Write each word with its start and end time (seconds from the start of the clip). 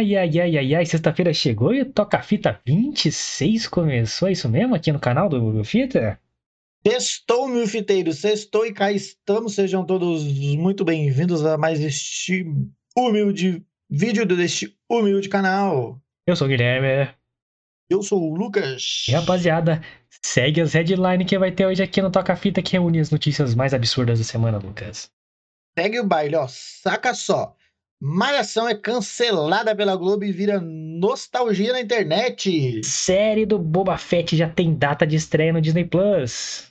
Ai, 0.00 0.16
ai, 0.16 0.40
ai, 0.40 0.56
ai, 0.56 0.74
ai, 0.76 0.86
sexta-feira 0.86 1.30
chegou 1.34 1.74
e 1.74 1.82
o 1.82 1.92
Toca 1.92 2.22
Fita 2.22 2.58
26 2.64 3.68
começou, 3.68 4.28
é 4.28 4.32
isso 4.32 4.48
mesmo? 4.48 4.74
Aqui 4.74 4.90
no 4.90 4.98
canal 4.98 5.28
do 5.28 5.38
Google 5.38 5.62
Fita? 5.62 6.18
Sextou, 6.88 7.46
meu 7.46 7.66
fiteiro, 7.66 8.10
sextou 8.14 8.64
e 8.64 8.72
cá 8.72 8.90
estamos. 8.90 9.54
Sejam 9.54 9.84
todos 9.84 10.24
muito 10.56 10.86
bem-vindos 10.86 11.44
a 11.44 11.58
mais 11.58 11.80
este 11.80 12.46
humilde 12.96 13.62
vídeo 13.90 14.24
deste 14.24 14.74
humilde 14.88 15.28
canal. 15.28 16.00
Eu 16.26 16.34
sou 16.34 16.46
o 16.46 16.50
Guilherme. 16.50 17.12
Eu 17.90 18.02
sou 18.02 18.22
o 18.22 18.34
Lucas. 18.34 19.04
E 19.06 19.12
rapaziada, 19.12 19.82
segue 20.22 20.62
as 20.62 20.72
headlines 20.72 21.26
que 21.26 21.38
vai 21.38 21.52
ter 21.52 21.66
hoje 21.66 21.82
aqui 21.82 22.00
no 22.00 22.10
Toca 22.10 22.34
Fita 22.36 22.62
que 22.62 22.72
reúne 22.72 23.00
as 23.00 23.10
notícias 23.10 23.54
mais 23.54 23.74
absurdas 23.74 24.18
da 24.18 24.24
semana, 24.24 24.56
Lucas. 24.56 25.12
Segue 25.78 26.00
o 26.00 26.06
baile, 26.06 26.36
ó. 26.36 26.46
Saca 26.48 27.12
só. 27.12 27.54
Malhação 28.02 28.66
é 28.66 28.74
cancelada 28.74 29.76
pela 29.76 29.94
Globo 29.94 30.24
e 30.24 30.32
vira 30.32 30.58
nostalgia 30.58 31.74
na 31.74 31.82
internet. 31.82 32.80
Série 32.82 33.44
do 33.44 33.58
Boba 33.58 33.98
Fett 33.98 34.34
já 34.34 34.48
tem 34.48 34.74
data 34.74 35.06
de 35.06 35.16
estreia 35.16 35.52
no 35.52 35.60
Disney 35.60 35.84
Plus. 35.84 36.70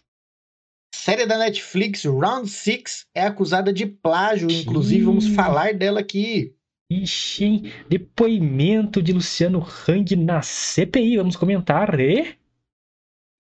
Série 0.96 1.28
da 1.28 1.38
Netflix, 1.38 2.04
Round 2.04 2.50
6, 2.50 3.06
é 3.14 3.22
acusada 3.22 3.72
de 3.72 3.86
plágio. 3.86 4.50
Inclusive, 4.50 5.04
vamos 5.04 5.28
falar 5.28 5.76
dela 5.76 6.00
aqui. 6.00 6.56
Ixi, 6.92 7.46
hein? 7.46 7.74
Depoimento 7.88 9.00
de 9.00 9.14
Luciano 9.14 9.64
Hang 9.88 10.16
na 10.16 10.42
CPI. 10.42 11.18
Vamos 11.18 11.36
comentar. 11.36 12.00
E... 12.00 12.36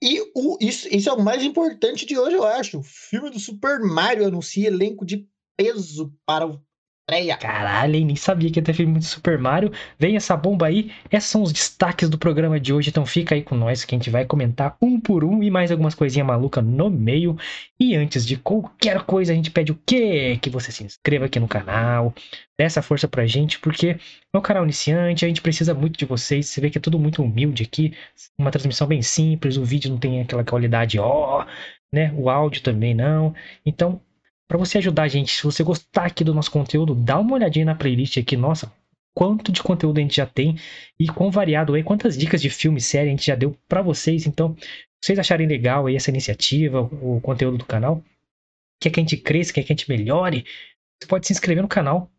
E 0.01 0.21
o, 0.33 0.57
isso, 0.61 0.87
isso 0.95 1.09
é 1.09 1.13
o 1.13 1.21
mais 1.21 1.43
importante 1.43 2.05
de 2.05 2.17
hoje, 2.17 2.35
eu 2.35 2.45
acho. 2.45 2.79
O 2.79 2.83
filme 2.83 3.31
do 3.31 3.39
Super 3.39 3.79
Mario 3.79 4.27
anuncia 4.27 4.67
elenco 4.67 5.05
de 5.05 5.27
peso 5.57 6.13
para 6.25 6.47
o 6.47 6.61
estreia. 7.09 7.37
Caralho, 7.37 8.05
nem 8.05 8.15
sabia 8.15 8.51
que 8.51 8.59
ia 8.59 8.63
ter 8.63 8.73
filme 8.73 8.99
de 8.99 9.05
Super 9.05 9.37
Mario. 9.37 9.71
Vem 9.97 10.15
essa 10.15 10.37
bomba 10.37 10.67
aí. 10.67 10.91
Esses 11.11 11.29
são 11.29 11.41
os 11.41 11.51
destaques 11.51 12.09
do 12.09 12.17
programa 12.17 12.59
de 12.59 12.71
hoje. 12.71 12.89
Então 12.89 13.05
fica 13.05 13.35
aí 13.35 13.41
com 13.41 13.55
nós 13.55 13.83
que 13.83 13.95
a 13.95 13.97
gente 13.97 14.09
vai 14.09 14.25
comentar 14.25 14.77
um 14.81 14.99
por 14.99 15.23
um 15.23 15.41
e 15.41 15.49
mais 15.49 15.71
algumas 15.71 15.95
coisinhas 15.95 16.27
malucas 16.27 16.63
no 16.63 16.89
meio. 16.89 17.37
E 17.79 17.95
antes 17.95 18.25
de 18.25 18.37
qualquer 18.37 19.01
coisa, 19.01 19.31
a 19.33 19.35
gente 19.35 19.51
pede 19.51 19.71
o 19.71 19.79
quê? 19.85 20.37
Que 20.41 20.49
você 20.49 20.71
se 20.71 20.83
inscreva 20.83 21.25
aqui 21.25 21.39
no 21.39 21.47
canal. 21.47 22.13
Dê 22.57 22.65
essa 22.65 22.81
força 22.81 23.07
pra 23.07 23.25
gente, 23.25 23.59
porque 23.59 23.97
é 24.33 24.37
um 24.37 24.41
canal 24.41 24.63
iniciante, 24.63 25.25
a 25.25 25.27
gente 25.27 25.41
precisa 25.41 25.73
muito 25.73 25.97
de 25.97 26.05
vocês. 26.05 26.47
Você 26.47 26.61
vê 26.61 26.69
que 26.69 26.77
é 26.77 26.81
tudo 26.81 26.99
muito 26.99 27.23
humilde 27.23 27.63
aqui. 27.63 27.93
Uma 28.37 28.51
transmissão 28.51 28.87
bem 28.87 29.01
simples, 29.01 29.57
o 29.57 29.63
vídeo 29.63 29.89
não 29.89 29.97
tem 29.97 30.21
aquela 30.21 30.43
qualidade 30.43 30.99
ó, 30.99 31.45
né? 31.91 32.13
O 32.15 32.29
áudio 32.29 32.61
também 32.61 32.93
não. 32.93 33.33
Então, 33.65 34.01
para 34.49 34.57
você 34.57 34.79
ajudar 34.79 35.03
a 35.03 35.07
gente, 35.07 35.31
se 35.31 35.43
você 35.43 35.63
gostar 35.63 36.05
aqui 36.05 36.23
do 36.23 36.33
nosso 36.33 36.49
conteúdo, 36.49 36.95
dá 36.95 37.19
uma 37.19 37.35
olhadinha 37.35 37.65
na 37.65 37.75
playlist 37.75 38.17
aqui, 38.17 38.35
nossa, 38.35 38.73
quanto 39.15 39.51
de 39.51 39.61
conteúdo 39.61 39.99
a 39.99 40.01
gente 40.01 40.15
já 40.15 40.25
tem 40.25 40.57
e 40.99 41.07
quão 41.07 41.29
variado 41.29 41.77
é, 41.77 41.83
quantas 41.83 42.17
dicas 42.17 42.41
de 42.41 42.49
filme 42.49 42.79
e 42.79 42.81
série 42.81 43.09
a 43.09 43.11
gente 43.11 43.27
já 43.27 43.35
deu 43.35 43.55
para 43.67 43.83
vocês. 43.83 44.25
Então, 44.25 44.55
se 44.57 45.05
vocês 45.05 45.19
acharem 45.19 45.47
legal 45.47 45.85
aí 45.85 45.95
essa 45.95 46.09
iniciativa, 46.09 46.81
o 46.81 47.21
conteúdo 47.21 47.59
do 47.59 47.65
canal, 47.65 48.03
quer 48.81 48.89
que 48.89 48.99
a 48.99 49.03
gente 49.03 49.17
cresça, 49.17 49.53
quer 49.53 49.61
que 49.61 49.71
a 49.71 49.75
gente 49.75 49.87
melhore, 49.87 50.43
você 50.99 51.07
pode 51.07 51.27
se 51.27 51.33
inscrever 51.33 51.61
no 51.61 51.69
canal, 51.69 52.09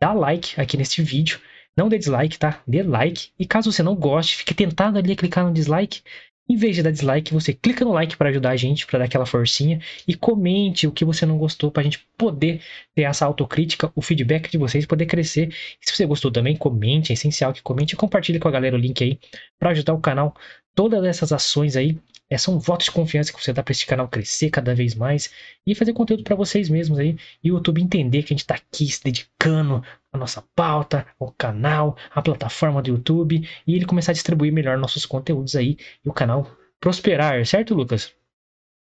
dar 0.00 0.12
like 0.12 0.60
aqui 0.60 0.76
neste 0.76 1.02
vídeo, 1.02 1.40
não 1.76 1.88
dê 1.88 1.98
dislike, 1.98 2.38
tá? 2.38 2.62
Dê 2.68 2.84
like. 2.84 3.32
E 3.36 3.44
caso 3.44 3.72
você 3.72 3.82
não 3.82 3.96
goste, 3.96 4.36
fique 4.36 4.54
tentado 4.54 4.96
ali 4.96 5.12
a 5.12 5.16
clicar 5.16 5.44
no 5.44 5.52
dislike, 5.52 6.02
em 6.50 6.56
vez 6.56 6.74
de 6.74 6.82
dar 6.82 6.90
dislike, 6.90 7.32
você 7.32 7.52
clica 7.52 7.84
no 7.84 7.92
like 7.92 8.16
para 8.16 8.28
ajudar 8.28 8.50
a 8.50 8.56
gente, 8.56 8.84
para 8.84 8.98
dar 8.98 9.04
aquela 9.04 9.24
forcinha 9.24 9.80
e 10.06 10.16
comente 10.16 10.84
o 10.84 10.90
que 10.90 11.04
você 11.04 11.24
não 11.24 11.38
gostou 11.38 11.70
para 11.70 11.82
a 11.82 11.84
gente 11.84 12.04
poder 12.18 12.60
ter 12.92 13.02
essa 13.02 13.24
autocrítica, 13.24 13.92
o 13.94 14.02
feedback 14.02 14.50
de 14.50 14.58
vocês 14.58 14.84
poder 14.84 15.06
crescer. 15.06 15.54
E 15.80 15.88
se 15.88 15.94
você 15.94 16.04
gostou 16.04 16.28
também, 16.28 16.56
comente, 16.56 17.12
é 17.12 17.14
essencial 17.14 17.52
que 17.52 17.62
comente 17.62 17.94
e 17.94 17.96
compartilhe 17.96 18.40
com 18.40 18.48
a 18.48 18.50
galera 18.50 18.74
o 18.74 18.78
link 18.80 19.00
aí 19.04 19.16
para 19.60 19.70
ajudar 19.70 19.94
o 19.94 20.00
canal. 20.00 20.34
Todas 20.74 21.04
essas 21.04 21.30
ações 21.32 21.76
aí 21.76 21.96
é, 22.30 22.38
são 22.38 22.58
votos 22.58 22.86
de 22.86 22.92
confiança 22.92 23.32
que 23.32 23.42
você 23.42 23.52
dá 23.52 23.62
para 23.62 23.72
esse 23.72 23.84
canal 23.84 24.08
crescer 24.08 24.50
cada 24.50 24.74
vez 24.74 24.94
mais 24.94 25.30
e 25.66 25.74
fazer 25.74 25.92
conteúdo 25.92 26.22
para 26.22 26.36
vocês 26.36 26.68
mesmos 26.68 26.98
aí 26.98 27.16
e 27.42 27.50
o 27.50 27.56
YouTube 27.56 27.82
entender 27.82 28.22
que 28.22 28.32
a 28.32 28.36
gente 28.36 28.44
está 28.44 28.54
aqui 28.54 28.86
se 28.86 29.02
dedicando 29.02 29.82
à 30.12 30.16
nossa 30.16 30.42
pauta, 30.54 31.06
ao 31.18 31.32
canal, 31.32 31.96
à 32.10 32.22
plataforma 32.22 32.80
do 32.80 32.90
YouTube 32.90 33.46
e 33.66 33.74
ele 33.74 33.84
começar 33.84 34.12
a 34.12 34.14
distribuir 34.14 34.52
melhor 34.52 34.78
nossos 34.78 35.04
conteúdos 35.04 35.56
aí 35.56 35.76
e 36.04 36.08
o 36.08 36.12
canal 36.12 36.48
prosperar, 36.80 37.44
certo, 37.44 37.74
Lucas? 37.74 38.14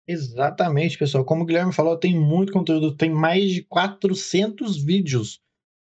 Exatamente, 0.07 0.99
pessoal. 0.99 1.25
Como 1.25 1.43
o 1.43 1.47
Guilherme 1.47 1.73
falou, 1.73 1.97
tem 1.97 2.19
muito 2.19 2.53
conteúdo, 2.53 2.97
tem 2.97 3.11
mais 3.11 3.51
de 3.51 3.63
400 3.63 4.83
vídeos 4.83 5.41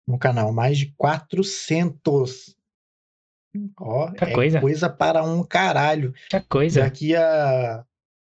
no 0.07 0.18
canal, 0.18 0.52
mais 0.52 0.78
de 0.78 0.94
400. 0.97 2.56
Ó, 3.79 4.11
é 4.15 4.33
coisa. 4.33 4.61
coisa 4.61 4.89
para 4.89 5.23
um 5.23 5.43
caralho. 5.43 6.13
Que 6.29 6.39
coisa. 6.41 6.81
Daqui 6.81 7.15
a 7.15 7.83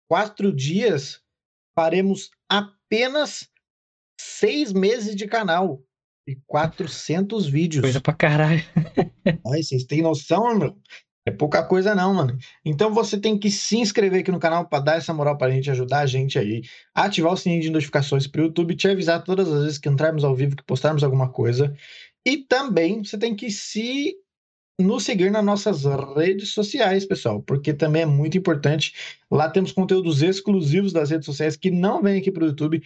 quatro 0.09 0.53
dias 0.53 1.21
faremos 1.75 2.31
apenas 2.49 3.49
seis 4.21 4.73
meses 4.73 5.15
de 5.15 5.27
canal 5.27 5.83
e 6.27 6.37
400 6.47 7.47
vídeos. 7.47 7.83
Coisa 7.83 8.01
pra 8.01 8.15
caralho. 8.15 8.63
Ai, 9.53 9.63
vocês 9.63 9.85
têm 9.85 10.03
noção, 10.03 10.59
meu? 10.59 10.77
É 11.27 11.31
pouca 11.31 11.63
coisa 11.63 11.95
não, 11.95 12.15
mano. 12.15 12.39
Então 12.65 12.93
você 12.95 13.19
tem 13.19 13.39
que 13.39 13.51
se 13.51 13.77
inscrever 13.77 14.21
aqui 14.21 14.33
no 14.33 14.41
canal 14.41 14.67
para 14.67 14.83
dar 14.83 14.97
essa 14.97 15.13
moral 15.13 15.37
pra 15.37 15.51
gente, 15.51 15.71
ajudar 15.71 16.01
a 16.01 16.07
gente 16.07 16.39
aí, 16.39 16.63
ativar 16.95 17.33
o 17.33 17.37
sininho 17.37 17.61
de 17.61 17.71
notificações 17.71 18.27
pro 18.27 18.45
YouTube, 18.45 18.75
te 18.75 18.89
avisar 18.89 19.23
todas 19.23 19.53
as 19.53 19.63
vezes 19.63 19.79
que 19.79 19.89
entrarmos 19.89 20.25
ao 20.25 20.35
vivo, 20.35 20.57
que 20.57 20.65
postarmos 20.65 21.05
alguma 21.05 21.31
coisa. 21.31 21.75
E 22.25 22.39
também 22.39 23.05
você 23.05 23.19
tem 23.19 23.35
que 23.35 23.51
se 23.51 24.15
nos 24.79 25.05
seguir 25.05 25.31
nas 25.31 25.45
nossas 25.45 25.85
redes 26.17 26.51
sociais, 26.51 27.05
pessoal, 27.05 27.43
porque 27.43 27.73
também 27.73 28.03
é 28.03 28.07
muito 28.07 28.39
importante. 28.39 28.95
Lá 29.31 29.49
temos 29.49 29.73
conteúdos 29.73 30.23
exclusivos 30.23 30.93
das 30.93 31.11
redes 31.11 31.27
sociais 31.27 31.57
que 31.57 31.71
não 31.71 32.03
vêm 32.03 32.19
aqui 32.19 32.31
para 32.31 32.45
o 32.45 32.47
YouTube. 32.49 32.83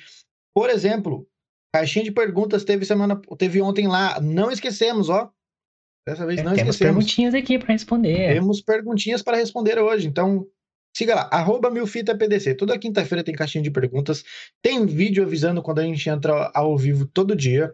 Por 0.54 0.70
exemplo, 0.70 1.26
caixinha 1.72 2.04
de 2.04 2.12
perguntas 2.12 2.64
teve 2.64 2.84
semana, 2.84 3.20
teve 3.38 3.60
ontem 3.60 3.88
lá. 3.88 4.20
Não 4.20 4.50
esquecemos, 4.50 5.08
ó. 5.08 5.30
Dessa 6.06 6.26
vez 6.26 6.40
é, 6.40 6.42
não 6.42 6.54
temos 6.54 6.74
esquecemos. 6.74 6.78
Temos 6.78 7.14
perguntinhas 7.14 7.34
aqui 7.34 7.58
para 7.58 7.72
responder. 7.72 8.34
Temos 8.34 8.60
perguntinhas 8.60 9.22
para 9.22 9.36
responder 9.36 9.78
hoje. 9.78 10.06
Então, 10.06 10.46
siga 10.94 11.14
lá, 11.14 11.28
arroba 11.32 11.70
milfitapdc. 11.70 12.54
Toda 12.54 12.78
quinta-feira 12.78 13.24
tem 13.24 13.34
caixinha 13.34 13.62
de 13.62 13.70
perguntas. 13.70 14.22
Tem 14.62 14.84
vídeo 14.86 15.24
avisando 15.24 15.62
quando 15.62 15.78
a 15.80 15.84
gente 15.84 16.08
entra 16.08 16.50
ao 16.54 16.76
vivo 16.76 17.06
todo 17.06 17.34
dia. 17.34 17.72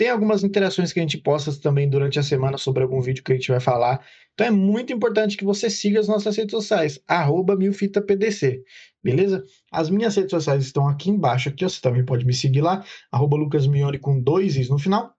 Tem 0.00 0.08
algumas 0.08 0.42
interações 0.42 0.94
que 0.94 0.98
a 0.98 1.02
gente 1.02 1.18
posta 1.18 1.54
também 1.60 1.86
durante 1.86 2.18
a 2.18 2.22
semana 2.22 2.56
sobre 2.56 2.82
algum 2.82 3.02
vídeo 3.02 3.22
que 3.22 3.32
a 3.32 3.34
gente 3.34 3.50
vai 3.50 3.60
falar. 3.60 4.02
Então 4.32 4.46
é 4.46 4.50
muito 4.50 4.94
importante 4.94 5.36
que 5.36 5.44
você 5.44 5.68
siga 5.68 6.00
as 6.00 6.08
nossas 6.08 6.34
redes 6.38 6.52
sociais, 6.52 6.98
arroba 7.06 7.54
milfitapdc, 7.54 8.62
beleza? 9.04 9.44
As 9.70 9.90
minhas 9.90 10.16
redes 10.16 10.30
sociais 10.30 10.64
estão 10.64 10.88
aqui 10.88 11.10
embaixo, 11.10 11.50
aqui, 11.50 11.66
ó, 11.66 11.68
você 11.68 11.82
também 11.82 12.02
pode 12.02 12.24
me 12.24 12.32
seguir 12.32 12.62
lá, 12.62 12.82
arroba 13.12 13.36
lucasmione 13.36 13.98
com 13.98 14.18
dois 14.18 14.56
is 14.56 14.70
no 14.70 14.78
final. 14.78 15.12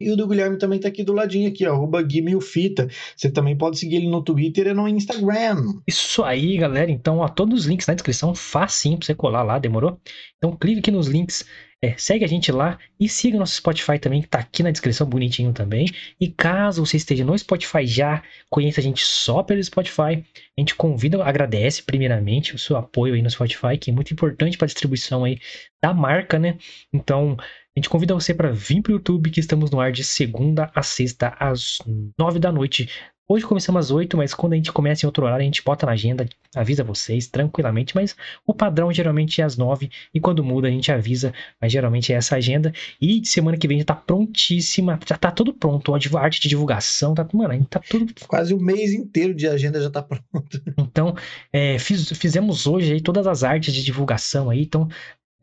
E 0.00 0.10
o 0.10 0.16
do 0.16 0.26
Guilherme 0.26 0.56
também 0.56 0.80
tá 0.80 0.88
aqui 0.88 1.04
do 1.04 1.12
ladinho, 1.12 1.50
aqui, 1.50 1.66
ó, 1.66 1.74
arroba 1.74 2.02
Guimilfita. 2.02 2.88
Você 3.14 3.30
também 3.30 3.54
pode 3.54 3.78
seguir 3.78 3.96
ele 3.96 4.08
no 4.08 4.22
Twitter 4.22 4.68
e 4.68 4.72
no 4.72 4.88
Instagram. 4.88 5.62
Isso 5.86 6.22
aí, 6.24 6.56
galera. 6.56 6.90
Então, 6.90 7.18
ó, 7.18 7.28
todos 7.28 7.60
os 7.60 7.66
links 7.66 7.86
na 7.86 7.92
descrição, 7.92 8.34
facinho 8.34 8.96
pra 8.96 9.06
você 9.06 9.14
colar 9.14 9.42
lá, 9.42 9.58
demorou? 9.58 10.00
Então, 10.38 10.56
clique 10.56 10.80
aqui 10.80 10.90
nos 10.90 11.06
links 11.06 11.44
é, 11.82 11.94
segue 11.98 12.24
a 12.24 12.28
gente 12.28 12.50
lá 12.50 12.78
e 12.98 13.08
siga 13.08 13.38
nosso 13.38 13.56
Spotify 13.56 13.98
também, 13.98 14.22
que 14.22 14.28
tá 14.28 14.38
aqui 14.38 14.62
na 14.62 14.70
descrição 14.70 15.06
bonitinho 15.06 15.52
também. 15.52 15.86
E 16.18 16.28
caso 16.28 16.84
você 16.84 16.96
esteja 16.96 17.24
no 17.24 17.36
Spotify 17.38 17.86
já, 17.86 18.22
conheça 18.48 18.80
a 18.80 18.82
gente 18.82 19.04
só 19.04 19.42
pelo 19.42 19.62
Spotify, 19.62 20.24
a 20.56 20.60
gente 20.60 20.74
convida, 20.74 21.22
agradece 21.22 21.82
primeiramente 21.82 22.54
o 22.54 22.58
seu 22.58 22.76
apoio 22.76 23.14
aí 23.14 23.22
no 23.22 23.30
Spotify, 23.30 23.76
que 23.78 23.90
é 23.90 23.94
muito 23.94 24.12
importante 24.12 24.56
para 24.56 24.64
a 24.64 24.68
distribuição 24.68 25.24
aí 25.24 25.38
da 25.82 25.92
marca, 25.92 26.38
né? 26.38 26.56
Então, 26.92 27.36
a 27.38 27.78
gente 27.78 27.90
convida 27.90 28.14
você 28.14 28.32
para 28.32 28.50
vir 28.50 28.80
para 28.80 28.92
o 28.92 28.94
YouTube, 28.94 29.30
que 29.30 29.40
estamos 29.40 29.70
no 29.70 29.78
ar 29.78 29.92
de 29.92 30.02
segunda 30.02 30.70
a 30.74 30.82
sexta, 30.82 31.36
às 31.38 31.76
nove 32.18 32.38
da 32.38 32.50
noite, 32.50 32.88
Hoje 33.28 33.44
começamos 33.44 33.86
às 33.86 33.90
8, 33.90 34.16
mas 34.16 34.32
quando 34.32 34.52
a 34.52 34.56
gente 34.56 34.70
começa 34.70 35.04
em 35.04 35.08
outro 35.08 35.24
horário, 35.24 35.42
a 35.42 35.44
gente 35.44 35.60
bota 35.60 35.84
na 35.84 35.90
agenda, 35.90 36.28
avisa 36.54 36.84
vocês 36.84 37.26
tranquilamente, 37.26 37.92
mas 37.92 38.14
o 38.46 38.54
padrão 38.54 38.92
geralmente 38.92 39.40
é 39.40 39.44
às 39.44 39.56
9 39.56 39.90
e 40.14 40.20
quando 40.20 40.44
muda 40.44 40.68
a 40.68 40.70
gente 40.70 40.92
avisa, 40.92 41.34
mas 41.60 41.72
geralmente 41.72 42.12
é 42.12 42.16
essa 42.16 42.36
agenda. 42.36 42.72
E 43.02 43.26
semana 43.26 43.58
que 43.58 43.66
vem 43.66 43.80
já 43.80 43.84
tá 43.84 43.96
prontíssima, 43.96 45.00
já 45.04 45.18
tá 45.18 45.32
tudo 45.32 45.52
pronto, 45.52 45.92
a 45.92 46.20
arte 46.20 46.40
de 46.40 46.48
divulgação, 46.48 47.14
tá, 47.14 47.26
mano, 47.32 47.64
tá 47.64 47.80
tudo. 47.80 48.14
Quase 48.28 48.54
o 48.54 48.60
mês 48.60 48.92
inteiro 48.92 49.34
de 49.34 49.48
agenda 49.48 49.82
já 49.82 49.90
tá 49.90 50.02
pronto. 50.02 50.22
Então, 50.78 51.14
é, 51.52 51.78
fiz, 51.78 52.08
fizemos 52.12 52.66
hoje 52.66 52.92
aí 52.92 53.00
todas 53.00 53.26
as 53.26 53.42
artes 53.42 53.74
de 53.74 53.84
divulgação 53.84 54.48
aí, 54.48 54.62
então 54.62 54.88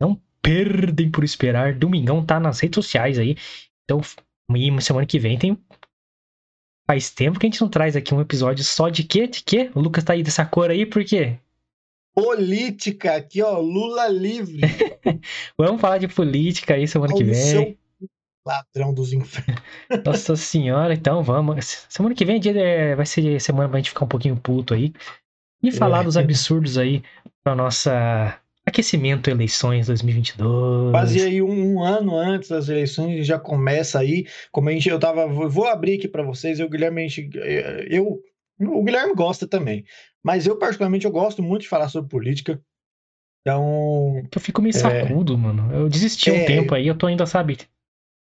não 0.00 0.18
perdem 0.40 1.10
por 1.10 1.22
esperar. 1.22 1.74
Domingão 1.74 2.24
tá 2.24 2.40
nas 2.40 2.60
redes 2.60 2.76
sociais 2.76 3.18
aí. 3.18 3.36
Então, 3.84 4.00
e 4.52 4.82
semana 4.82 5.06
que 5.06 5.18
vem 5.18 5.38
tem 5.38 5.58
Faz 6.86 7.10
tempo 7.10 7.38
que 7.38 7.46
a 7.46 7.50
gente 7.50 7.60
não 7.60 7.68
traz 7.68 7.96
aqui 7.96 8.14
um 8.14 8.20
episódio 8.20 8.62
só 8.64 8.88
de 8.88 9.04
quê? 9.04 9.26
De 9.26 9.42
quê? 9.42 9.70
O 9.74 9.80
Lucas 9.80 10.04
tá 10.04 10.12
aí 10.12 10.22
dessa 10.22 10.44
cor 10.44 10.70
aí, 10.70 10.84
por 10.84 11.04
quê? 11.04 11.38
Política, 12.14 13.16
aqui 13.16 13.42
ó, 13.42 13.58
Lula 13.58 14.06
livre. 14.08 14.60
Vamos 15.58 15.80
falar 15.80 15.98
de 15.98 16.06
política 16.08 16.74
aí 16.74 16.86
semana 16.86 17.12
que 17.14 17.24
vem. 17.24 17.76
Ladrão 18.46 18.92
dos 18.92 19.12
infernos. 19.12 19.62
Nossa 20.04 20.36
senhora, 20.36 20.92
então 20.92 21.22
vamos. 21.22 21.86
Semana 21.88 22.14
que 22.14 22.26
vem 22.26 22.36
é 22.36 22.38
dia 22.38 22.52
de- 22.52 22.94
vai 22.94 23.06
ser 23.06 23.40
semana 23.40 23.68
pra 23.70 23.78
gente 23.78 23.88
ficar 23.88 24.04
um 24.04 24.08
pouquinho 24.08 24.36
puto 24.36 24.74
aí. 24.74 24.92
E 25.62 25.72
falar 25.72 26.02
É. 26.02 26.04
dos 26.04 26.16
absurdos 26.18 26.76
aí 26.76 27.02
pra 27.42 27.54
nossa 27.56 28.38
aquecimento 28.66 29.28
eleições 29.28 29.86
2022. 29.86 30.90
Quase 30.90 31.20
aí 31.22 31.42
um, 31.42 31.74
um 31.74 31.82
ano 31.82 32.16
antes 32.16 32.48
das 32.48 32.68
eleições 32.68 33.26
já 33.26 33.38
começa 33.38 33.98
aí. 33.98 34.26
Como 34.50 34.68
a 34.68 34.72
gente, 34.72 34.88
eu 34.88 34.98
tava, 34.98 35.26
vou 35.26 35.66
abrir 35.66 35.98
aqui 35.98 36.08
para 36.08 36.22
vocês. 36.22 36.58
Eu, 36.58 36.68
Guilherme, 36.68 37.04
a 37.04 37.08
gente, 37.08 37.30
eh, 37.38 37.86
eu, 37.90 38.20
o 38.60 38.82
Guilherme 38.82 39.14
gosta 39.14 39.46
também, 39.46 39.84
mas 40.22 40.46
eu 40.46 40.56
particularmente 40.58 41.04
eu 41.06 41.12
gosto 41.12 41.42
muito 41.42 41.62
de 41.62 41.68
falar 41.68 41.88
sobre 41.88 42.08
política. 42.10 42.60
Então, 43.46 44.22
Eu 44.34 44.40
fico 44.40 44.62
meio 44.62 44.72
sacudo, 44.74 45.36
mano. 45.36 45.70
Eu 45.70 45.88
desisti 45.88 46.30
um 46.30 46.36
É. 46.36 46.44
tempo 46.46 46.74
aí, 46.74 46.86
eu 46.86 46.94
tô 46.96 47.06
ainda, 47.06 47.26
sabe? 47.26 47.58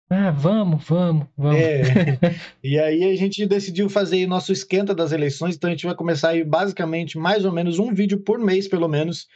Ah, 0.10 0.32
vamos, 0.32 0.84
vamos, 0.86 1.26
vamos. 1.38 1.58
é, 1.60 1.82
e 2.64 2.78
aí 2.78 3.04
a 3.04 3.16
gente 3.16 3.46
decidiu 3.46 3.90
fazer 3.90 4.26
o 4.26 4.30
nosso 4.30 4.52
esquenta 4.52 4.94
das 4.94 5.12
eleições. 5.12 5.56
Então 5.56 5.70
a 5.70 5.74
gente 5.74 5.86
vai 5.86 5.96
começar 5.96 6.30
aí 6.30 6.44
basicamente 6.44 7.18
mais 7.18 7.46
ou 7.46 7.52
menos 7.52 7.80
um 7.80 7.94
vídeo 7.94 8.20
por 8.20 8.38
mês, 8.40 8.68
pelo 8.68 8.90
menos, 8.90 9.28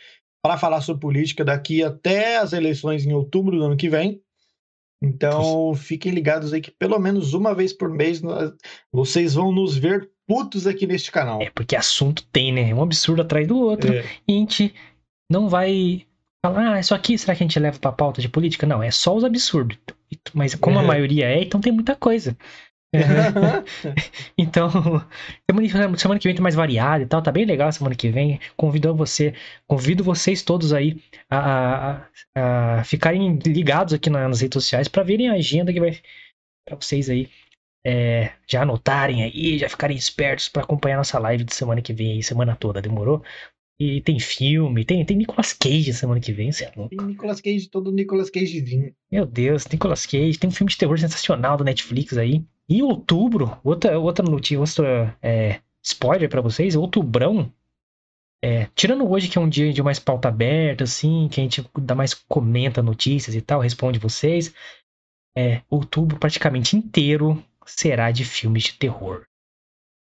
para 0.45 0.59
falar 0.59 0.79
sobre 0.81 1.01
política 1.01 1.43
daqui 1.43 1.81
até 1.83 2.37
as 2.37 2.53
eleições 2.53 3.03
em 3.03 3.11
outubro 3.13 3.57
do 3.57 3.63
ano 3.63 3.75
que 3.75 3.89
vem. 3.89 4.21
Então, 5.03 5.73
fiquem 5.73 6.11
ligados 6.11 6.53
aí 6.53 6.61
que 6.61 6.69
pelo 6.69 6.99
menos 6.99 7.33
uma 7.33 7.51
vez 7.55 7.73
por 7.73 7.89
mês 7.89 8.21
nós- 8.21 8.53
vocês 8.93 9.33
vão 9.33 9.51
nos 9.51 9.75
ver 9.75 10.07
putos 10.27 10.67
aqui 10.67 10.85
neste 10.85 11.11
canal. 11.11 11.41
É, 11.41 11.49
porque 11.49 11.75
assunto 11.75 12.23
tem, 12.31 12.53
né? 12.53 12.71
Um 12.75 12.83
absurdo 12.83 13.23
atrás 13.23 13.47
do 13.47 13.57
outro. 13.57 13.91
É, 13.91 14.05
E 14.27 14.33
a 14.35 14.37
gente 14.37 14.71
não 15.31 15.49
vai 15.49 16.05
falar, 16.45 16.73
ah, 16.75 16.79
isso 16.79 16.93
aqui 16.93 17.17
será 17.17 17.35
que 17.35 17.43
a 17.43 17.47
gente 17.47 17.59
leva 17.59 17.79
pra 17.79 17.91
pauta 17.91 18.21
de 18.21 18.29
política? 18.29 18.67
Não, 18.67 18.83
é 18.83 18.91
só 18.91 19.15
os 19.15 19.23
absurdos. 19.23 19.79
Mas 20.31 20.53
como 20.53 20.77
a 20.77 20.83
É. 20.83 20.85
maioria 20.85 21.25
é, 21.25 21.41
então 21.41 21.59
tem 21.59 21.73
muita 21.73 21.95
coisa. 21.95 22.37
Então, 24.37 24.69
semana, 25.67 25.97
semana 25.97 26.19
que 26.19 26.27
vem 26.27 26.35
tem 26.35 26.43
mais 26.43 26.55
variado 26.55 27.03
e 27.03 27.07
tal, 27.07 27.21
tá 27.21 27.31
bem 27.31 27.45
legal 27.45 27.71
semana 27.71 27.95
que 27.95 28.09
vem. 28.09 28.39
Convido 28.57 28.93
você, 28.95 29.33
convido 29.67 30.03
vocês 30.03 30.41
todos 30.41 30.73
aí 30.73 31.01
a, 31.29 31.91
a- 32.35 32.79
a 32.79 32.83
ficarem 32.83 33.37
ligados 33.45 33.93
aqui 33.93 34.09
na- 34.09 34.27
nas 34.27 34.41
redes 34.41 34.55
sociais 34.55 34.87
pra 34.87 35.03
verem 35.03 35.29
a 35.29 35.33
agenda 35.33 35.71
que 35.73 35.79
vai 35.79 35.99
pra 36.67 36.75
vocês 36.79 37.09
aí 37.09 37.29
é, 37.85 38.31
já 38.47 38.63
anotarem 38.63 39.23
aí, 39.23 39.59
já 39.59 39.69
ficarem 39.69 39.95
espertos 39.95 40.49
pra 40.49 40.63
acompanhar 40.63 40.97
nossa 40.97 41.19
live 41.19 41.43
de 41.43 41.53
semana 41.53 41.81
que 41.81 41.93
vem 41.93 42.13
aí, 42.13 42.23
semana 42.23 42.55
toda, 42.55 42.81
demorou? 42.81 43.23
E 43.79 44.01
tem 44.01 44.17
filme, 44.19 44.85
tem, 44.85 45.05
tem 45.05 45.17
Nicolas 45.17 45.51
Cage 45.53 45.93
semana 45.93 46.19
que 46.19 46.31
vem, 46.31 46.51
você 46.51 46.63
é 46.65 46.71
louco. 46.75 46.95
Tem 46.95 47.05
Nicolas 47.05 47.41
Cage, 47.41 47.69
todo 47.69 47.91
Nicolas 47.91 48.29
Cagezinho. 48.29 48.91
Meu 49.11 49.25
Deus, 49.25 49.67
Nicolas 49.67 50.05
Cage, 50.05 50.39
tem 50.39 50.49
um 50.49 50.53
filme 50.53 50.71
de 50.71 50.77
terror 50.77 50.97
sensacional 50.97 51.57
da 51.57 51.63
Netflix 51.65 52.17
aí. 52.17 52.41
E 52.67 52.79
em 52.79 52.81
outubro, 52.81 53.59
outra, 53.63 53.99
outra 53.99 54.25
notícia, 54.25 54.59
outra 54.59 55.17
é, 55.21 55.59
spoiler 55.83 56.29
pra 56.29 56.41
vocês, 56.41 56.75
outubrão. 56.75 57.51
É, 58.43 58.67
tirando 58.75 59.09
hoje 59.09 59.27
que 59.27 59.37
é 59.37 59.41
um 59.41 59.49
dia 59.49 59.71
de 59.71 59.81
mais 59.81 59.99
pauta 59.99 60.27
aberta, 60.27 60.83
assim, 60.83 61.27
que 61.31 61.39
a 61.39 61.43
gente 61.43 61.67
dá 61.79 61.95
mais 61.95 62.13
comenta 62.13 62.81
notícias 62.81 63.35
e 63.35 63.41
tal, 63.41 63.59
responde 63.59 63.99
vocês. 63.99 64.53
É, 65.37 65.61
outubro 65.69 66.17
praticamente 66.17 66.75
inteiro 66.75 67.43
será 67.65 68.11
de 68.11 68.23
filmes 68.23 68.63
de 68.63 68.73
terror. 68.73 69.25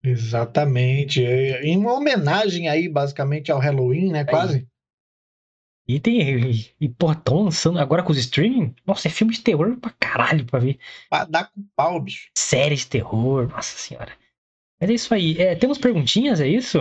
Exatamente. 0.03 1.23
É, 1.23 1.63
Em 1.63 1.77
uma 1.77 1.93
homenagem 1.93 2.67
aí, 2.67 2.89
basicamente, 2.89 3.51
ao 3.51 3.59
Halloween, 3.59 4.11
né? 4.11 4.25
Quase. 4.25 4.67
E 5.87 5.99
tem. 5.99 6.51
E, 6.51 6.71
e 6.79 6.89
pô, 6.89 7.13
tão 7.15 7.43
lançando 7.43 7.79
agora 7.79 8.03
com 8.03 8.11
os 8.11 8.17
streaming? 8.17 8.75
Nossa, 8.85 9.07
é 9.07 9.11
filme 9.11 9.33
de 9.33 9.41
terror 9.41 9.77
pra 9.77 9.91
caralho 9.91 10.45
pra 10.45 10.59
ver. 10.59 10.79
Pra 11.09 11.25
dar 11.25 11.51
com 11.51 11.63
pau, 11.75 11.99
bicho. 11.99 12.29
Série 12.37 12.75
de 12.75 12.87
terror, 12.87 13.47
nossa 13.49 13.77
senhora. 13.77 14.11
Mas 14.79 14.89
é 14.89 14.93
isso 14.93 15.13
aí. 15.13 15.37
É, 15.39 15.55
temos 15.55 15.77
perguntinhas, 15.77 16.39
é 16.39 16.47
isso? 16.47 16.79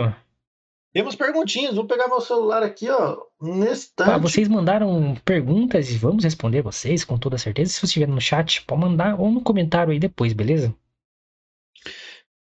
Temos 0.93 1.15
perguntinhas. 1.15 1.75
Vou 1.75 1.85
pegar 1.85 2.07
meu 2.07 2.19
celular 2.19 2.63
aqui, 2.63 2.89
ó. 2.89 3.17
Nesse 3.41 3.91
Ah, 3.99 4.17
vocês 4.17 4.47
mandaram 4.47 5.15
perguntas 5.23 5.89
e 5.89 5.97
vamos 5.97 6.23
responder 6.23 6.61
vocês 6.61 7.03
com 7.03 7.17
toda 7.17 7.37
certeza. 7.37 7.71
Se 7.71 7.79
você 7.79 7.85
estiver 7.85 8.07
no 8.07 8.19
chat, 8.19 8.61
pode 8.63 8.81
mandar 8.81 9.19
ou 9.19 9.31
no 9.31 9.41
comentário 9.41 9.93
aí 9.93 9.99
depois, 9.99 10.33
beleza? 10.33 10.73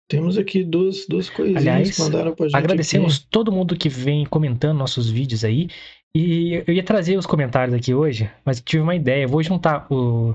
Temos 0.09 0.39
aqui 0.39 0.63
duas, 0.63 1.05
duas 1.09 1.29
coisinhas 1.29 1.63
Aliás, 1.63 1.97
que 1.97 2.03
mandaram 2.03 2.35
pra 2.35 2.47
gente. 2.47 2.57
Agradecemos 2.57 3.17
aqui. 3.17 3.27
todo 3.29 3.51
mundo 3.51 3.77
que 3.77 3.89
vem 3.89 4.25
comentando 4.25 4.79
nossos 4.79 5.11
vídeos 5.11 5.43
aí. 5.45 5.69
E 6.19 6.63
eu 6.67 6.73
ia 6.73 6.83
trazer 6.83 7.19
os 7.19 7.27
comentários 7.27 7.75
aqui 7.75 7.93
hoje, 7.93 8.31
mas 8.45 8.59
eu 8.59 8.65
tive 8.65 8.83
uma 8.83 8.95
ideia. 8.95 9.25
Eu 9.25 9.29
vou 9.29 9.43
juntar 9.43 9.87
o. 9.93 10.35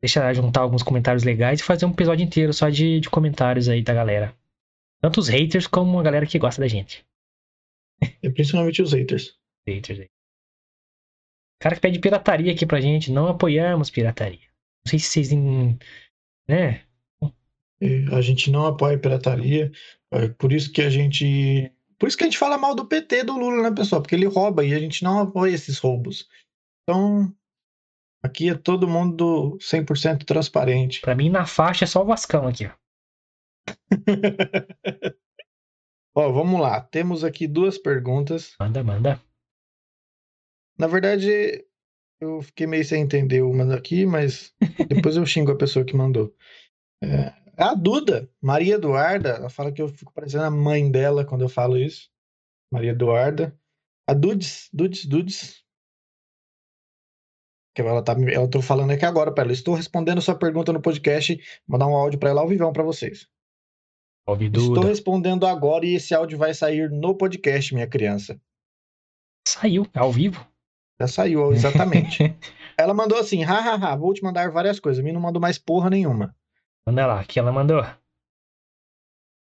Deixa 0.00 0.28
eu 0.28 0.34
juntar 0.34 0.62
alguns 0.62 0.82
comentários 0.82 1.22
legais 1.22 1.60
e 1.60 1.62
fazer 1.62 1.86
um 1.86 1.90
episódio 1.92 2.24
inteiro 2.24 2.52
só 2.52 2.68
de, 2.68 2.98
de 2.98 3.08
comentários 3.08 3.68
aí 3.68 3.80
da 3.82 3.94
galera. 3.94 4.36
Tanto 5.00 5.20
os 5.20 5.28
haters 5.28 5.68
como 5.68 6.00
a 6.00 6.02
galera 6.02 6.26
que 6.26 6.38
gosta 6.38 6.60
da 6.60 6.66
gente. 6.66 7.06
É 8.20 8.28
principalmente 8.28 8.82
os 8.82 8.92
haters. 8.92 9.38
Haters 9.68 10.00
aí. 10.00 10.10
Cara 11.60 11.76
que 11.76 11.80
pede 11.80 12.00
pirataria 12.00 12.52
aqui 12.52 12.66
pra 12.66 12.80
gente. 12.80 13.12
Não 13.12 13.28
apoiamos 13.28 13.90
pirataria. 13.90 14.40
Não 14.84 14.90
sei 14.90 14.98
se 14.98 15.06
vocês. 15.06 15.30
em- 15.30 15.78
Né? 16.48 16.82
É, 17.80 18.04
A 18.16 18.20
gente 18.20 18.50
não 18.50 18.66
apoia 18.66 18.98
pirataria. 18.98 19.70
É 20.12 20.26
por 20.28 20.52
isso 20.52 20.72
que 20.72 20.82
a 20.82 20.90
gente. 20.90 21.70
Por 22.02 22.08
isso 22.08 22.18
que 22.18 22.24
a 22.24 22.26
gente 22.26 22.36
fala 22.36 22.58
mal 22.58 22.74
do 22.74 22.84
PT 22.84 23.22
do 23.22 23.38
Lula, 23.38 23.62
né, 23.62 23.76
pessoal? 23.76 24.02
Porque 24.02 24.16
ele 24.16 24.26
rouba 24.26 24.64
e 24.64 24.74
a 24.74 24.78
gente 24.80 25.04
não 25.04 25.20
apoia 25.20 25.52
esses 25.54 25.78
roubos. 25.78 26.28
Então, 26.82 27.32
aqui 28.20 28.50
é 28.50 28.56
todo 28.56 28.88
mundo 28.88 29.56
100% 29.60 30.24
transparente. 30.24 31.00
Pra 31.00 31.14
mim, 31.14 31.30
na 31.30 31.46
faixa 31.46 31.84
é 31.84 31.86
só 31.86 32.02
o 32.02 32.04
Vascão 32.04 32.48
aqui, 32.48 32.66
ó. 32.66 32.72
Ó, 36.16 36.32
vamos 36.32 36.60
lá. 36.60 36.80
Temos 36.80 37.22
aqui 37.22 37.46
duas 37.46 37.78
perguntas. 37.78 38.56
Manda, 38.58 38.82
manda. 38.82 39.22
Na 40.76 40.88
verdade, 40.88 41.64
eu 42.20 42.42
fiquei 42.42 42.66
meio 42.66 42.84
sem 42.84 43.00
entender 43.00 43.42
uma 43.42 43.64
daqui, 43.64 44.04
mas 44.06 44.52
depois 44.88 45.16
eu 45.16 45.24
xingo 45.24 45.52
a 45.52 45.56
pessoa 45.56 45.84
que 45.84 45.96
mandou. 45.96 46.34
É, 47.00 47.32
a 47.62 47.74
Duda, 47.74 48.30
Maria 48.40 48.74
Eduarda, 48.74 49.30
ela 49.30 49.50
fala 49.50 49.72
que 49.72 49.80
eu 49.80 49.88
fico 49.88 50.12
parecendo 50.12 50.44
a 50.44 50.50
mãe 50.50 50.90
dela 50.90 51.24
quando 51.24 51.42
eu 51.42 51.48
falo 51.48 51.76
isso. 51.76 52.10
Maria 52.72 52.92
Eduarda. 52.92 53.56
A 54.08 54.14
Dudes, 54.14 54.68
Dudes, 54.72 55.04
Dudes. 55.04 55.62
Que 57.74 57.82
ela 57.82 58.02
tá, 58.02 58.14
ela 58.30 58.48
tô 58.48 58.60
falando 58.60 58.90
aqui 58.90 59.04
agora 59.04 59.32
para 59.32 59.44
ela. 59.44 59.52
Estou 59.52 59.74
respondendo 59.74 60.20
sua 60.20 60.34
pergunta 60.34 60.72
no 60.72 60.80
podcast. 60.82 61.34
Vou 61.66 61.78
mandar 61.78 61.86
um 61.86 61.96
áudio 61.96 62.18
para 62.18 62.30
ela 62.30 62.40
ao 62.40 62.48
vivão 62.48 62.72
para 62.72 62.82
vocês. 62.82 63.28
Salve, 64.28 64.46
Estou 64.46 64.74
Duda. 64.74 64.86
respondendo 64.86 65.46
agora 65.46 65.84
e 65.84 65.94
esse 65.94 66.14
áudio 66.14 66.38
vai 66.38 66.54
sair 66.54 66.90
no 66.90 67.14
podcast, 67.14 67.74
minha 67.74 67.86
criança. 67.86 68.40
Saiu, 69.46 69.86
é 69.92 69.98
ao 69.98 70.12
vivo. 70.12 70.46
Já 71.00 71.08
saiu, 71.08 71.52
exatamente. 71.52 72.18
Ela 72.78 72.94
mandou 72.94 73.18
assim, 73.18 73.42
hahaha, 73.42 73.96
vou 73.96 74.14
te 74.14 74.22
mandar 74.22 74.50
várias 74.50 74.78
coisas. 74.78 75.02
A 75.02 75.04
mim 75.04 75.12
não 75.12 75.20
mandou 75.20 75.42
mais 75.42 75.58
porra 75.58 75.90
nenhuma. 75.90 76.36
Manda 76.86 77.06
lá, 77.06 77.24
que 77.24 77.38
ela 77.38 77.52
mandou. 77.52 77.82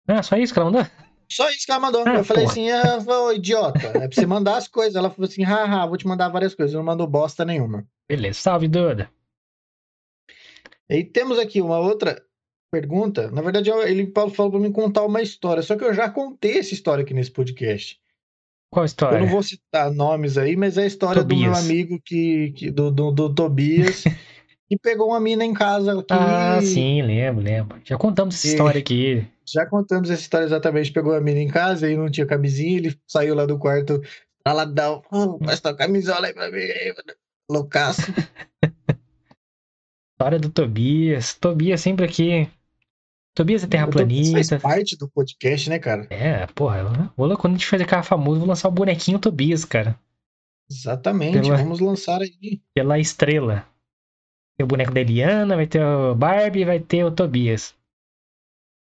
Ah, 0.07 0.23
só 0.23 0.37
isso 0.37 0.53
que 0.53 0.59
ela 0.59 0.69
mandou? 0.71 0.89
Só 1.31 1.49
isso 1.49 1.65
que 1.65 1.71
ela 1.71 1.79
mandou. 1.79 2.03
Ah, 2.07 2.15
eu 2.15 2.23
falei 2.23 2.43
porra. 2.43 2.51
assim, 2.53 2.69
ah, 2.71 2.97
ô, 3.07 3.31
idiota, 3.31 3.79
é 3.87 4.07
pra 4.07 4.11
você 4.11 4.25
mandar 4.25 4.57
as 4.57 4.67
coisas. 4.67 4.95
Ela 4.95 5.09
falou 5.09 5.27
assim, 5.29 5.43
haha, 5.43 5.85
vou 5.87 5.97
te 5.97 6.05
mandar 6.07 6.29
várias 6.29 6.53
coisas. 6.53 6.75
Não 6.75 6.83
mandou 6.83 7.07
bosta 7.07 7.45
nenhuma. 7.45 7.87
Beleza, 8.09 8.39
salve, 8.39 8.67
Duda. 8.67 9.09
E 10.89 11.03
temos 11.05 11.39
aqui 11.39 11.61
uma 11.61 11.79
outra 11.79 12.21
pergunta. 12.71 13.31
Na 13.31 13.41
verdade, 13.41 13.69
ele 13.69 14.11
falou 14.35 14.51
pra 14.51 14.59
mim 14.59 14.71
contar 14.71 15.03
uma 15.05 15.21
história. 15.21 15.63
Só 15.63 15.77
que 15.77 15.83
eu 15.83 15.93
já 15.93 16.09
contei 16.09 16.59
essa 16.59 16.73
história 16.73 17.03
aqui 17.03 17.13
nesse 17.13 17.31
podcast. 17.31 17.97
Qual 18.69 18.85
história? 18.85 19.17
Eu 19.17 19.21
não 19.21 19.27
vou 19.29 19.43
citar 19.43 19.91
nomes 19.91 20.37
aí, 20.37 20.55
mas 20.55 20.77
é 20.77 20.83
a 20.83 20.87
história 20.87 21.23
do 21.23 21.35
meu 21.35 21.45
Tobias. 21.51 21.65
amigo 21.65 22.01
que, 22.03 22.51
que- 22.51 22.71
do, 22.71 22.89
do, 22.91 23.11
do 23.11 23.33
Tobias, 23.33 24.03
que 24.71 24.77
pegou 24.77 25.09
uma 25.09 25.19
mina 25.19 25.43
em 25.43 25.53
casa. 25.53 26.01
Que 26.01 26.13
Ah, 26.13 26.61
sim, 26.61 27.01
lembro, 27.01 27.43
lembro. 27.43 27.81
Já 27.83 27.97
contamos 27.97 28.35
essa 28.35 28.47
E- 28.47 28.51
história 28.51 28.79
aqui. 28.79 29.27
Já 29.45 29.65
contamos 29.65 30.09
essa 30.09 30.21
história 30.21 30.45
exatamente. 30.45 30.93
Pegou 30.93 31.13
a 31.13 31.19
mina 31.19 31.39
em 31.41 31.49
casa 31.49 31.91
e 31.91 31.97
não 31.97 32.09
tinha 32.09 32.25
camisinha, 32.25 32.77
ele 32.77 32.97
saiu 33.05 33.35
lá 33.35 33.45
do 33.45 33.59
quarto, 33.59 34.01
raladão. 34.47 35.03
Oh, 35.11 35.37
presta 35.39 35.71
a 35.71 35.75
camisola 35.75 36.27
aí 36.27 36.33
pra 36.33 36.49
mim. 36.49 36.59
aí, 36.59 36.93
mano." 36.95 37.17
Loucaço. 37.51 38.01
História 40.13 40.39
do 40.39 40.49
Tobias. 40.49 41.33
Tobias 41.33 41.81
sempre 41.81 42.05
aqui. 42.05 42.47
Tobias 43.35 43.63
é 43.63 43.67
terraplanista. 43.67 44.59
faz 44.59 44.61
parte 44.61 44.97
do 44.97 45.09
podcast, 45.09 45.69
né, 45.69 45.79
cara? 45.79 46.07
É, 46.09 46.45
porra. 46.47 47.11
Vou 47.17 47.35
quando 47.37 47.55
a 47.55 47.57
gente 47.57 47.67
fazer 47.67 47.85
cara 47.85 48.03
famoso, 48.03 48.39
vou 48.39 48.47
lançar 48.47 48.69
o 48.69 48.71
bonequinho 48.71 49.19
Tobias, 49.19 49.65
cara. 49.65 49.99
Exatamente. 50.69 51.41
Pela- 51.41 51.57
Vamos 51.57 51.81
lançar 51.81 52.21
aí. 52.21 52.61
Pela 52.73 52.97
estrela. 52.99 53.65
Tem 54.61 54.63
o 54.63 54.67
boneco 54.67 54.93
da 54.93 55.01
Eliana, 55.01 55.55
vai 55.55 55.65
ter 55.65 55.83
o 55.83 56.13
Barbie, 56.13 56.65
vai 56.65 56.79
ter 56.79 57.03
o 57.03 57.09
Tobias. 57.09 57.73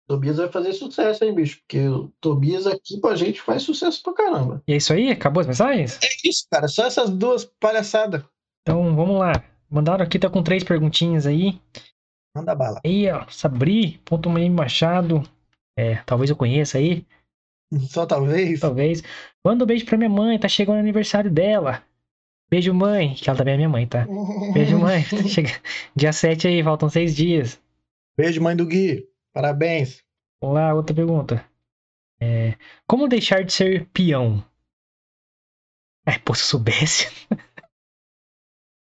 Tobias 0.07 0.37
vai 0.37 0.51
fazer 0.51 0.75
sucesso, 0.75 1.25
hein, 1.25 1.35
bicho? 1.35 1.61
Porque 1.61 1.89
o 1.89 2.13
Tobias 2.21 2.67
aqui 2.67 3.01
pra 3.01 3.17
gente 3.17 3.41
faz 3.41 3.63
sucesso 3.63 4.03
pra 4.03 4.13
caramba. 4.13 4.63
E 4.69 4.75
é 4.75 4.77
isso 4.77 4.93
aí? 4.93 5.11
Acabou 5.11 5.41
as 5.41 5.47
mensagens? 5.47 5.99
É 6.03 6.29
isso, 6.29 6.47
cara. 6.51 6.69
Só 6.69 6.85
essas 6.85 7.09
duas 7.09 7.47
palhaçadas. 7.47 8.23
Então 8.61 8.95
vamos 8.95 9.19
lá. 9.19 9.43
Mandaram 9.71 10.05
aqui, 10.05 10.19
tá 10.19 10.29
com 10.29 10.43
três 10.43 10.63
perguntinhas 10.63 11.27
aí. 11.27 11.59
Manda 12.37 12.55
bala. 12.55 12.79
Aí, 12.85 13.11
ó, 13.11 13.25
Sabri, 13.31 13.99
ponto 14.05 14.29
Machado. 14.29 15.23
É, 15.79 15.97
talvez 16.05 16.29
eu 16.29 16.37
conheça 16.37 16.77
aí. 16.77 17.07
Só 17.89 18.05
talvez. 18.05 18.61
Talvez. 18.61 19.03
Manda 19.43 19.65
um 19.65 19.67
beijo 19.67 19.87
pra 19.87 19.97
minha 19.97 20.11
mãe, 20.11 20.39
tá 20.39 20.47
chegando 20.47 20.77
o 20.77 20.81
aniversário 20.81 21.31
dela. 21.31 21.83
Beijo, 22.51 22.73
mãe. 22.73 23.15
Que 23.15 23.29
ela 23.29 23.37
também 23.37 23.55
é 23.55 23.57
minha 23.57 23.69
mãe, 23.69 23.87
tá? 23.87 24.07
Beijo, 24.53 24.79
mãe. 24.79 25.03
Chega... 25.29 25.51
Dia 25.95 26.13
7 26.13 26.49
aí, 26.49 26.63
faltam 26.63 26.89
seis 26.89 27.15
dias. 27.15 27.61
Beijo, 28.17 28.43
mãe 28.43 28.57
do 28.57 28.67
Gui. 28.67 29.09
Parabéns. 29.33 30.03
Vamos 30.41 30.57
lá, 30.57 30.75
outra 30.75 30.95
pergunta. 30.95 31.45
É... 32.21 32.55
Como 32.87 33.09
deixar 33.09 33.45
de 33.45 33.53
ser 33.53 33.87
peão? 33.93 34.45
É, 36.07 36.19
pô, 36.19 36.35
se 36.35 36.43
eu 36.43 36.47
soubesse. 36.47 37.09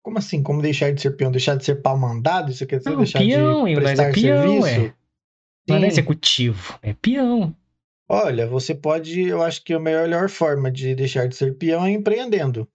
Como 0.04 0.18
assim? 0.18 0.42
Como 0.42 0.62
deixar 0.62 0.92
de 0.92 1.02
ser 1.02 1.12
peão? 1.12 1.32
Deixar 1.32 1.56
de 1.56 1.64
ser 1.64 1.76
pau 1.82 1.98
mandado? 1.98 2.52
Isso 2.52 2.66
quer 2.66 2.78
dizer 2.80 2.90
Não, 2.90 2.98
deixar 2.98 3.20
peão, 3.20 3.66
de 3.66 3.76
mas 3.76 3.84
prestar 3.84 4.04
é 4.04 4.12
peão, 4.12 4.62
serviço? 4.64 4.96
Não 5.68 5.78
é 5.78 5.88
executivo, 5.88 6.80
é 6.82 6.94
peão. 6.94 7.56
Olha, 8.10 8.48
você 8.48 8.74
pode, 8.74 9.22
eu 9.22 9.42
acho 9.42 9.64
que 9.64 9.74
a 9.74 9.80
melhor 9.80 10.28
forma 10.28 10.72
de 10.72 10.96
deixar 10.96 11.28
de 11.28 11.36
ser 11.36 11.56
peão 11.58 11.86
é 11.86 11.92
empreendendo. 11.92 12.68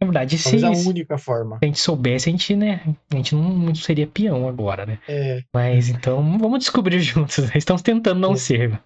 Na 0.00 0.06
verdade, 0.06 0.38
se, 0.38 0.64
a 0.64 0.74
se 0.74 0.88
única 0.88 1.18
forma. 1.18 1.58
a 1.62 1.66
gente 1.66 1.78
soubesse, 1.78 2.28
a 2.28 2.32
gente, 2.32 2.56
né? 2.56 2.80
A 3.12 3.16
gente 3.16 3.34
não, 3.34 3.42
não 3.50 3.74
seria 3.74 4.06
peão 4.06 4.48
agora, 4.48 4.86
né? 4.86 4.98
É, 5.06 5.42
Mas 5.52 5.88
então, 5.90 6.38
vamos 6.38 6.60
descobrir 6.60 6.98
juntos. 7.02 7.38
né? 7.46 7.52
Estamos 7.54 7.82
tentando 7.82 8.18
não 8.18 8.32
É. 8.32 8.36
ser. 8.36 8.80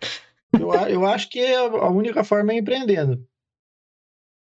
eu, 0.59 0.73
a- 0.73 0.91
eu 0.91 1.07
acho 1.07 1.29
que 1.31 1.41
a 1.55 1.89
única 1.89 2.25
forma 2.25 2.53
é 2.53 2.57
empreendendo. 2.59 3.25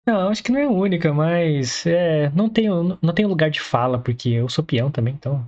Não, 0.08 0.30
acho 0.30 0.44
que 0.44 0.52
não 0.52 0.60
é 0.60 0.66
a 0.66 0.70
única, 0.70 1.12
mas 1.14 1.86
é, 1.86 2.30
não 2.30 2.48
tenho, 2.48 2.98
não 3.02 3.14
tenho 3.14 3.28
lugar 3.28 3.50
de 3.50 3.60
fala, 3.60 3.98
porque 4.00 4.30
eu 4.30 4.48
sou 4.50 4.64
peão 4.64 4.92
também, 4.92 5.14
então. 5.16 5.48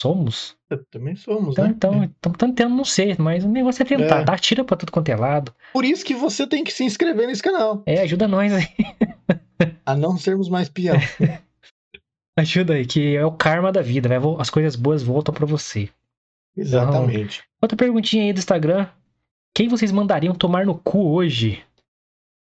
Somos. 0.00 0.56
Eu 0.70 0.84
também 0.92 1.16
somos, 1.16 1.54
Então, 1.54 1.64
né? 1.66 1.72
então, 1.76 2.04
então 2.04 2.32
tentando 2.32 2.76
não 2.76 2.84
ser, 2.84 3.18
mas 3.20 3.44
o 3.44 3.48
negócio 3.48 3.82
é 3.82 3.84
tentar, 3.84 4.20
É. 4.20 4.24
dá 4.24 4.38
tira 4.38 4.62
pra 4.62 4.76
tudo 4.76 4.92
quanto 4.92 5.08
é 5.08 5.16
lado. 5.16 5.52
Por 5.72 5.84
isso 5.84 6.04
que 6.04 6.14
você 6.14 6.46
tem 6.46 6.62
que 6.62 6.70
se 6.72 6.84
inscrever 6.84 7.26
nesse 7.26 7.42
canal. 7.42 7.82
É, 7.84 8.00
ajuda 8.02 8.28
nós 8.28 8.52
aí. 8.52 8.66
A 9.88 9.96
não 9.96 10.18
sermos 10.18 10.50
mais 10.50 10.68
peão. 10.68 10.96
Ajuda 12.36 12.74
aí, 12.74 12.86
que 12.86 13.16
é 13.16 13.24
o 13.24 13.32
karma 13.32 13.72
da 13.72 13.80
vida, 13.80 14.06
vai, 14.06 14.18
as 14.38 14.50
coisas 14.50 14.76
boas 14.76 15.02
voltam 15.02 15.32
pra 15.32 15.46
você. 15.46 15.88
Exatamente. 16.54 17.42
Outra 17.58 17.74
perguntinha 17.74 18.24
aí 18.24 18.32
do 18.34 18.38
Instagram. 18.38 18.86
Quem 19.56 19.66
vocês 19.66 19.90
mandariam 19.90 20.34
tomar 20.34 20.66
no 20.66 20.78
cu 20.78 21.14
hoje? 21.14 21.64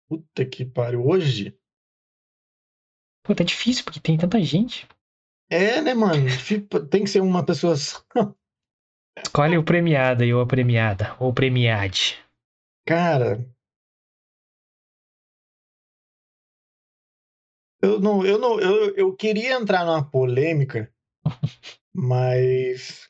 Puta 0.09 0.47
que 0.47 0.65
pariu. 0.65 1.07
Hoje? 1.07 1.55
Pô, 3.23 3.35
tá 3.35 3.45
difícil, 3.45 3.85
porque 3.85 4.01
tem 4.01 4.17
tanta 4.17 4.41
gente. 4.41 4.89
É, 5.51 5.83
né, 5.83 5.93
mano? 5.93 6.15
Tem 6.89 7.05
que 7.05 7.11
ser 7.11 7.21
uma 7.21 7.45
pessoa 7.45 7.77
só. 7.77 8.03
Escolhe 9.23 9.59
o 9.59 9.63
premiado 9.63 10.23
aí, 10.23 10.33
ou 10.33 10.41
a 10.41 10.47
premiada, 10.47 11.15
ou 11.21 11.29
o 11.29 11.35
premiade. 11.35 12.19
Cara. 12.87 13.47
Eu 17.81 18.01
não, 18.01 18.25
eu 18.27 18.39
não, 18.39 18.61
eu, 18.61 18.95
eu 18.97 19.15
queria 19.15 19.55
entrar 19.55 19.85
numa 19.85 20.03
polêmica, 20.03 20.93
mas 21.95 23.09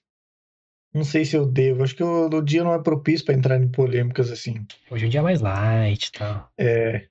não 0.95 1.05
sei 1.05 1.25
se 1.25 1.37
eu 1.37 1.47
devo. 1.47 1.83
Acho 1.83 1.95
que 1.95 2.03
o, 2.05 2.27
o 2.27 2.43
dia 2.43 2.63
não 2.63 2.75
é 2.75 2.83
propício 2.83 3.25
pra 3.25 3.35
entrar 3.35 3.61
em 3.61 3.71
polêmicas 3.71 4.31
assim. 4.31 4.67
Hoje 4.91 5.05
é 5.05 5.07
um 5.07 5.11
dia 5.11 5.23
mais 5.23 5.41
light 5.41 6.07
e 6.07 6.13
tal. 6.13 6.53
É, 6.59 7.09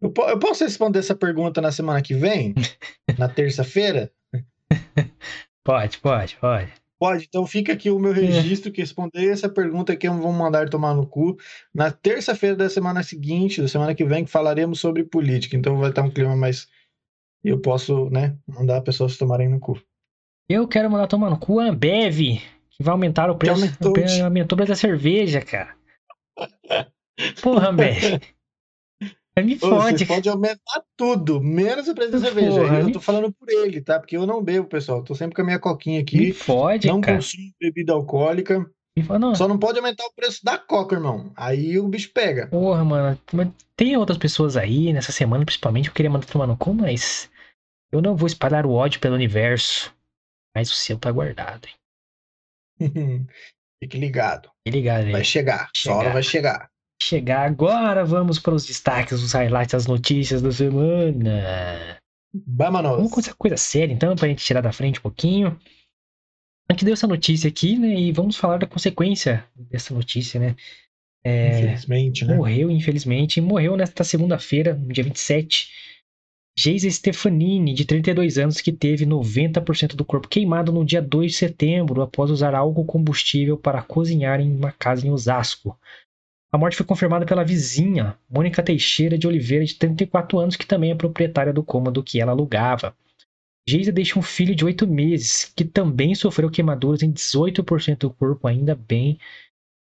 eu, 0.00 0.12
eu 0.28 0.38
posso 0.38 0.64
responder 0.64 0.98
essa 0.98 1.14
pergunta 1.14 1.60
na 1.60 1.72
semana 1.72 2.02
que 2.02 2.14
vem? 2.14 2.54
na 3.18 3.28
terça-feira? 3.28 4.12
Pode, 5.64 5.96
pode, 5.96 6.36
pode. 6.36 6.70
Pode, 6.98 7.24
então 7.28 7.44
fica 7.46 7.72
aqui 7.72 7.90
o 7.90 7.98
meu 7.98 8.12
registro 8.12 8.70
que 8.72 8.80
responder 8.80 9.28
essa 9.28 9.48
pergunta 9.48 9.96
que 9.96 10.08
vão 10.08 10.32
mandar 10.32 10.68
tomar 10.70 10.94
no 10.94 11.06
cu 11.06 11.36
na 11.74 11.90
terça-feira 11.90 12.54
da 12.56 12.70
semana 12.70 13.02
seguinte, 13.02 13.60
da 13.60 13.68
semana 13.68 13.94
que 13.94 14.04
vem, 14.04 14.24
que 14.24 14.30
falaremos 14.30 14.78
sobre 14.80 15.04
política. 15.04 15.56
Então 15.56 15.76
vai 15.78 15.90
estar 15.90 16.02
um 16.02 16.10
clima 16.10 16.36
mais. 16.36 16.68
Eu 17.42 17.60
posso, 17.60 18.08
né, 18.10 18.36
mandar 18.46 18.80
pessoas 18.80 19.18
tomarem 19.18 19.48
no 19.48 19.60
cu. 19.60 19.78
Eu 20.48 20.66
quero 20.68 20.90
mandar 20.90 21.06
tomar 21.08 21.30
no 21.30 21.38
cu 21.38 21.58
a 21.58 21.64
Ambev, 21.64 22.18
que 22.70 22.82
vai 22.82 22.92
aumentar 22.92 23.28
o 23.28 23.36
preço. 23.36 23.54
aumentou, 23.64 23.90
o 23.90 23.94
pre- 23.94 24.04
tio. 24.06 24.24
aumentou 24.24 24.56
o 24.56 24.58
preço 24.58 24.70
da 24.70 24.76
cerveja, 24.76 25.40
cara. 25.42 25.74
Porra, 27.42 27.68
Ambev. 27.68 28.20
Me 29.42 29.58
fode. 29.58 30.06
Podem 30.06 30.30
aumentar 30.32 30.84
tudo, 30.96 31.40
menos 31.40 31.88
o 31.88 31.94
preço 31.94 32.12
da 32.12 32.18
cerveja. 32.20 32.60
Eu 32.60 32.84
me- 32.84 32.92
tô 32.92 33.00
falando 33.00 33.32
por 33.32 33.48
ele, 33.50 33.80
tá? 33.80 33.98
Porque 33.98 34.16
eu 34.16 34.26
não 34.26 34.42
bebo, 34.42 34.68
pessoal. 34.68 35.02
Tô 35.02 35.14
sempre 35.14 35.34
com 35.34 35.42
a 35.42 35.44
minha 35.44 35.58
coquinha 35.58 35.96
Me 35.98 36.02
aqui. 36.02 36.32
fode, 36.32 36.86
Não 36.86 37.00
cara. 37.00 37.16
consumo 37.16 37.50
bebida 37.60 37.92
alcoólica. 37.92 38.60
Me 38.96 39.02
não. 39.18 39.34
Só 39.34 39.48
não 39.48 39.58
pode 39.58 39.76
aumentar 39.78 40.04
o 40.06 40.12
preço 40.14 40.44
da 40.44 40.56
coca, 40.56 40.94
irmão. 40.94 41.32
Aí 41.36 41.80
o 41.80 41.88
bicho 41.88 42.12
pega. 42.14 42.46
Porra, 42.46 42.84
mano. 42.84 43.18
mas 43.32 43.48
Tem 43.76 43.96
outras 43.96 44.18
pessoas 44.18 44.56
aí, 44.56 44.92
nessa 44.92 45.10
semana 45.10 45.44
principalmente, 45.44 45.86
que 45.86 45.90
eu 45.90 45.94
queria 45.94 46.10
mandar 46.10 46.26
tomar 46.26 46.46
no 46.46 46.56
cu, 46.56 46.72
mas 46.72 47.28
eu 47.92 48.00
não 48.00 48.14
vou 48.14 48.28
espalhar 48.28 48.64
o 48.64 48.70
ódio 48.72 49.00
pelo 49.00 49.16
universo. 49.16 49.92
Mas 50.56 50.70
o 50.70 50.74
seu 50.76 50.96
tá 50.96 51.10
guardado, 51.10 51.66
hein? 51.66 51.74
Fique 53.82 53.98
ligado. 53.98 54.48
Fique 54.64 54.78
ligado 54.78 55.06
aí. 55.06 55.12
Vai 55.12 55.24
chegar. 55.24 55.68
Só 55.76 55.82
Chegar. 55.90 55.96
hora 55.96 56.10
vai 56.12 56.22
chegar. 56.22 56.70
Chegar 57.04 57.46
agora, 57.46 58.02
vamos 58.02 58.38
para 58.38 58.54
os 58.54 58.64
destaques, 58.64 59.22
os 59.22 59.32
highlights, 59.32 59.74
as 59.74 59.86
notícias 59.86 60.40
da 60.40 60.50
semana. 60.50 61.98
Vamos 62.32 62.82
Vámonos. 62.82 63.12
com 63.12 63.20
essa 63.20 63.34
coisa 63.34 63.58
séria, 63.58 63.92
então, 63.92 64.16
pra 64.16 64.26
gente 64.26 64.42
tirar 64.42 64.62
da 64.62 64.72
frente 64.72 65.00
um 65.00 65.02
pouquinho. 65.02 65.60
A 66.66 66.72
gente 66.72 66.86
deu 66.86 66.94
essa 66.94 67.06
notícia 67.06 67.46
aqui, 67.46 67.78
né? 67.78 67.94
E 67.94 68.10
vamos 68.10 68.36
falar 68.36 68.56
da 68.56 68.66
consequência 68.66 69.46
dessa 69.54 69.92
notícia, 69.92 70.40
né? 70.40 70.56
É, 71.22 71.58
Infelizmente, 71.58 72.24
né? 72.24 72.36
Morreu, 72.36 72.70
infelizmente, 72.70 73.36
e 73.36 73.42
morreu 73.42 73.76
nesta 73.76 74.02
segunda-feira, 74.02 74.72
no 74.72 74.90
dia 74.90 75.04
27. 75.04 75.68
Geisa 76.56 76.90
Stefanini, 76.90 77.74
de 77.74 77.84
32 77.84 78.38
anos, 78.38 78.62
que 78.62 78.72
teve 78.72 79.04
90% 79.04 79.94
do 79.94 80.06
corpo 80.06 80.26
queimado 80.26 80.72
no 80.72 80.86
dia 80.86 81.02
2 81.02 81.32
de 81.32 81.36
setembro, 81.36 82.00
após 82.00 82.30
usar 82.30 82.54
álcool 82.54 82.86
combustível 82.86 83.58
para 83.58 83.82
cozinhar 83.82 84.40
em 84.40 84.56
uma 84.56 84.72
casa 84.72 85.06
em 85.06 85.10
Osasco. 85.10 85.78
A 86.54 86.56
morte 86.56 86.76
foi 86.76 86.86
confirmada 86.86 87.26
pela 87.26 87.42
vizinha, 87.44 88.16
Mônica 88.30 88.62
Teixeira 88.62 89.18
de 89.18 89.26
Oliveira, 89.26 89.64
de 89.64 89.74
34 89.74 90.38
anos, 90.38 90.54
que 90.54 90.64
também 90.64 90.92
é 90.92 90.94
proprietária 90.94 91.52
do 91.52 91.64
cômodo 91.64 92.00
que 92.00 92.20
ela 92.20 92.30
alugava. 92.30 92.94
Geisa 93.68 93.90
deixa 93.90 94.16
um 94.16 94.22
filho 94.22 94.54
de 94.54 94.64
8 94.64 94.86
meses, 94.86 95.52
que 95.56 95.64
também 95.64 96.14
sofreu 96.14 96.48
queimaduras 96.48 97.02
em 97.02 97.10
18% 97.10 97.98
do 98.06 98.10
corpo, 98.14 98.46
ainda 98.46 98.72
bem. 98.76 99.18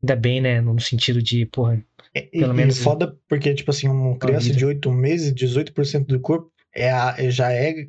Ainda 0.02 0.16
bem, 0.16 0.40
né? 0.40 0.62
No 0.62 0.80
sentido 0.80 1.20
de, 1.22 1.44
porra, 1.44 1.84
E, 2.14 2.22
Pelo 2.22 2.54
e 2.54 2.56
menos- 2.56 2.78
foda 2.78 3.14
porque, 3.28 3.52
tipo 3.52 3.70
assim, 3.70 3.86
uma 3.88 4.16
criança 4.16 4.46
vida. 4.46 4.56
de 4.56 4.64
8 4.64 4.90
meses, 4.90 5.34
18% 5.34 6.06
do 6.06 6.20
corpo, 6.20 6.50
é 6.74 6.90
a- 6.90 7.16
é- 7.18 7.30
já 7.30 7.52
é 7.52 7.86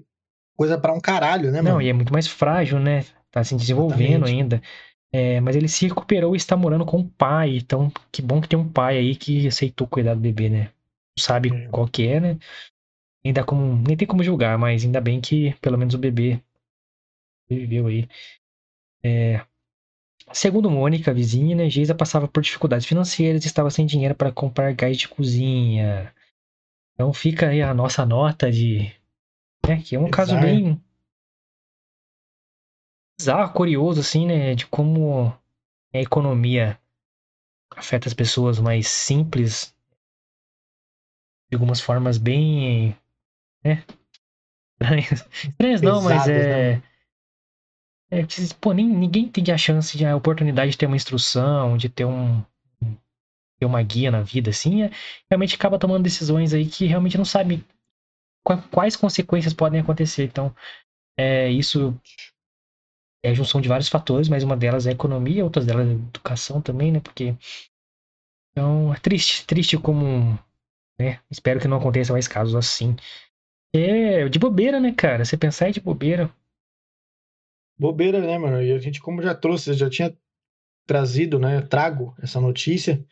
coisa 0.58 0.78
pra 0.78 0.92
um 0.92 1.00
caralho, 1.00 1.52
né, 1.54 1.62
Não, 1.62 1.76
mano? 1.76 1.82
e 1.84 1.88
é 1.88 1.94
muito 1.94 2.12
mais 2.12 2.28
frágil, 2.28 2.80
né? 2.80 3.06
Tá 3.32 3.46
se 3.46 3.56
desenvolvendo 3.56 4.26
Exatamente. 4.28 4.42
ainda. 4.42 4.62
É, 5.18 5.42
mas 5.42 5.56
ele 5.56 5.68
se 5.68 5.88
recuperou 5.88 6.36
e 6.36 6.38
está 6.38 6.56
morando 6.56 6.86
com 6.86 7.00
o 7.00 7.10
pai. 7.10 7.58
Então, 7.58 7.92
que 8.12 8.22
bom 8.22 8.40
que 8.40 8.48
tem 8.48 8.60
um 8.60 8.72
pai 8.72 9.00
aí 9.00 9.16
que 9.16 9.48
aceitou 9.48 9.88
cuidar 9.88 10.14
do 10.14 10.20
bebê, 10.20 10.48
né? 10.48 10.66
Não 11.18 11.24
sabe 11.24 11.50
É. 11.52 11.68
qual 11.70 11.88
que 11.88 12.06
é, 12.06 12.20
né? 12.20 12.38
Ainda 13.26 13.44
como, 13.44 13.76
nem 13.82 13.98
tem 13.98 14.08
como 14.08 14.22
julgar, 14.24 14.60
mas 14.60 14.86
ainda 14.86 15.02
bem 15.02 15.20
que 15.20 15.56
pelo 15.56 15.76
menos 15.76 15.96
o 15.96 15.98
bebê 15.98 16.40
viveu 17.50 17.88
aí. 17.88 18.08
É, 19.04 19.44
segundo 20.32 20.70
Mônica, 20.70 21.10
a 21.10 21.14
vizinha, 21.16 21.56
né, 21.56 21.68
Geisa 21.68 21.96
passava 21.96 22.28
por 22.28 22.44
dificuldades 22.44 22.86
financeiras 22.86 23.44
e 23.44 23.48
estava 23.48 23.72
sem 23.72 23.88
dinheiro 23.88 24.14
para 24.14 24.32
comprar 24.32 24.72
gás 24.76 24.98
de 24.98 25.08
cozinha. 25.08 26.14
Então 26.94 27.12
fica 27.12 27.48
aí 27.48 27.64
a 27.64 27.74
nossa 27.74 28.06
nota 28.06 28.52
de. 28.52 28.94
Né, 29.68 29.82
que 29.84 29.96
é 29.96 30.00
um 30.00 30.12
caso 30.12 30.36
Bizarro. 30.36 30.56
bem 30.56 30.82
bizarro, 33.18 33.54
curioso, 33.54 34.00
assim, 34.02 34.26
né? 34.28 34.56
De 34.56 34.66
como 34.68 35.28
a 35.94 35.98
economia 36.00 36.80
afeta 37.76 38.08
as 38.08 38.14
pessoas 38.14 38.60
mais 38.60 38.88
simples 38.88 39.74
de 41.50 41.56
algumas 41.56 41.80
formas 41.82 42.18
bem. 42.18 42.96
né? 43.64 43.84
Estranhas. 44.82 45.28
Estranhas 45.44 45.82
não, 45.82 46.02
mas 46.02 46.28
é. 46.28 46.76
né? 46.78 46.84
É, 48.10 48.22
pô, 48.62 48.72
nem, 48.74 48.88
ninguém 48.88 49.28
tem 49.30 49.54
a 49.54 49.58
chance, 49.58 49.98
de, 49.98 50.06
a 50.06 50.16
oportunidade 50.16 50.72
de 50.72 50.78
ter 50.78 50.86
uma 50.86 50.96
instrução, 50.96 51.78
de 51.78 51.90
ter 51.90 52.06
um. 52.06 52.42
ter 53.60 53.66
uma 53.66 53.82
guia 53.82 54.12
na 54.12 54.22
vida, 54.22 54.50
assim, 54.50 54.84
é, 54.84 54.92
realmente 55.30 55.56
acaba 55.56 55.80
tomando 55.80 56.04
decisões 56.04 56.54
aí 56.54 56.68
que 56.68 56.86
realmente 56.86 57.18
não 57.18 57.26
sabe 57.26 57.66
qua- 58.44 58.64
quais 58.72 58.96
consequências 58.96 59.54
podem 59.54 59.82
acontecer. 59.82 60.26
Então, 60.26 60.56
é, 61.18 61.50
isso 61.52 62.00
é 63.24 63.30
a 63.30 63.34
junção 63.34 63.60
de 63.60 63.70
vários 63.70 63.90
fatores, 63.90 64.30
mas 64.30 64.44
uma 64.44 64.56
delas 64.56 64.86
é 64.86 64.90
a 64.90 64.94
economia, 64.94 65.44
outras 65.44 65.66
delas 65.66 65.88
é 65.88 65.92
a 65.92 65.94
educação 65.94 66.62
também, 66.62 66.92
né? 66.92 67.00
Porque. 67.00 67.36
Então, 68.52 68.94
é 68.94 69.00
triste, 69.00 69.46
triste 69.46 69.78
como. 69.78 70.38
Né? 71.00 71.20
Espero 71.30 71.60
que 71.60 71.68
não 71.68 71.78
aconteça 71.78 72.14
mais 72.14 72.28
casos 72.28 72.56
assim. 72.56 72.96
É, 73.74 74.28
de 74.30 74.40
bobeira, 74.40 74.80
né, 74.80 74.94
cara? 74.94 75.26
Você 75.26 75.38
pensar 75.38 75.70
é 75.70 75.72
de 75.72 75.82
bobeira. 75.82 76.34
Bobeira, 77.78 78.20
né, 78.20 78.38
mano? 78.38 78.62
E 78.62 78.72
a 78.72 78.80
gente, 78.80 79.00
como 79.00 79.22
já 79.22 79.36
trouxe, 79.36 79.74
já 79.74 79.90
tinha 79.90 80.16
trazido, 80.88 81.38
né? 81.38 81.62
Trago 81.62 82.16
essa 82.22 82.40
notícia. 82.40 83.06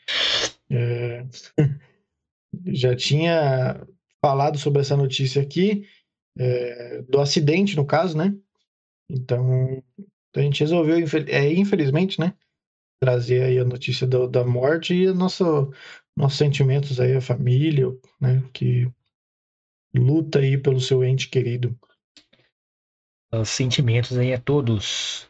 É... 0.70 1.26
já 2.74 2.96
tinha 2.96 3.86
falado 4.22 4.58
sobre 4.58 4.82
essa 4.82 4.98
notícia 4.98 5.42
aqui, 5.42 5.88
é... 6.38 7.04
do 7.04 7.20
acidente, 7.20 7.76
no 7.76 7.86
caso, 7.86 8.18
né? 8.18 8.34
Então, 9.10 9.84
a 10.36 10.42
gente 10.42 10.62
resolveu, 10.62 10.98
é, 11.28 11.54
infelizmente, 11.54 12.20
né? 12.20 12.34
Trazer 13.02 13.44
aí 13.44 13.60
a 13.60 13.66
notícia 13.66 14.08
do, 14.08 14.28
da 14.28 14.44
morte 14.44 14.94
e 14.94 15.14
nosso, 15.14 15.72
nossos 16.18 16.38
sentimentos 16.38 17.00
aí, 17.00 17.16
a 17.16 17.22
família, 17.22 17.88
né? 18.20 18.44
Que 18.54 18.90
luta 19.94 20.40
aí 20.40 20.58
pelo 20.58 20.80
seu 20.80 21.04
ente 21.04 21.30
querido. 21.30 21.78
Os 23.32 23.50
sentimentos 23.50 24.18
aí 24.18 24.34
a 24.34 24.40
todos. 24.40 25.30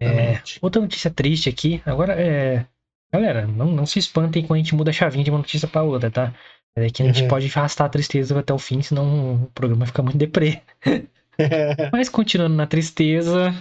É, 0.00 0.42
outra 0.60 0.80
notícia 0.82 1.10
triste 1.10 1.48
aqui. 1.48 1.82
Agora, 1.86 2.12
é, 2.20 2.66
galera, 3.12 3.46
não, 3.46 3.72
não 3.72 3.86
se 3.86 3.98
espantem 3.98 4.46
quando 4.46 4.60
a 4.60 4.62
gente 4.62 4.74
muda 4.74 4.90
a 4.90 4.92
chavinha 4.94 5.24
de 5.24 5.30
uma 5.30 5.38
notícia 5.38 5.66
para 5.66 5.82
outra, 5.82 6.10
tá? 6.10 6.34
É 6.76 6.90
que 6.90 7.02
a 7.02 7.06
gente 7.06 7.22
uhum. 7.22 7.28
pode 7.28 7.46
arrastar 7.46 7.86
a 7.86 7.90
tristeza 7.90 8.38
até 8.38 8.52
o 8.52 8.58
fim, 8.58 8.82
senão 8.82 9.44
o 9.44 9.46
programa 9.48 9.86
fica 9.86 10.02
muito 10.02 10.18
deprê. 10.18 10.62
Mas 11.92 12.08
continuando 12.08 12.56
na 12.56 12.66
tristeza, 12.66 13.52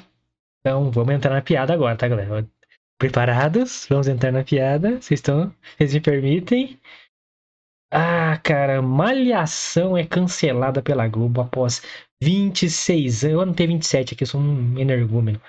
então 0.59 0.91
vamos 0.91 1.13
entrar 1.13 1.33
na 1.33 1.41
piada 1.41 1.73
agora, 1.73 1.95
tá, 1.95 2.07
galera? 2.07 2.47
Preparados? 2.99 3.85
Vamos 3.89 4.07
entrar 4.07 4.31
na 4.31 4.43
piada. 4.43 4.99
Vocês 5.01 5.19
estão? 5.19 5.53
Vocês 5.77 5.93
me 5.93 6.01
permitem? 6.01 6.79
Ah, 7.91 8.37
cara, 8.43 8.81
Malhação 8.81 9.95
é 9.97 10.05
cancelada 10.05 10.81
pela 10.81 11.07
Globo 11.07 11.41
após 11.41 11.81
26 12.21 13.23
anos. 13.23 13.33
Eu 13.39 13.45
não 13.45 13.53
tenho 13.53 13.69
27 13.69 14.13
aqui, 14.13 14.23
eu 14.23 14.27
sou 14.27 14.41
um 14.41 14.77
energúmeno. 14.77 15.41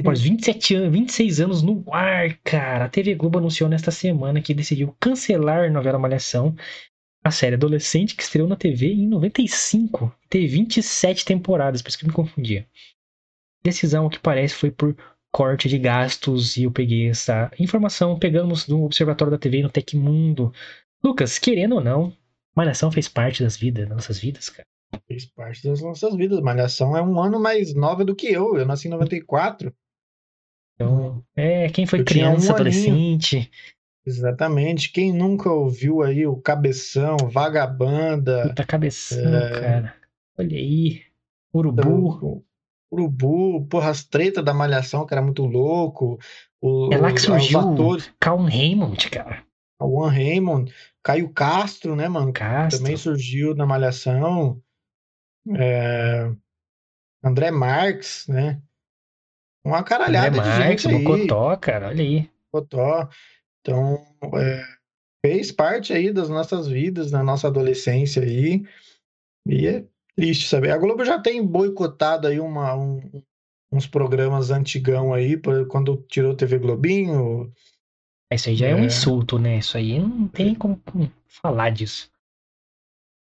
Após 0.00 0.20
27 0.20 0.74
anos, 0.76 0.92
26 0.92 1.40
anos 1.40 1.62
no 1.62 1.84
ar, 1.92 2.38
cara. 2.44 2.84
A 2.84 2.88
TV 2.88 3.14
Globo 3.16 3.38
anunciou 3.38 3.68
nesta 3.68 3.90
semana 3.90 4.40
que 4.40 4.54
decidiu 4.54 4.94
cancelar 5.00 5.64
a 5.64 5.70
novela 5.70 5.98
Malhação, 5.98 6.54
a 7.24 7.30
série 7.30 7.54
adolescente 7.54 8.14
que 8.14 8.22
estreou 8.22 8.46
na 8.46 8.54
TV 8.54 8.92
em 8.92 9.08
95. 9.08 10.14
Teve 10.28 10.46
27 10.46 11.24
temporadas, 11.24 11.80
por 11.80 11.88
isso 11.88 11.98
que 11.98 12.04
eu 12.04 12.08
me 12.08 12.14
confundia. 12.14 12.68
Decisão, 13.64 14.10
que 14.10 14.18
parece, 14.18 14.54
foi 14.54 14.70
por 14.70 14.94
corte 15.32 15.66
de 15.68 15.78
gastos 15.78 16.56
e 16.58 16.64
eu 16.64 16.70
peguei 16.70 17.08
essa 17.08 17.50
informação, 17.58 18.18
pegamos 18.18 18.66
do 18.66 18.82
Observatório 18.84 19.32
da 19.32 19.38
TV 19.38 19.62
no 19.62 19.70
Tecmundo. 19.70 20.52
Lucas, 21.02 21.38
querendo 21.38 21.76
ou 21.76 21.80
não, 21.80 22.14
Malhação 22.54 22.92
fez 22.92 23.08
parte 23.08 23.42
das 23.42 23.56
vidas, 23.56 23.88
das 23.88 23.96
nossas 23.96 24.18
vidas, 24.18 24.50
cara. 24.50 24.66
Fez 25.08 25.26
parte 25.26 25.66
das 25.66 25.80
nossas 25.80 26.14
vidas. 26.14 26.40
Malhação 26.40 26.96
é 26.96 27.02
um 27.02 27.18
ano 27.20 27.40
mais 27.40 27.74
nova 27.74 28.04
do 28.04 28.14
que 28.14 28.28
eu. 28.28 28.56
Eu 28.56 28.64
nasci 28.64 28.86
em 28.86 28.90
94. 28.90 29.74
Então, 30.74 31.24
é, 31.34 31.68
quem 31.70 31.86
foi 31.86 32.00
eu 32.00 32.04
criança, 32.04 32.52
um 32.52 32.54
adolescente. 32.54 33.50
Exatamente. 34.06 34.92
Quem 34.92 35.12
nunca 35.12 35.50
ouviu 35.50 36.02
aí 36.02 36.26
o 36.26 36.36
Cabeção, 36.36 37.16
Vagabanda. 37.30 38.48
Puta 38.48 38.64
cabeção, 38.64 39.34
é... 39.34 39.60
cara. 39.60 39.94
Olha 40.38 40.56
aí. 40.56 41.02
Urubu. 41.54 41.80
Então, 41.80 42.42
Urubu, 42.92 43.66
porra, 43.66 43.90
as 43.90 44.04
tretas 44.04 44.44
da 44.44 44.52
Malhação, 44.52 45.06
que 45.06 45.14
era 45.14 45.22
muito 45.22 45.44
louco. 45.44 46.18
O, 46.60 46.92
é 46.92 46.98
lá 46.98 47.12
que 47.12 47.20
surgiu 47.20 47.60
o 47.60 47.98
Calm 48.20 48.46
Raymond, 48.46 49.10
cara. 49.10 49.44
One 49.80 50.14
Raymond. 50.14 50.72
Caio 51.02 51.28
Castro, 51.30 51.94
né, 51.94 52.08
mano? 52.08 52.32
Castro. 52.32 52.80
Também 52.80 52.96
surgiu 52.96 53.54
na 53.54 53.66
Malhação. 53.66 54.60
É... 55.56 56.30
André 57.22 57.50
Marques, 57.50 58.26
né? 58.28 58.60
Uma 59.64 59.82
caralhada 59.82 60.28
André 60.28 60.40
de 60.40 60.58
Marques, 60.58 60.82
gente 60.82 60.96
aí. 60.96 61.04
Cotó, 61.04 61.56
cara, 61.56 61.88
olha 61.88 62.02
aí. 62.02 62.30
Cotó. 62.50 63.08
Então, 63.64 63.98
é... 64.34 64.64
fez 65.24 65.50
parte 65.50 65.92
aí 65.92 66.12
das 66.12 66.28
nossas 66.28 66.68
vidas, 66.68 67.10
da 67.10 67.22
nossa 67.22 67.48
adolescência 67.48 68.22
aí. 68.22 68.62
E 69.46 69.66
é 69.66 69.84
triste 70.14 70.48
saber. 70.48 70.70
A 70.70 70.78
Globo 70.78 71.04
já 71.04 71.18
tem 71.18 71.44
boicotado 71.44 72.28
aí 72.28 72.38
uma, 72.38 72.76
um, 72.76 73.00
uns 73.72 73.86
programas 73.86 74.50
antigão 74.50 75.14
aí, 75.14 75.40
quando 75.68 76.04
tirou 76.08 76.36
TV 76.36 76.58
Globinho, 76.58 77.52
isso 78.34 78.48
aí 78.48 78.56
já 78.56 78.66
é, 78.66 78.70
é 78.70 78.74
um 78.74 78.84
insulto, 78.84 79.38
né? 79.38 79.58
Isso 79.58 79.76
aí 79.76 79.98
não 79.98 80.28
tem 80.28 80.54
como 80.54 80.80
falar 81.26 81.70
disso. 81.70 82.10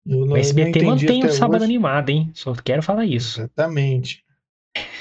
Não, 0.05 0.29
o 0.29 0.37
SBT 0.37 0.83
mantém 0.83 1.25
o 1.25 1.31
sábado 1.31 1.63
hoje. 1.63 1.65
animado, 1.65 2.11
hein? 2.11 2.31
Só 2.35 2.53
quero 2.55 2.83
falar 2.83 3.05
isso. 3.05 3.41
Exatamente. 3.41 4.25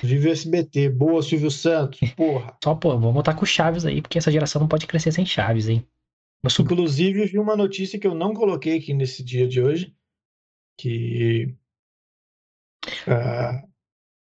Vive 0.03 0.29
o 0.29 0.31
SBT. 0.31 0.89
Boa, 0.89 1.21
Silvio 1.21 1.51
Santos. 1.51 1.99
Porra. 2.13 2.57
Só, 2.63 2.75
pô, 2.75 2.89
vamos 2.91 3.13
botar 3.13 3.35
com 3.35 3.45
Chaves 3.45 3.85
aí, 3.85 4.01
porque 4.01 4.17
essa 4.17 4.31
geração 4.31 4.59
não 4.59 4.67
pode 4.67 4.87
crescer 4.87 5.11
sem 5.11 5.25
Chaves, 5.25 5.67
hein? 5.67 5.85
Mas... 6.43 6.57
Inclusive, 6.59 7.25
vi 7.25 7.37
uma 7.37 7.55
notícia 7.55 7.99
que 7.99 8.07
eu 8.07 8.15
não 8.15 8.33
coloquei 8.33 8.77
aqui 8.77 8.93
nesse 8.93 9.23
dia 9.23 9.47
de 9.47 9.61
hoje. 9.61 9.95
Que 10.77 11.55
uh, 13.07 13.69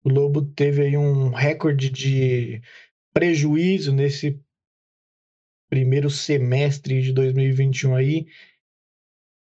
o 0.04 0.08
Lobo 0.08 0.42
teve 0.42 0.82
aí 0.82 0.96
um 0.96 1.30
recorde 1.30 1.90
de 1.90 2.62
prejuízo 3.12 3.92
nesse 3.92 4.40
primeiro 5.68 6.08
semestre 6.08 7.02
de 7.02 7.12
2021 7.12 7.96
aí, 7.96 8.26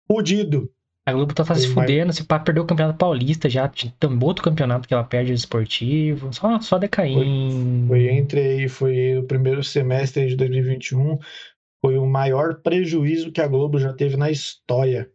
fudido. 0.07 0.72
A 1.05 1.13
Globo 1.13 1.35
tá 1.35 1.45
se 1.45 1.67
fudendo, 1.67 2.13
se 2.13 2.25
pá, 2.25 2.39
perdeu 2.39 2.63
o 2.63 2.67
Campeonato 2.67 2.97
Paulista 2.97 3.51
já, 3.51 3.69
também 3.99 4.21
outro 4.23 4.45
campeonato 4.45 4.87
que 4.87 4.95
ela 4.95 5.03
perde 5.03 5.33
esportivo, 5.33 6.33
só, 6.33 6.61
só 6.61 6.79
decaindo. 6.79 7.89
Foi, 7.89 7.89
foi 7.89 8.09
entre 8.09 8.41
aí, 8.41 8.69
foi 8.69 9.19
o 9.19 9.25
primeiro 9.25 9.65
semestre 9.65 10.29
de 10.29 10.37
2021, 10.37 11.19
foi 11.81 11.99
o 11.99 12.07
maior 12.07 12.61
prejuízo 12.63 13.33
que 13.33 13.41
a 13.41 13.49
Globo 13.49 13.81
já 13.81 13.93
teve 13.93 14.17
na 14.17 14.31
história. 14.31 15.11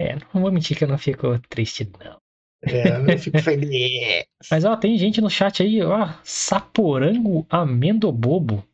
É, 0.00 0.16
não 0.34 0.42
vou 0.42 0.50
mentir 0.50 0.76
que 0.76 0.82
eu 0.82 0.88
não 0.88 0.98
fico 0.98 1.38
triste, 1.48 1.88
não. 2.02 2.18
É, 2.62 3.14
eu 3.14 3.18
fico 3.18 3.38
feliz. 3.38 4.24
Mas 4.50 4.64
ó, 4.64 4.76
tem 4.76 4.98
gente 4.98 5.20
no 5.20 5.30
chat 5.30 5.62
aí, 5.62 5.80
ó, 5.80 6.08
Saporango 6.24 7.46
Amendobobo. 7.48 8.66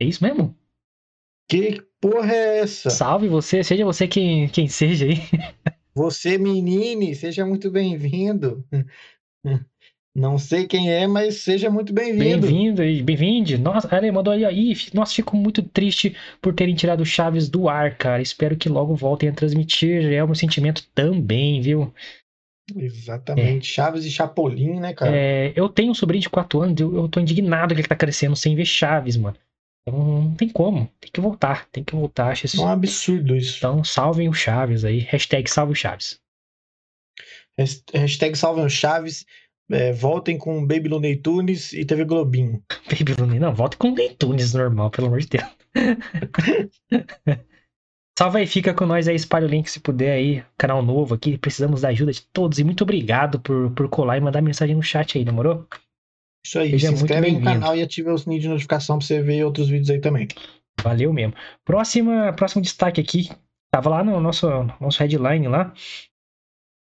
É 0.00 0.04
isso 0.06 0.24
mesmo? 0.24 0.56
Que 1.48 1.82
porra 1.98 2.32
é 2.32 2.58
essa? 2.58 2.90
Salve 2.90 3.26
você, 3.26 3.64
seja 3.64 3.84
você 3.84 4.06
quem, 4.06 4.48
quem 4.48 4.68
seja 4.68 5.06
aí. 5.06 5.14
Você, 5.94 6.38
menine, 6.38 7.12
seja 7.12 7.44
muito 7.44 7.72
bem-vindo. 7.72 8.64
Não 10.14 10.38
sei 10.38 10.64
quem 10.64 10.92
é, 10.92 11.08
mas 11.08 11.38
seja 11.38 11.68
muito 11.68 11.92
bem-vindo. 11.92 12.46
Bem-vindo 12.46 12.84
e 12.84 13.02
bem-vinde. 13.02 13.58
Nossa, 13.58 13.88
ele 13.96 14.12
mandou 14.12 14.32
aí, 14.32 14.44
aí. 14.44 14.76
Nossa, 14.94 15.14
fico 15.14 15.36
muito 15.36 15.60
triste 15.60 16.14
por 16.40 16.54
terem 16.54 16.76
tirado 16.76 17.04
Chaves 17.04 17.48
do 17.48 17.68
ar, 17.68 17.96
cara. 17.96 18.22
Espero 18.22 18.56
que 18.56 18.68
logo 18.68 18.94
voltem 18.94 19.28
a 19.28 19.32
transmitir. 19.32 20.04
É 20.12 20.22
o 20.22 20.26
meu 20.26 20.36
sentimento 20.36 20.86
também, 20.94 21.60
viu? 21.60 21.92
Exatamente. 22.76 23.68
É. 23.68 23.72
Chaves 23.74 24.04
e 24.04 24.10
Chapolin, 24.10 24.78
né, 24.78 24.92
cara? 24.92 25.16
É, 25.16 25.52
eu 25.56 25.68
tenho 25.68 25.90
um 25.90 25.94
sobrinho 25.94 26.22
de 26.22 26.30
4 26.30 26.60
anos, 26.60 26.80
eu, 26.80 26.94
eu 26.94 27.08
tô 27.08 27.18
indignado 27.18 27.74
que 27.74 27.80
ele 27.80 27.88
tá 27.88 27.96
crescendo 27.96 28.36
sem 28.36 28.54
ver 28.54 28.66
Chaves, 28.66 29.16
mano. 29.16 29.36
Então 29.88 30.22
não 30.22 30.34
tem 30.34 30.48
como. 30.48 30.90
Tem 31.00 31.10
que 31.10 31.20
voltar. 31.20 31.66
Tem 31.70 31.82
que 31.82 31.94
voltar. 31.94 32.30
Acho 32.30 32.46
isso... 32.46 32.60
É 32.60 32.64
um 32.64 32.68
absurdo 32.68 33.34
isso. 33.34 33.58
Então 33.58 33.82
salvem 33.82 34.28
o 34.28 34.32
Chaves 34.32 34.84
aí. 34.84 35.00
Hashtag 35.00 35.50
salve 35.50 35.72
o 35.72 35.76
Chaves. 35.76 36.20
Hashtag 37.92 38.36
salvem 38.36 38.64
o 38.64 38.70
Chaves. 38.70 39.26
É, 39.70 39.92
voltem 39.92 40.38
com 40.38 40.66
Baby 40.66 40.88
Looney 40.88 41.16
Tunes 41.16 41.72
e 41.72 41.84
TV 41.84 42.04
Globinho. 42.04 42.62
Baby 42.88 43.14
Looney, 43.18 43.38
não, 43.38 43.54
voltem 43.54 43.78
com 43.78 43.88
Looney 43.88 44.14
Tunes 44.14 44.54
normal, 44.54 44.90
pelo 44.90 45.08
amor 45.08 45.20
de 45.20 45.28
Deus. 45.28 45.44
Salve 48.18 48.38
aí, 48.38 48.46
fica 48.48 48.74
com 48.74 48.84
nós 48.84 49.06
aí, 49.06 49.14
espalha 49.14 49.46
o 49.46 49.48
link 49.48 49.70
se 49.70 49.78
puder 49.78 50.12
aí, 50.12 50.42
canal 50.56 50.82
novo 50.82 51.14
aqui, 51.14 51.38
precisamos 51.38 51.82
da 51.82 51.90
ajuda 51.90 52.10
de 52.10 52.22
todos 52.32 52.58
e 52.58 52.64
muito 52.64 52.82
obrigado 52.82 53.38
por, 53.38 53.70
por 53.72 53.88
colar 53.88 54.16
e 54.16 54.20
mandar 54.20 54.42
mensagem 54.42 54.74
no 54.74 54.82
chat 54.82 55.16
aí, 55.16 55.24
demorou? 55.24 55.68
Isso 56.44 56.58
aí, 56.58 56.70
Seja 56.70 56.88
se 56.88 56.94
inscreve 56.94 57.32
no 57.32 57.42
canal 57.42 57.76
e 57.76 57.82
ative 57.82 58.10
o 58.10 58.18
sininho 58.18 58.40
de 58.40 58.48
notificação 58.48 58.98
para 58.98 59.06
você 59.06 59.20
ver 59.20 59.44
outros 59.44 59.68
vídeos 59.68 59.90
aí 59.90 60.00
também. 60.00 60.28
Valeu 60.82 61.12
mesmo. 61.12 61.34
Próxima, 61.64 62.32
próximo 62.32 62.62
destaque 62.62 63.00
aqui, 63.00 63.28
tava 63.70 63.90
lá 63.90 64.04
no 64.04 64.20
nosso, 64.20 64.48
nosso 64.80 64.98
headline 65.00 65.48
lá. 65.48 65.72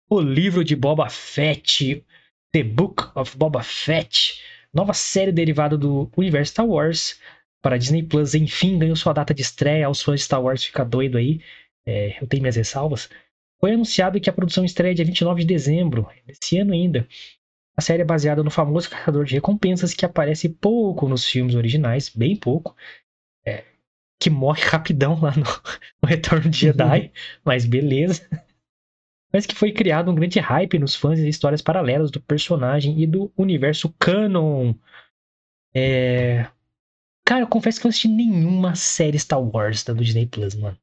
O 0.09 0.19
livro 0.19 0.63
de 0.63 0.75
Boba 0.75 1.09
Fett, 1.09 2.05
The 2.53 2.63
Book 2.63 3.03
of 3.15 3.37
Boba 3.37 3.63
Fett, 3.63 4.41
nova 4.73 4.93
série 4.93 5.31
derivada 5.31 5.77
do 5.77 6.09
universo 6.15 6.51
Star 6.51 6.67
Wars 6.67 7.19
para 7.61 7.77
Disney 7.77 8.03
Plus, 8.03 8.35
enfim, 8.35 8.77
ganhou 8.77 8.95
sua 8.95 9.13
data 9.13 9.33
de 9.33 9.41
estreia. 9.41 9.87
Aos 9.87 10.01
fãs 10.01 10.19
de 10.19 10.25
Star 10.25 10.41
Wars 10.41 10.63
fica 10.63 10.85
doido 10.85 11.17
aí. 11.17 11.41
É, 11.85 12.21
eu 12.21 12.27
tenho 12.27 12.41
minhas 12.41 12.55
ressalvas. 12.55 13.09
Foi 13.59 13.73
anunciado 13.73 14.19
que 14.21 14.29
a 14.29 14.33
produção 14.33 14.63
estreia 14.63 14.93
dia 14.93 15.05
29 15.05 15.41
de 15.41 15.47
dezembro, 15.47 16.07
desse 16.25 16.57
ano 16.59 16.73
ainda. 16.73 17.07
A 17.77 17.81
série 17.81 18.01
é 18.01 18.05
baseada 18.05 18.43
no 18.43 18.49
famoso 18.49 18.89
caçador 18.89 19.23
de 19.23 19.35
recompensas 19.35 19.93
que 19.93 20.05
aparece 20.05 20.49
pouco 20.49 21.07
nos 21.07 21.25
filmes 21.25 21.53
originais, 21.53 22.09
bem 22.09 22.35
pouco. 22.35 22.75
É, 23.45 23.63
que 24.19 24.29
morre 24.29 24.61
rapidão 24.63 25.19
lá 25.21 25.31
no, 25.31 25.43
no 26.01 26.09
Retorno 26.09 26.49
de 26.49 26.57
Jedi, 26.57 27.11
mas 27.45 27.65
beleza. 27.65 28.27
Parece 29.31 29.47
que 29.47 29.55
foi 29.55 29.71
criado 29.71 30.09
um 30.09 30.15
grande 30.15 30.39
hype 30.39 30.79
nos 30.79 30.95
fãs 30.95 31.19
e 31.19 31.27
histórias 31.27 31.61
paralelas 31.61 32.09
do 32.09 32.19
personagem 32.19 32.99
e 33.01 33.05
do 33.05 33.31
universo 33.37 33.93
canon. 33.99 34.73
É... 35.75 36.47
Cara, 37.25 37.41
eu 37.41 37.47
confesso 37.47 37.79
que 37.79 37.85
eu 37.85 37.89
não 37.89 37.91
assisti 37.91 38.07
nenhuma 38.07 38.73
série 38.73 39.19
Star 39.19 39.41
Wars 39.41 39.83
da 39.83 39.93
do 39.93 40.03
Disney 40.03 40.25
Plus, 40.25 40.55
mano. 40.55 40.77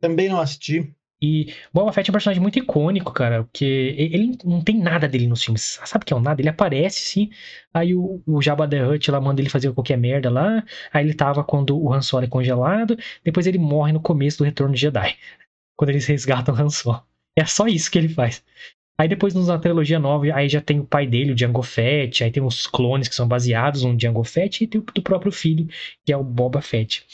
Também 0.00 0.28
não 0.28 0.40
assisti. 0.40 0.92
E 1.20 1.52
Boba 1.72 1.92
Fett 1.92 2.08
é 2.08 2.10
um 2.10 2.12
personagem 2.12 2.40
muito 2.40 2.58
icônico, 2.58 3.12
cara, 3.12 3.42
porque 3.42 3.64
ele 3.98 4.38
não 4.44 4.62
tem 4.62 4.78
nada 4.78 5.08
dele 5.08 5.26
nos 5.26 5.42
filmes. 5.42 5.80
Sabe 5.84 6.04
o 6.04 6.06
que 6.06 6.12
é 6.12 6.16
o 6.16 6.20
nada? 6.20 6.40
Ele 6.40 6.48
aparece, 6.48 7.00
sim. 7.00 7.30
Aí 7.74 7.92
o, 7.94 8.22
o 8.24 8.40
Jabba 8.40 8.68
the 8.68 8.86
Hutt 8.86 9.10
lá 9.10 9.20
manda 9.20 9.40
ele 9.40 9.50
fazer 9.50 9.72
qualquer 9.72 9.98
merda 9.98 10.30
lá. 10.30 10.64
Aí 10.92 11.04
ele 11.04 11.14
tava 11.14 11.42
quando 11.42 11.76
o 11.76 11.92
Han 11.92 12.02
Solo 12.02 12.24
é 12.24 12.28
congelado. 12.28 12.96
Depois 13.24 13.46
ele 13.48 13.58
morre 13.58 13.92
no 13.92 14.00
começo 14.00 14.38
do 14.38 14.44
Retorno 14.44 14.74
de 14.74 14.80
Jedi. 14.80 15.16
Quando 15.76 15.90
eles 15.90 16.06
resgatam 16.06 16.54
o 16.54 16.58
Han 16.58 16.70
Solo. 16.70 17.02
É 17.36 17.44
só 17.44 17.66
isso 17.66 17.90
que 17.90 17.98
ele 17.98 18.08
faz. 18.08 18.44
Aí 19.00 19.08
depois 19.08 19.32
na 19.34 19.58
trilogia 19.58 19.98
nova, 19.98 20.26
aí 20.34 20.48
já 20.48 20.60
tem 20.60 20.80
o 20.80 20.84
pai 20.84 21.06
dele, 21.06 21.30
o 21.32 21.34
Django 21.34 21.62
Fett. 21.62 22.24
Aí 22.24 22.30
tem 22.32 22.42
os 22.42 22.66
clones 22.66 23.08
que 23.08 23.14
são 23.14 23.28
baseados 23.28 23.82
no 23.84 23.96
Django 23.96 24.24
Fett. 24.24 24.64
E 24.64 24.66
tem 24.66 24.80
o 24.80 24.84
do 24.84 25.02
próprio 25.02 25.32
filho, 25.32 25.68
que 26.04 26.12
é 26.12 26.16
o 26.16 26.24
Boba 26.24 26.60
Fett. 26.60 27.04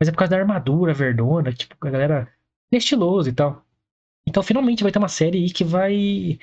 Mas 0.00 0.08
é 0.08 0.12
por 0.12 0.18
causa 0.18 0.32
da 0.32 0.38
armadura 0.38 0.92
verdona. 0.92 1.52
Tipo, 1.52 1.76
a 1.80 1.90
galera 1.90 2.33
estiloso 2.78 3.28
e 3.28 3.32
tal. 3.32 3.64
Então 4.26 4.42
finalmente 4.42 4.82
vai 4.82 4.92
ter 4.92 4.98
uma 4.98 5.08
série 5.08 5.38
aí 5.38 5.50
que 5.50 5.64
vai 5.64 6.38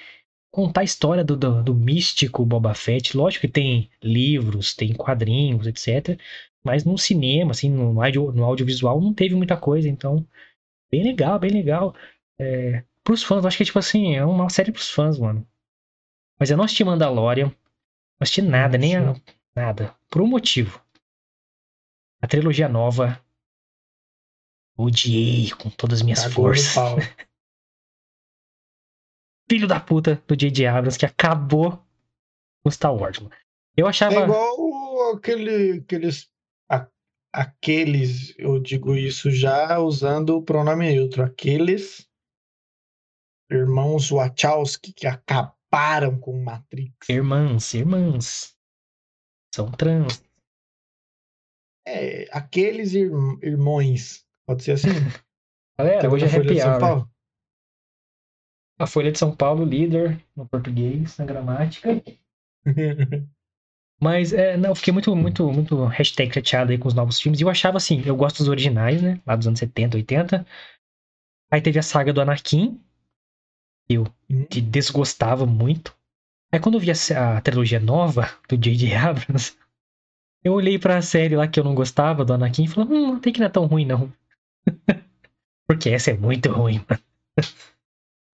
contar 0.52 0.82
a 0.82 0.84
história 0.84 1.24
do, 1.24 1.36
do, 1.36 1.64
do, 1.64 1.74
místico 1.74 2.46
Boba 2.46 2.74
Fett. 2.74 3.16
Lógico 3.16 3.48
que 3.48 3.52
tem 3.52 3.90
livros, 4.04 4.74
tem 4.74 4.94
quadrinhos, 4.94 5.66
etc. 5.66 6.20
Mas 6.64 6.84
no 6.84 6.98
cinema, 6.98 7.52
assim, 7.52 7.70
no, 7.70 8.02
audio, 8.02 8.32
no 8.32 8.44
audiovisual 8.44 9.02
não 9.02 9.14
teve 9.14 9.34
muita 9.34 9.58
coisa, 9.58 9.90
então 9.90 10.26
bem 10.92 11.04
legal, 11.04 11.40
bem 11.40 11.52
legal. 11.52 11.96
É, 12.40 12.84
pros 13.04 13.24
fãs, 13.24 13.44
eu 13.44 13.48
acho 13.48 13.58
que 13.58 13.66
tipo 13.66 13.80
assim, 13.80 14.16
é 14.16 14.26
uma 14.26 14.50
série 14.50 14.72
pros 14.72 14.92
fãs, 14.92 15.18
mano. 15.18 15.48
Mas 16.40 16.52
eu 16.52 16.58
não 16.58 16.66
assisti 16.66 16.84
Mandalorian, 16.84 17.48
não 17.48 17.56
assisti 18.20 18.42
nada, 18.42 18.78
nem 18.78 18.96
a, 18.98 19.16
nada. 19.56 19.96
Por 20.10 20.22
um 20.22 20.28
motivo. 20.28 20.82
A 22.22 22.28
trilogia 22.28 22.70
nova 22.70 23.20
Odiei 24.82 25.52
com 25.52 25.70
todas 25.70 26.00
as 26.00 26.04
minhas 26.04 26.22
Cagou 26.22 26.36
forças. 26.36 26.76
Filho 29.50 29.68
da 29.68 29.80
puta 29.80 30.24
do 30.28 30.36
J.J. 30.36 30.66
Abrams 30.68 30.98
que 30.98 31.06
acabou 31.06 31.84
com 32.64 32.72
Star 32.72 32.96
Wars. 32.96 33.20
Mano. 33.20 33.36
Eu 33.76 33.88
achava. 33.88 34.16
É 34.16 34.24
igual 34.24 35.14
aquele, 35.14 35.80
aqueles. 35.80 36.32
A, 36.70 36.88
aqueles, 37.34 38.34
eu 38.38 38.60
digo 38.60 38.96
isso 38.96 39.30
já 39.30 39.78
usando 39.80 40.38
o 40.38 40.44
pronome 40.44 40.86
neutro. 40.94 41.24
Aqueles 41.24 42.08
irmãos 43.52 44.10
Wachowski 44.10 44.94
que 44.94 45.06
acabaram 45.08 46.18
com 46.18 46.42
Matrix. 46.42 47.10
Irmãs, 47.10 47.74
irmãs. 47.74 48.56
São 49.54 49.70
trans. 49.72 50.24
É, 51.86 52.28
aqueles 52.32 52.94
ir, 52.94 53.12
irmãos 53.42 54.26
Pode 54.46 54.64
ser 54.64 54.74
assim. 54.74 54.90
Galera, 55.78 56.12
hoje 56.12 56.26
é 56.26 56.28
happy 56.28 56.62
hour. 56.62 57.08
A 58.80 58.88
Folha 58.88 59.12
de 59.12 59.20
São 59.20 59.36
Paulo, 59.36 59.64
líder 59.64 60.20
no 60.36 60.48
português, 60.48 61.18
na 61.18 61.26
gramática. 61.26 61.90
Mas, 64.02 64.34
é, 64.34 64.58
não, 64.58 64.70
eu 64.70 64.76
fiquei 64.76 64.92
muito, 64.92 65.16
muito, 65.16 65.52
muito 65.52 65.86
hashtag 65.86 66.34
chateado 66.34 66.72
aí 66.72 66.78
com 66.78 66.88
os 66.88 66.94
novos 66.96 67.22
filmes. 67.22 67.40
E 67.40 67.44
eu 67.44 67.50
achava 67.50 67.78
assim, 67.78 68.02
eu 68.04 68.16
gosto 68.16 68.40
dos 68.40 68.48
originais, 68.48 69.00
né? 69.00 69.22
Lá 69.28 69.36
dos 69.36 69.46
anos 69.46 69.60
70, 69.60 69.98
80. 69.98 70.46
Aí 71.52 71.62
teve 71.62 71.78
a 71.78 71.84
saga 71.84 72.12
do 72.12 72.20
Anakin, 72.20 72.82
que 73.88 73.94
eu 73.94 74.08
hum. 74.28 74.46
que 74.46 74.60
desgostava 74.60 75.46
muito. 75.46 75.96
Aí 76.52 76.60
quando 76.60 76.76
eu 76.76 76.82
vi 76.82 76.90
a, 76.90 77.38
a 77.38 77.42
trilogia 77.42 77.80
nova 77.80 78.28
do 78.50 78.58
J.J. 78.58 78.94
Abrams, 78.98 79.56
eu 80.44 80.54
olhei 80.54 80.80
pra 80.80 81.02
série 81.04 81.36
lá 81.36 81.48
que 81.48 81.60
eu 81.60 81.64
não 81.64 81.76
gostava 81.76 82.26
do 82.26 82.34
Anakin 82.34 82.64
e 82.64 82.68
falei, 82.68 82.90
hum, 82.90 83.16
até 83.18 83.32
que 83.32 83.40
não 83.40 83.46
é 83.46 83.50
tão 83.50 83.68
ruim 83.68 83.86
não. 83.86 84.12
Porque 85.68 85.90
essa 85.90 86.12
é 86.12 86.14
muito 86.14 86.52
ruim, 86.52 86.84
mano. 86.90 87.02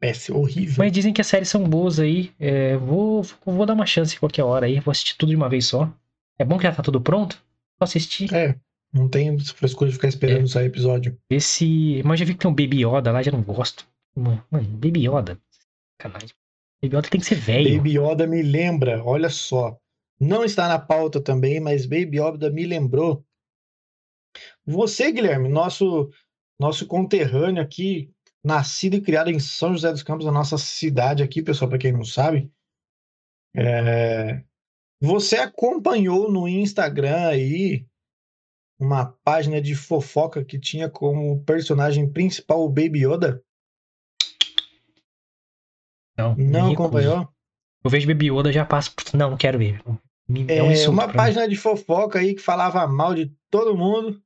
Essa 0.02 0.32
é 0.32 0.36
horrível. 0.36 0.76
Mas 0.78 0.92
dizem 0.92 1.14
que 1.14 1.22
as 1.22 1.28
séries 1.28 1.50
são 1.50 1.64
boas 1.68 2.00
aí. 2.00 2.32
É, 2.40 2.78
vou, 2.78 3.24
vou 3.46 3.66
dar 3.66 3.74
uma 3.74 3.86
chance 3.86 4.20
qualquer 4.20 4.44
hora 4.44 4.66
aí. 4.66 4.80
Vou 4.80 4.92
assistir 4.92 5.18
tudo 5.18 5.30
de 5.30 5.36
uma 5.36 5.50
vez 5.50 5.66
só. 5.66 5.92
É 6.38 6.46
bom 6.46 6.58
que 6.58 6.64
já 6.64 6.72
tá 6.72 6.84
tudo 6.84 7.02
pronto? 7.02 7.36
Só 7.78 7.84
assistir. 7.84 8.34
É. 8.34 8.56
Não 8.94 9.10
tem 9.10 9.38
frescura 9.40 9.90
de 9.90 9.96
ficar 9.96 10.08
esperando 10.08 10.46
é. 10.46 10.48
sair 10.48 10.68
episódio. 10.68 11.18
Esse. 11.30 12.02
Mas 12.06 12.20
já 12.20 12.26
vi 12.26 12.34
que 12.34 12.40
tem 12.40 12.50
um 12.50 12.56
Baby 12.56 12.86
Yoda 12.86 13.12
lá, 13.12 13.22
já 13.22 13.32
não 13.32 13.42
gosto. 13.42 13.88
Mano, 14.16 14.44
Baby 14.52 15.08
Yoda. 15.08 15.38
Sacanagem. 16.02 16.30
Baby 16.82 16.96
Yoda 16.96 17.10
tem 17.10 17.20
que 17.20 17.28
ser 17.28 17.36
velho. 17.36 17.78
Baby 17.78 17.98
Yoda 17.98 18.28
me 18.28 18.42
lembra, 18.42 19.04
olha 19.04 19.30
só. 19.30 19.78
Não 20.20 20.44
está 20.44 20.68
na 20.68 20.80
pauta 20.80 21.20
também, 21.20 21.60
mas 21.60 21.86
Baby 21.86 22.20
Yoda 22.20 22.50
me 22.50 22.66
lembrou 22.66 23.24
você, 24.66 25.12
Guilherme, 25.12 25.50
nosso, 25.50 26.10
nosso 26.60 26.86
conterrâneo 26.88 27.62
aqui, 27.62 28.12
nascido 28.44 28.96
e 28.96 29.02
criado 29.02 29.30
em 29.30 29.40
São 29.40 29.74
José 29.74 29.92
dos 29.92 30.04
Campos, 30.04 30.28
a 30.28 30.32
nossa 30.32 30.58
cidade 30.58 31.24
aqui, 31.24 31.42
pessoal, 31.42 31.70
para 31.70 31.78
quem 31.78 31.92
não 31.92 32.04
sabe. 32.04 32.52
É... 33.56 34.44
Você 35.02 35.38
acompanhou 35.38 36.32
no 36.32 36.48
Instagram 36.48 37.28
aí 37.28 37.86
uma 38.80 39.06
página 39.24 39.62
de 39.62 39.76
fofoca 39.76 40.44
que 40.44 40.60
tinha 40.60 40.90
como 40.90 41.44
personagem 41.44 42.12
principal 42.12 42.64
o 42.64 42.70
Baby 42.70 43.06
Yoda? 43.06 43.44
Não. 46.18 46.36
Não 46.36 46.72
acompanhou? 46.72 47.28
Eu 47.84 47.90
vejo 47.90 48.08
Baby 48.08 48.32
Yoda 48.32 48.52
já 48.52 48.66
passo. 48.66 48.94
Não, 49.14 49.32
não 49.32 49.38
quero 49.38 49.60
ver. 49.60 49.82
É, 50.48 50.62
um 50.62 50.92
uma 50.92 51.12
página 51.12 51.44
mim. 51.44 51.50
de 51.50 51.56
fofoca 51.56 52.20
aí 52.20 52.34
que 52.34 52.42
falava 52.42 52.86
mal 52.88 53.14
de 53.14 53.32
todo 53.50 53.78
mundo. 53.78 54.22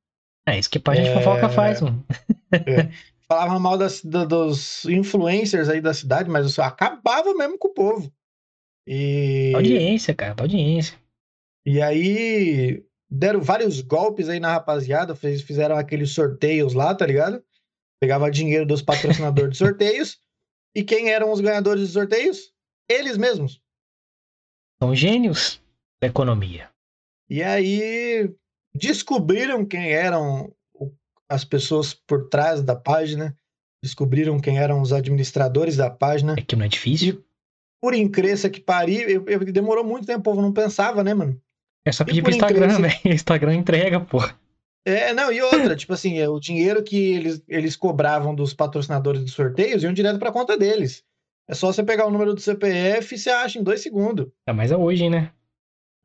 É 0.47 0.57
isso 0.57 0.69
que 0.69 0.79
página 0.79 1.07
é... 1.07 1.13
de 1.13 1.17
fofoca 1.19 1.49
faz, 1.49 1.81
mano. 1.81 2.03
É. 2.51 2.91
Falava 3.27 3.57
mal 3.59 3.77
das, 3.77 4.03
dos 4.03 4.83
influencers 4.85 5.69
aí 5.69 5.79
da 5.79 5.93
cidade, 5.93 6.29
mas 6.29 6.45
isso 6.45 6.61
acabava 6.61 7.33
mesmo 7.33 7.57
com 7.57 7.69
o 7.69 7.73
povo. 7.73 8.11
E... 8.85 9.53
Audiência, 9.55 10.13
cara, 10.13 10.35
audiência. 10.37 10.99
E 11.65 11.81
aí 11.81 12.83
deram 13.09 13.41
vários 13.41 13.81
golpes 13.81 14.27
aí 14.27 14.39
na 14.39 14.51
rapaziada, 14.51 15.15
fez, 15.15 15.41
fizeram 15.41 15.77
aqueles 15.77 16.11
sorteios 16.11 16.73
lá, 16.73 16.93
tá 16.93 17.05
ligado? 17.05 17.43
Pegava 18.01 18.31
dinheiro 18.31 18.65
dos 18.65 18.81
patrocinadores 18.81 19.51
de 19.51 19.57
sorteios. 19.63 20.19
E 20.75 20.83
quem 20.83 21.09
eram 21.09 21.31
os 21.31 21.39
ganhadores 21.39 21.83
dos 21.83 21.93
sorteios? 21.93 22.51
Eles 22.89 23.17
mesmos. 23.17 23.61
São 24.81 24.95
gênios 24.95 25.61
da 26.01 26.07
economia. 26.07 26.69
E 27.29 27.43
aí 27.43 28.33
descobriram 28.73 29.65
quem 29.65 29.91
eram 29.91 30.53
as 31.29 31.45
pessoas 31.45 31.93
por 31.93 32.27
trás 32.27 32.61
da 32.61 32.75
página, 32.75 33.35
descobriram 33.81 34.39
quem 34.39 34.59
eram 34.59 34.81
os 34.81 34.91
administradores 34.91 35.77
da 35.77 35.89
página. 35.89 36.35
É 36.37 36.41
que 36.41 36.55
não 36.55 36.65
é 36.65 36.67
difícil. 36.67 37.23
Por 37.81 37.93
incresça 37.93 38.49
que 38.49 38.59
pariu, 38.59 39.23
demorou 39.51 39.83
muito 39.83 40.05
tempo, 40.05 40.19
o 40.19 40.23
povo 40.23 40.41
não 40.41 40.53
pensava, 40.53 41.03
né, 41.03 41.13
mano? 41.13 41.41
É 41.83 41.91
só 41.91 42.03
pedir 42.03 42.21
pro 42.21 42.31
Instagram, 42.31 42.79
né? 42.79 42.89
Instagram 43.05 43.55
entrega, 43.55 43.99
pô. 43.99 44.19
É, 44.85 45.13
não, 45.13 45.31
e 45.31 45.41
outra, 45.41 45.75
tipo 45.75 45.93
assim, 45.93 46.19
é, 46.19 46.27
o 46.27 46.39
dinheiro 46.39 46.83
que 46.83 47.13
eles, 47.13 47.43
eles 47.47 47.75
cobravam 47.75 48.33
dos 48.33 48.53
patrocinadores 48.53 49.21
dos 49.21 49.33
sorteios 49.33 49.83
iam 49.83 49.93
direto 49.93 50.19
pra 50.19 50.31
conta 50.31 50.57
deles. 50.57 51.03
É 51.47 51.53
só 51.53 51.71
você 51.71 51.83
pegar 51.83 52.07
o 52.07 52.11
número 52.11 52.33
do 52.33 52.41
CPF 52.41 53.13
e 53.13 53.17
você 53.17 53.29
acha 53.29 53.59
em 53.59 53.63
dois 53.63 53.81
segundos. 53.81 54.27
É, 54.47 54.53
mas 54.53 54.71
é 54.71 54.77
hoje, 54.77 55.09
né? 55.09 55.31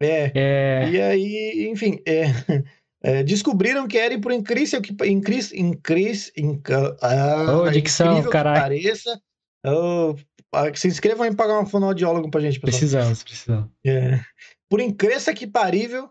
É. 0.01 0.33
é. 0.35 0.91
E 0.91 1.01
aí, 1.01 1.69
enfim, 1.71 2.01
é, 2.07 2.25
é, 3.03 3.23
descobriram 3.23 3.87
que 3.89 3.99
era 3.99 4.19
por 4.21 4.33
incrível 4.33 4.81
que 4.81 4.95
incris, 5.07 5.53
incris, 5.53 6.33
inc, 6.37 6.69
ah, 7.03 7.63
oh, 7.63 7.71
dicção, 7.71 8.23
caralho. 8.25 8.61
pareça. 8.61 9.21
Oh, 9.65 10.15
se 10.75 10.89
inscrevam 10.89 11.27
em 11.27 11.35
pagar 11.35 11.59
um 11.59 11.67
fonoaudiólogo 11.67 12.31
pra 12.31 12.41
gente, 12.41 12.61
pessoal. 12.61 12.79
Precisamos, 12.79 13.23
precisamos. 13.23 13.71
É. 13.85 14.21
Por 14.69 14.81
incrível 14.81 15.35
que 15.35 15.47
parível, 15.47 16.11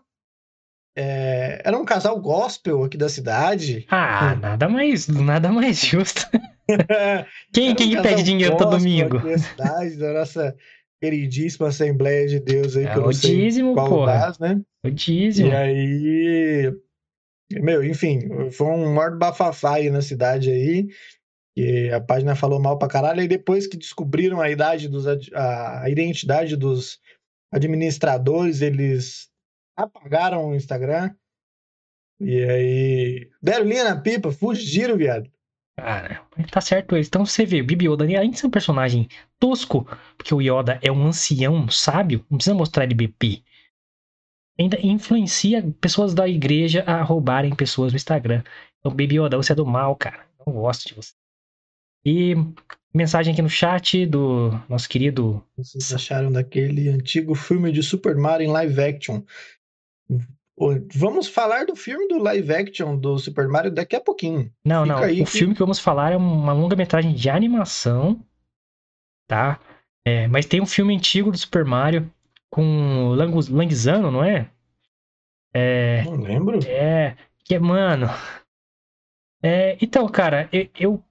é, 0.96 1.60
era 1.64 1.76
um 1.76 1.84
casal 1.84 2.18
gospel 2.18 2.84
aqui 2.84 2.96
da 2.96 3.08
cidade. 3.08 3.86
Ah, 3.90 4.34
hum. 4.34 4.40
nada 4.40 4.68
mais, 4.68 5.06
nada 5.08 5.52
mais 5.52 5.78
justo. 5.78 6.26
quem 7.52 7.74
quem 7.74 8.00
pede 8.00 8.22
dinheiro 8.22 8.56
todo 8.56 8.78
domingo? 8.78 9.18
Da 9.18 9.38
cidade, 9.38 9.96
da 9.96 10.12
nossa 10.14 10.56
queridíssima 11.00 11.68
Assembleia 11.68 12.26
de 12.26 12.40
Deus 12.40 12.76
aí, 12.76 12.84
é, 12.84 12.92
que 12.92 12.98
eu 12.98 13.02
não 13.02 13.10
dízimo, 13.10 13.74
sei 13.74 13.88
qual 13.88 14.06
das, 14.06 14.38
né? 14.38 14.60
O 14.84 14.90
dízimo. 14.90 15.48
E 15.48 15.54
aí, 15.54 16.72
meu, 17.52 17.84
enfim, 17.84 18.50
foi 18.50 18.66
um 18.66 18.94
maior 18.94 19.16
bafafá 19.16 19.74
aí 19.74 19.90
na 19.90 20.02
cidade 20.02 20.50
aí, 20.50 20.88
e 21.56 21.90
a 21.90 22.00
página 22.00 22.34
falou 22.34 22.60
mal 22.60 22.78
pra 22.78 22.88
caralho, 22.88 23.22
e 23.22 23.28
depois 23.28 23.66
que 23.66 23.76
descobriram 23.76 24.40
a 24.40 24.50
idade 24.50 24.88
dos, 24.88 25.06
a, 25.06 25.82
a 25.82 25.90
identidade 25.90 26.56
dos 26.56 26.98
administradores, 27.52 28.60
eles 28.60 29.30
apagaram 29.76 30.48
o 30.48 30.54
Instagram, 30.54 31.14
e 32.20 32.42
aí 32.42 33.30
deram 33.42 33.66
linha 33.66 33.84
na 33.84 34.00
pipa, 34.00 34.32
fugiram, 34.32 34.96
viado. 34.96 35.30
Cara, 35.78 36.26
tá 36.50 36.60
certo 36.60 36.96
eles. 36.96 37.06
Então 37.06 37.26
você 37.26 37.44
vê, 37.44 37.62
Baby 37.62 37.86
Yoda, 37.86 38.04
além 38.04 38.30
de 38.30 38.38
ser 38.38 38.46
um 38.46 38.50
personagem 38.50 39.08
tosco, 39.38 39.86
porque 40.16 40.34
o 40.34 40.40
Yoda 40.40 40.80
é 40.82 40.90
um 40.90 41.06
ancião 41.06 41.68
sábio, 41.68 42.24
não 42.30 42.38
precisa 42.38 42.56
mostrar 42.56 42.84
ele 42.84 42.94
bebê. 42.94 43.42
Ainda 44.58 44.80
influencia 44.80 45.62
pessoas 45.78 46.14
da 46.14 46.26
igreja 46.26 46.82
a 46.86 47.02
roubarem 47.02 47.54
pessoas 47.54 47.92
no 47.92 47.96
Instagram. 47.96 48.42
Então, 48.78 48.90
Baby 48.90 49.20
Yoda, 49.20 49.36
você 49.36 49.52
é 49.52 49.54
do 49.54 49.66
mal, 49.66 49.94
cara. 49.94 50.26
Não 50.46 50.54
gosto 50.54 50.88
de 50.88 50.94
você. 50.94 51.12
E 52.06 52.34
mensagem 52.94 53.34
aqui 53.34 53.42
no 53.42 53.50
chat 53.50 54.06
do 54.06 54.52
nosso 54.70 54.88
querido. 54.88 55.44
Vocês 55.58 55.92
acharam 55.92 56.32
daquele 56.32 56.88
antigo 56.88 57.34
filme 57.34 57.70
de 57.70 57.82
Super 57.82 58.16
Mario 58.16 58.46
em 58.46 58.50
live 58.50 58.80
action? 58.80 59.22
Vamos 60.94 61.28
falar 61.28 61.66
do 61.66 61.76
filme 61.76 62.08
do 62.08 62.18
live 62.18 62.52
action 62.52 62.96
do 62.96 63.18
Super 63.18 63.46
Mario 63.46 63.70
daqui 63.70 63.94
a 63.94 64.00
pouquinho. 64.00 64.50
Não, 64.64 64.84
Fica 64.84 65.00
não. 65.00 65.04
o 65.04 65.14
que... 65.14 65.26
filme 65.26 65.54
que 65.54 65.60
vamos 65.60 65.78
falar 65.78 66.12
é 66.12 66.16
uma 66.16 66.52
longa-metragem 66.54 67.12
de 67.12 67.28
animação, 67.28 68.24
tá? 69.28 69.60
É, 70.04 70.26
mas 70.28 70.46
tem 70.46 70.62
um 70.62 70.66
filme 70.66 70.96
antigo 70.96 71.30
do 71.30 71.36
Super 71.36 71.64
Mario 71.64 72.10
com 72.48 73.08
Langus, 73.10 73.48
Langzano, 73.48 74.10
não 74.10 74.24
é? 74.24 74.50
É. 75.52 76.04
Não 76.04 76.16
lembro. 76.16 76.58
É. 76.66 77.16
Que 77.44 77.56
é, 77.56 77.58
mano. 77.58 78.06
É, 79.42 79.76
então, 79.80 80.08
cara, 80.08 80.48
eu, 80.52 80.68
eu, 80.78 81.04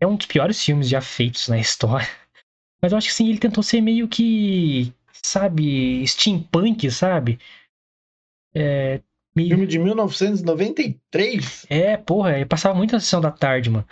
É 0.00 0.06
um 0.06 0.16
dos 0.16 0.26
piores 0.26 0.62
filmes 0.62 0.88
já 0.88 1.00
feitos 1.00 1.48
na 1.48 1.58
história. 1.58 2.08
Mas 2.82 2.92
eu 2.92 2.98
acho 2.98 3.08
que 3.08 3.14
sim, 3.14 3.28
ele 3.28 3.38
tentou 3.38 3.62
ser 3.62 3.80
meio 3.80 4.06
que. 4.06 4.92
Sabe? 5.10 6.06
Steampunk, 6.06 6.90
sabe? 6.90 7.38
É, 8.54 9.00
Filme 9.36 9.66
de 9.66 9.78
1993? 9.80 11.66
É, 11.68 11.96
porra, 11.96 12.36
ele 12.36 12.46
passava 12.46 12.74
muito 12.74 12.92
na 12.92 13.00
sessão 13.00 13.20
da 13.20 13.32
tarde, 13.32 13.68
mano. 13.68 13.84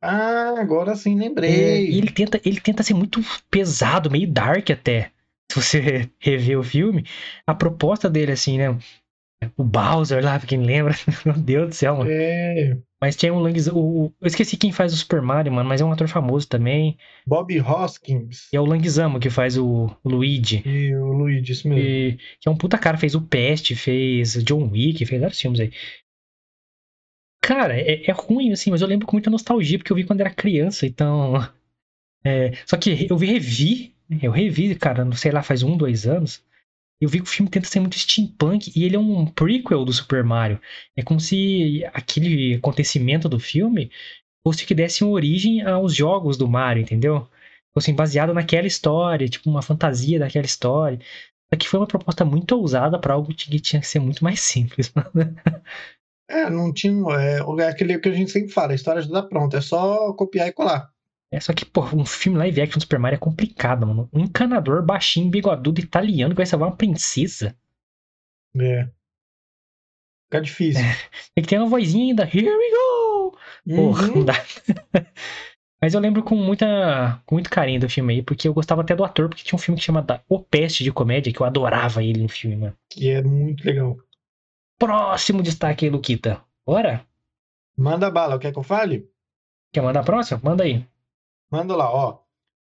Ah, 0.00 0.54
agora 0.58 0.94
sim 0.94 1.18
lembrei. 1.18 1.50
É, 1.50 1.82
ele 1.82 2.10
tenta, 2.10 2.40
ele 2.44 2.60
tenta 2.60 2.82
ser 2.82 2.94
muito 2.94 3.20
pesado, 3.50 4.10
meio 4.10 4.30
dark 4.30 4.70
até. 4.70 5.10
Se 5.52 5.62
você 5.62 6.10
rever 6.18 6.58
o 6.58 6.62
filme, 6.62 7.04
a 7.46 7.54
proposta 7.54 8.08
dele, 8.08 8.32
assim, 8.32 8.58
né? 8.58 8.76
O 9.56 9.64
Bowser 9.64 10.24
lá, 10.24 10.38
quem 10.40 10.62
lembra. 10.62 10.94
Meu 11.24 11.34
Deus 11.34 11.68
do 11.68 11.74
céu, 11.74 11.96
mano. 11.96 12.10
É. 12.10 12.76
Mas 13.00 13.16
tinha 13.16 13.32
um 13.32 13.38
Lang... 13.38 13.58
o, 13.72 14.12
Eu 14.20 14.26
esqueci 14.26 14.56
quem 14.56 14.72
faz 14.72 14.92
o 14.92 14.96
Super 14.96 15.20
Mario, 15.20 15.52
mano, 15.52 15.68
mas 15.68 15.80
é 15.80 15.84
um 15.84 15.92
ator 15.92 16.08
famoso 16.08 16.48
também. 16.48 16.96
Bob 17.26 17.60
Hoskins. 17.60 18.50
E 18.52 18.56
é 18.56 18.60
o 18.60 18.64
Langzamo 18.64 19.20
que 19.20 19.28
faz 19.28 19.58
o 19.58 19.94
Luigi. 20.04 20.62
E 20.66 20.94
o 20.94 21.12
Luigi, 21.12 21.52
isso 21.52 21.68
mesmo. 21.68 21.84
E... 21.84 22.18
Que 22.40 22.48
é 22.48 22.50
um 22.50 22.56
puta 22.56 22.78
cara, 22.78 22.96
fez 22.96 23.14
o 23.14 23.20
Pest, 23.20 23.74
fez 23.74 24.42
John 24.42 24.70
Wick, 24.70 25.04
fez 25.04 25.20
vários 25.20 25.40
filmes 25.40 25.60
aí. 25.60 25.70
Cara, 27.42 27.78
é, 27.78 28.10
é 28.10 28.12
ruim, 28.12 28.50
assim, 28.52 28.70
mas 28.70 28.80
eu 28.80 28.88
lembro 28.88 29.06
com 29.06 29.14
muita 29.14 29.30
nostalgia, 29.30 29.78
porque 29.78 29.92
eu 29.92 29.96
vi 29.96 30.04
quando 30.04 30.20
era 30.20 30.30
criança, 30.30 30.86
então. 30.86 31.34
É... 32.24 32.50
Só 32.66 32.76
que 32.76 33.06
eu 33.08 33.16
vi 33.16 33.26
revi, 33.26 33.94
eu 34.20 34.32
revi, 34.32 34.74
cara, 34.74 35.04
não 35.04 35.12
sei 35.12 35.30
lá, 35.30 35.44
faz 35.44 35.62
um, 35.62 35.76
dois 35.76 36.08
anos 36.08 36.42
eu 37.00 37.08
vi 37.08 37.18
que 37.18 37.24
o 37.24 37.28
filme 37.28 37.50
tenta 37.50 37.68
ser 37.68 37.80
muito 37.80 37.98
steampunk 37.98 38.72
e 38.74 38.84
ele 38.84 38.96
é 38.96 38.98
um 38.98 39.26
prequel 39.26 39.84
do 39.84 39.92
Super 39.92 40.24
Mario. 40.24 40.60
É 40.96 41.02
como 41.02 41.20
se 41.20 41.84
aquele 41.92 42.54
acontecimento 42.54 43.28
do 43.28 43.38
filme 43.38 43.90
fosse 44.46 44.64
que 44.64 44.74
desse 44.74 45.04
origem 45.04 45.62
aos 45.62 45.94
jogos 45.94 46.36
do 46.36 46.48
Mario, 46.48 46.82
entendeu? 46.82 47.28
Fosse 47.74 47.92
baseado 47.92 48.32
naquela 48.32 48.66
história, 48.66 49.28
tipo 49.28 49.50
uma 49.50 49.60
fantasia 49.62 50.18
daquela 50.18 50.46
história. 50.46 50.98
Só 51.52 51.58
que 51.58 51.68
foi 51.68 51.80
uma 51.80 51.86
proposta 51.86 52.24
muito 52.24 52.52
ousada 52.56 52.98
para 52.98 53.14
algo 53.14 53.34
que 53.34 53.60
tinha 53.60 53.80
que 53.80 53.86
ser 53.86 54.00
muito 54.00 54.24
mais 54.24 54.40
simples. 54.40 54.92
é, 56.30 56.48
não 56.48 56.72
tinha. 56.72 56.94
É, 57.20 57.40
é 57.40 57.68
aquele 57.68 57.98
que 57.98 58.08
a 58.08 58.12
gente 58.12 58.30
sempre 58.30 58.50
fala, 58.50 58.72
a 58.72 58.74
história 58.74 59.02
já 59.02 59.10
tá 59.10 59.22
pronta, 59.22 59.58
é 59.58 59.60
só 59.60 60.12
copiar 60.14 60.48
e 60.48 60.52
colar. 60.52 60.90
É, 61.32 61.40
só 61.40 61.52
que, 61.52 61.64
pô, 61.64 61.84
um 61.84 62.06
filme 62.06 62.38
live 62.38 62.60
action 62.60 62.78
do 62.78 62.82
Super 62.82 62.98
Mario 62.98 63.16
é 63.16 63.20
complicado, 63.20 63.86
mano. 63.86 64.08
Um 64.12 64.20
encanador 64.20 64.84
baixinho, 64.84 65.30
bigodudo, 65.30 65.80
italiano 65.80 66.32
que 66.34 66.38
vai 66.38 66.46
salvar 66.46 66.68
uma 66.68 66.76
princesa. 66.76 67.56
É. 68.58 68.88
Fica 70.26 70.40
difícil. 70.40 70.82
É. 70.82 70.96
Tem 71.34 71.42
que 71.42 71.48
ter 71.48 71.58
uma 71.58 71.68
vozinha 71.68 72.06
ainda. 72.06 72.24
Here 72.24 72.48
we 72.48 72.70
go! 72.70 73.38
Porra, 73.68 74.06
uhum. 74.08 74.16
não 74.16 74.24
dá. 74.24 74.34
Mas 75.80 75.92
eu 75.94 76.00
lembro 76.00 76.22
com, 76.22 76.34
muita, 76.34 77.22
com 77.26 77.34
muito 77.34 77.50
carinho 77.50 77.80
do 77.80 77.88
filme 77.88 78.14
aí, 78.14 78.22
porque 78.22 78.48
eu 78.48 78.54
gostava 78.54 78.80
até 78.80 78.96
do 78.96 79.04
ator, 79.04 79.28
porque 79.28 79.44
tinha 79.44 79.56
um 79.56 79.60
filme 79.60 79.78
que 79.78 79.84
chama 79.84 80.04
O 80.28 80.40
Peste 80.40 80.82
de 80.82 80.90
Comédia, 80.90 81.32
que 81.32 81.40
eu 81.40 81.46
adorava 81.46 82.02
ele 82.02 82.22
no 82.22 82.28
filme, 82.28 82.56
mano. 82.56 82.76
Que 82.90 83.10
é 83.10 83.22
muito 83.22 83.64
legal. 83.64 83.96
Próximo 84.78 85.42
destaque 85.42 85.84
aí, 85.84 85.90
Luquita. 85.90 86.42
Bora? 86.66 87.04
Manda 87.76 88.10
bala, 88.10 88.38
quer 88.38 88.52
que 88.52 88.58
eu 88.58 88.62
fale? 88.62 89.08
Quer 89.72 89.82
mandar 89.82 90.00
a 90.00 90.04
próxima? 90.04 90.40
Manda 90.42 90.64
aí. 90.64 90.84
Manda 91.50 91.76
lá, 91.76 91.92
ó. 91.92 92.18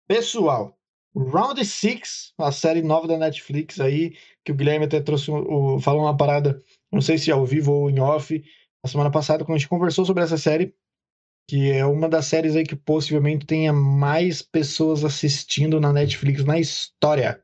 Pessoal, 0.07 0.77
Round 1.15 1.63
Six, 1.65 2.33
a 2.37 2.51
série 2.51 2.81
nova 2.81 3.07
da 3.07 3.17
Netflix 3.17 3.79
aí, 3.79 4.17
que 4.43 4.51
o 4.51 4.55
Guilherme 4.55 4.85
até 4.85 5.01
trouxe, 5.01 5.31
o, 5.31 5.79
falou 5.79 6.03
uma 6.03 6.15
parada, 6.15 6.61
não 6.91 7.01
sei 7.01 7.17
se 7.17 7.31
é 7.31 7.33
ao 7.33 7.45
vivo 7.45 7.71
ou 7.71 7.89
em 7.89 7.99
off, 7.99 8.43
a 8.83 8.87
semana 8.87 9.09
passada, 9.09 9.43
quando 9.43 9.55
a 9.55 9.57
gente 9.57 9.69
conversou 9.69 10.05
sobre 10.05 10.23
essa 10.23 10.37
série, 10.37 10.75
que 11.49 11.71
é 11.71 11.85
uma 11.85 12.09
das 12.09 12.25
séries 12.25 12.55
aí 12.55 12.63
que 12.63 12.75
possivelmente 12.75 13.45
tenha 13.45 13.71
mais 13.71 14.41
pessoas 14.41 15.03
assistindo 15.03 15.79
na 15.79 15.93
Netflix 15.93 16.43
na 16.43 16.59
história. 16.59 17.41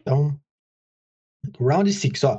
Então, 0.00 0.38
Round 1.58 1.92
Six, 1.92 2.24
ó. 2.24 2.38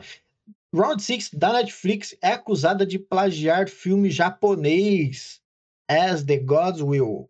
Round 0.74 1.02
Six 1.02 1.32
da 1.34 1.54
Netflix 1.54 2.16
é 2.22 2.34
acusada 2.34 2.86
de 2.86 2.98
plagiar 2.98 3.68
filme 3.68 4.10
japonês 4.10 5.42
As 5.90 6.24
the 6.24 6.38
Gods 6.38 6.82
Will. 6.82 7.30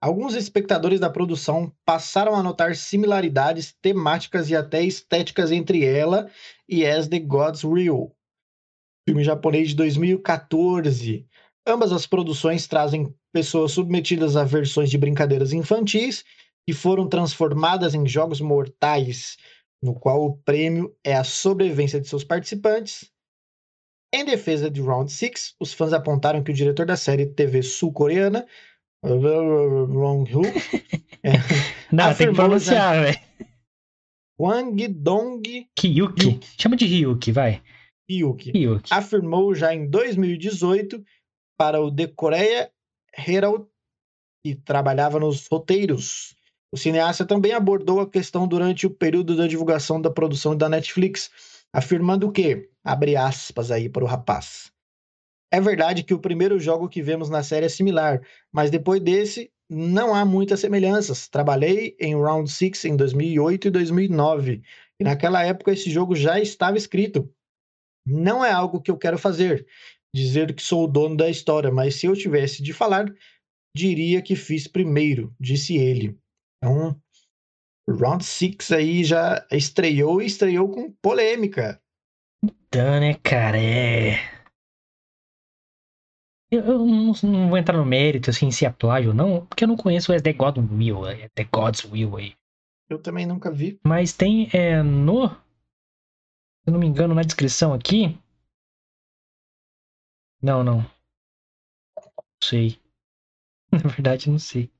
Alguns 0.00 0.34
espectadores 0.34 1.00
da 1.00 1.10
produção 1.10 1.72
passaram 1.84 2.36
a 2.36 2.42
notar 2.42 2.76
similaridades 2.76 3.74
temáticas 3.82 4.48
e 4.48 4.54
até 4.54 4.82
estéticas 4.82 5.50
entre 5.50 5.84
ela 5.84 6.30
e 6.68 6.86
As 6.86 7.08
the 7.08 7.18
Gods 7.18 7.62
Real, 7.62 8.14
filme 9.08 9.24
japonês 9.24 9.70
de 9.70 9.74
2014. 9.74 11.26
Ambas 11.66 11.92
as 11.92 12.06
produções 12.06 12.68
trazem 12.68 13.12
pessoas 13.32 13.72
submetidas 13.72 14.36
a 14.36 14.44
versões 14.44 14.88
de 14.88 14.96
brincadeiras 14.96 15.52
infantis 15.52 16.24
que 16.64 16.72
foram 16.72 17.08
transformadas 17.08 17.92
em 17.92 18.06
jogos 18.06 18.40
mortais, 18.40 19.36
no 19.82 19.94
qual 19.94 20.24
o 20.24 20.36
prêmio 20.38 20.94
é 21.02 21.16
a 21.16 21.24
sobrevivência 21.24 22.00
de 22.00 22.06
seus 22.06 22.22
participantes. 22.22 23.10
Em 24.14 24.24
defesa 24.24 24.70
de 24.70 24.80
Round 24.80 25.10
6, 25.10 25.56
os 25.58 25.74
fãs 25.74 25.92
apontaram 25.92 26.42
que 26.42 26.52
o 26.52 26.54
diretor 26.54 26.86
da 26.86 26.96
série 26.96 27.26
TV 27.26 27.62
sul-coreana 27.62 28.46
É. 31.22 31.32
Não, 31.92 32.14
tem 32.14 32.28
que 32.28 32.34
pronunciar, 32.34 33.02
velho. 33.02 33.18
Wang 34.40 34.88
Dong 34.88 35.68
Kyuki. 35.74 36.40
Chama 36.60 36.76
de 36.76 36.86
Ryuki, 36.86 37.32
vai. 37.32 37.62
Ryuki. 38.08 38.52
Ryuki. 38.52 38.92
Afirmou 38.92 39.54
já 39.54 39.74
em 39.74 39.88
2018 39.88 41.02
para 41.58 41.80
o 41.80 41.94
The 41.94 42.06
Korea 42.08 42.70
Herald, 43.16 43.66
que 44.44 44.54
trabalhava 44.54 45.18
nos 45.18 45.46
roteiros. 45.48 46.36
O 46.72 46.76
cineasta 46.76 47.26
também 47.26 47.52
abordou 47.52 48.00
a 48.00 48.08
questão 48.08 48.46
durante 48.46 48.86
o 48.86 48.90
período 48.90 49.36
da 49.36 49.46
divulgação 49.46 50.00
da 50.00 50.10
produção 50.10 50.56
da 50.56 50.68
Netflix, 50.68 51.30
afirmando 51.72 52.30
que, 52.30 52.68
abre 52.84 53.16
aspas 53.16 53.70
aí 53.70 53.88
para 53.88 54.04
o 54.04 54.06
rapaz, 54.06 54.70
é 55.50 55.60
verdade 55.60 56.02
que 56.02 56.14
o 56.14 56.18
primeiro 56.18 56.58
jogo 56.58 56.88
que 56.88 57.02
vemos 57.02 57.30
na 57.30 57.42
série 57.42 57.66
é 57.66 57.68
similar, 57.68 58.20
mas 58.52 58.70
depois 58.70 59.00
desse 59.00 59.50
não 59.68 60.14
há 60.14 60.24
muitas 60.24 60.60
semelhanças. 60.60 61.28
Trabalhei 61.28 61.96
em 61.98 62.14
Round 62.14 62.50
6 62.50 62.84
em 62.86 62.96
2008 62.96 63.68
e 63.68 63.70
2009, 63.70 64.62
e 65.00 65.04
naquela 65.04 65.42
época 65.42 65.72
esse 65.72 65.90
jogo 65.90 66.14
já 66.14 66.38
estava 66.38 66.76
escrito. 66.76 67.32
Não 68.06 68.44
é 68.44 68.50
algo 68.50 68.80
que 68.80 68.90
eu 68.90 68.96
quero 68.96 69.18
fazer, 69.18 69.66
dizer 70.14 70.54
que 70.54 70.62
sou 70.62 70.84
o 70.84 70.88
dono 70.88 71.16
da 71.16 71.28
história, 71.28 71.70
mas 71.70 71.94
se 71.94 72.06
eu 72.06 72.14
tivesse 72.14 72.62
de 72.62 72.72
falar, 72.72 73.12
diria 73.76 74.22
que 74.22 74.34
fiz 74.34 74.66
primeiro, 74.66 75.34
disse 75.38 75.76
ele. 75.76 76.18
Então, 76.56 77.00
Round 77.88 78.24
6 78.24 78.72
aí 78.72 79.04
já 79.04 79.46
estreou 79.50 80.20
e 80.20 80.26
estreou 80.26 80.70
com 80.70 80.90
polêmica. 81.02 81.80
Então, 82.42 83.00
né, 83.00 83.14
cara, 83.22 83.58
é 83.58 84.37
eu, 86.50 86.64
eu 86.64 86.78
não, 86.78 87.12
não, 87.22 87.48
vou 87.48 87.58
entrar 87.58 87.76
no 87.76 87.84
mérito, 87.84 88.30
assim, 88.30 88.50
se 88.50 88.64
é 88.64 88.70
plágio 88.70 89.10
ou 89.10 89.16
não, 89.16 89.46
porque 89.46 89.64
eu 89.64 89.68
não 89.68 89.76
conheço 89.76 90.12
o 90.12 90.22
The 90.22 90.32
God 90.32 90.58
Will, 90.58 91.06
é 91.06 91.28
The 91.28 91.44
God's 91.44 91.84
Will 91.84 92.16
aí. 92.16 92.34
Eu 92.88 93.00
também 93.00 93.26
nunca 93.26 93.50
vi. 93.50 93.78
Mas 93.84 94.14
tem 94.14 94.48
é, 94.52 94.82
no. 94.82 95.28
Se 95.28 96.70
não 96.70 96.78
me 96.78 96.86
engano, 96.86 97.14
na 97.14 97.22
descrição 97.22 97.74
aqui. 97.74 98.18
Não, 100.40 100.64
não. 100.64 100.78
Não 100.80 100.90
sei. 102.42 102.80
Na 103.70 103.78
verdade, 103.80 104.30
não 104.30 104.38
sei. 104.38 104.70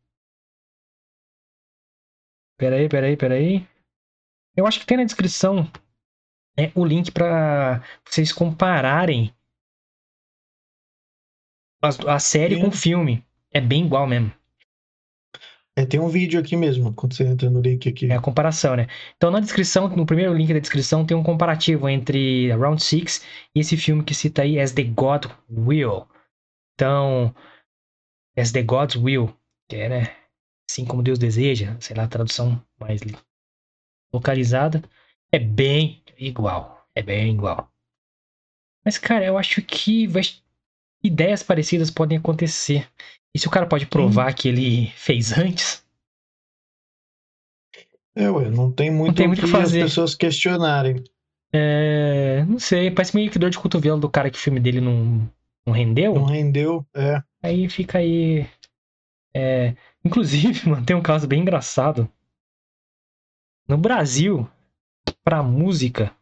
Peraí, 2.57 2.89
peraí, 2.89 3.17
peraí. 3.17 3.69
Eu 4.57 4.67
acho 4.67 4.81
que 4.81 4.87
tem 4.87 4.97
na 4.97 5.05
descrição 5.05 5.71
é, 6.59 6.73
o 6.75 6.85
link 6.85 7.13
para 7.13 7.83
vocês 8.05 8.33
compararem 8.33 9.33
A, 11.83 12.15
a 12.15 12.19
série 12.19 12.57
Sim. 12.57 12.63
com 12.63 12.69
o 12.69 12.73
filme. 12.73 13.25
É 13.53 13.61
bem 13.61 13.87
igual 13.87 14.07
mesmo. 14.07 14.33
É, 15.77 15.87
tem 15.87 16.01
um 16.01 16.09
vídeo 16.09 16.41
aqui 16.41 16.57
mesmo, 16.57 16.93
quando 16.93 17.15
você 17.15 17.25
entra 17.25 17.49
no 17.49 17.61
link 17.61 17.89
aqui. 17.89 18.11
É 18.11 18.17
a 18.17 18.21
comparação, 18.21 18.75
né? 18.75 18.89
Então, 19.17 19.31
na 19.31 19.39
descrição, 19.39 19.89
no 19.89 20.05
primeiro 20.05 20.35
link 20.35 20.53
da 20.53 20.59
descrição, 20.59 21.07
tem 21.07 21.17
um 21.17 21.23
comparativo 21.23 21.89
entre 21.89 22.51
Round 22.53 22.83
Six 22.83 23.25
e 23.55 23.61
esse 23.61 23.77
filme 23.77 24.03
que 24.03 24.13
cita 24.13 24.43
aí 24.43 24.59
As 24.59 24.73
the 24.73 24.83
God 24.83 25.27
Will. 25.49 26.05
Então, 26.75 27.33
As 28.37 28.51
the 28.51 28.63
God's 28.63 28.97
Will, 28.97 29.33
que 29.69 29.77
é, 29.77 29.89
né? 29.89 30.17
Assim 30.69 30.85
como 30.85 31.03
Deus 31.03 31.19
deseja, 31.19 31.77
sei 31.81 31.97
lá, 31.97 32.05
a 32.05 32.09
tradução 32.09 32.61
mais 32.79 33.01
li- 33.01 33.17
localizada, 34.13 34.83
é 35.31 35.39
bem 35.39 36.03
igual. 36.19 36.89
É 36.93 37.03
bem 37.03 37.33
igual. 37.35 37.73
Mas, 38.85 38.99
cara, 38.99 39.25
eu 39.25 39.39
acho 39.39 39.63
que 39.63 40.09
vai- 40.09 40.23
ideias 41.03 41.43
parecidas 41.43 41.91
podem 41.91 42.19
acontecer. 42.19 42.89
E 43.35 43.39
se 43.39 43.47
o 43.47 43.51
cara 43.51 43.67
pode 43.67 43.87
provar 43.87 44.33
que 44.35 44.49
ele 44.49 44.89
fez 44.97 45.37
antes, 45.37 45.85
É, 48.15 48.29
ué, 48.31 48.51
não 48.51 48.71
tem 48.73 48.91
muito, 48.91 49.15
tem 49.17 49.27
muito 49.29 49.41
que 49.41 49.47
que 49.47 49.57
as 49.57 49.63
fazer. 49.63 49.85
pessoas 49.85 50.15
questionarem. 50.15 51.03
É, 51.53 52.45
não 52.45 52.59
sei, 52.59 52.91
parece 52.91 53.15
meio 53.15 53.31
que 53.31 53.39
dor 53.39 53.51
de 53.51 53.59
cotovelo 53.59 53.99
do 53.99 54.11
cara 54.11 54.31
que 54.31 54.37
o 54.37 54.41
filme 54.41 54.61
dele 54.61 54.81
não, 54.81 55.31
não 55.67 55.73
rendeu. 55.73 56.15
Não 56.15 56.25
rendeu, 56.25 56.87
é. 56.95 57.23
Aí 57.43 57.69
fica 57.71 57.99
aí. 57.99 58.47
é, 59.35 59.75
inclusive, 60.05 60.67
mano, 60.69 60.85
tem 60.85 60.97
um 60.97 61.03
caso 61.03 61.27
bem 61.27 61.41
engraçado. 61.43 62.11
No 63.69 63.79
Brasil, 63.79 64.49
pra 65.25 65.43
música, 65.43 66.15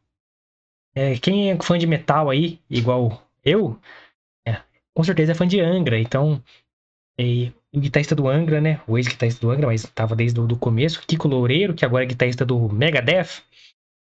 é, 0.95 1.17
quem 1.19 1.51
é 1.51 1.57
fã 1.63 1.79
de 1.79 1.87
metal 1.87 2.31
aí, 2.31 2.59
igual 2.69 3.23
eu, 3.45 3.79
com 4.97 5.05
certeza 5.05 5.33
é 5.33 5.35
fã 5.35 5.47
de 5.47 5.61
Angra. 5.61 6.01
Então, 6.01 6.43
é, 7.21 7.53
o 7.71 7.79
guitarrista 7.79 8.15
do 8.15 8.27
Angra, 8.27 8.63
né? 8.63 8.81
O 8.89 8.97
ex-guitarrista 8.97 9.43
do 9.43 9.51
Angra, 9.51 9.67
mas 9.67 9.83
tava 9.95 10.17
desde 10.17 10.41
o 10.41 10.57
começo, 10.57 11.07
Kiko 11.07 11.29
Loureiro, 11.29 11.75
que 11.75 11.85
agora 11.85 12.05
é 12.05 12.07
guitarrista 12.07 12.47
do 12.47 12.67
Megadeth, 12.71 13.43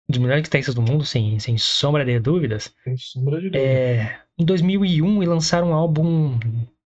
um 0.08 0.12
dos 0.12 0.18
melhores 0.20 0.44
guitarristas 0.44 0.76
do 0.76 0.82
mundo, 0.82 1.04
sem, 1.04 1.40
sem 1.40 1.58
sombra 1.58 2.04
de 2.04 2.20
dúvidas. 2.20 2.72
Sem 2.84 2.96
sombra 2.96 3.40
de 3.40 3.50
dúvida. 3.50 3.58
É, 3.58 4.20
em 4.38 4.44
2001, 4.44 5.16
eles 5.16 5.28
lançaram 5.28 5.70
um 5.70 5.74
álbum 5.74 6.38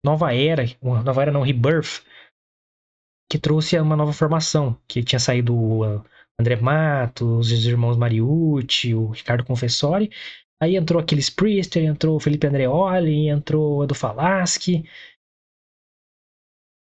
Nova 0.04 0.34
Era, 0.34 0.64
uma 0.82 1.00
Nova 1.00 1.22
Era 1.22 1.30
não, 1.30 1.42
Rebirth, 1.42 2.02
que 3.30 3.38
trouxe 3.38 3.78
uma 3.78 3.94
nova 3.96 4.12
formação, 4.12 4.76
que 4.88 5.04
tinha 5.04 5.20
saído 5.20 5.54
o 5.54 5.84
André 6.38 6.56
Matos, 6.56 7.52
os 7.52 7.64
irmãos 7.66 7.96
Mariucci, 7.96 8.92
o 8.92 9.10
Ricardo 9.10 9.44
Confessori, 9.44 10.10
aí 10.64 10.76
entrou 10.76 11.00
aqueles 11.00 11.30
Priester, 11.30 11.84
entrou 11.84 12.16
o 12.16 12.20
Felipe 12.20 12.46
Andreoli, 12.46 13.28
entrou 13.28 13.78
o 13.78 13.84
Edu 13.84 13.94
Falaschi, 13.94 14.84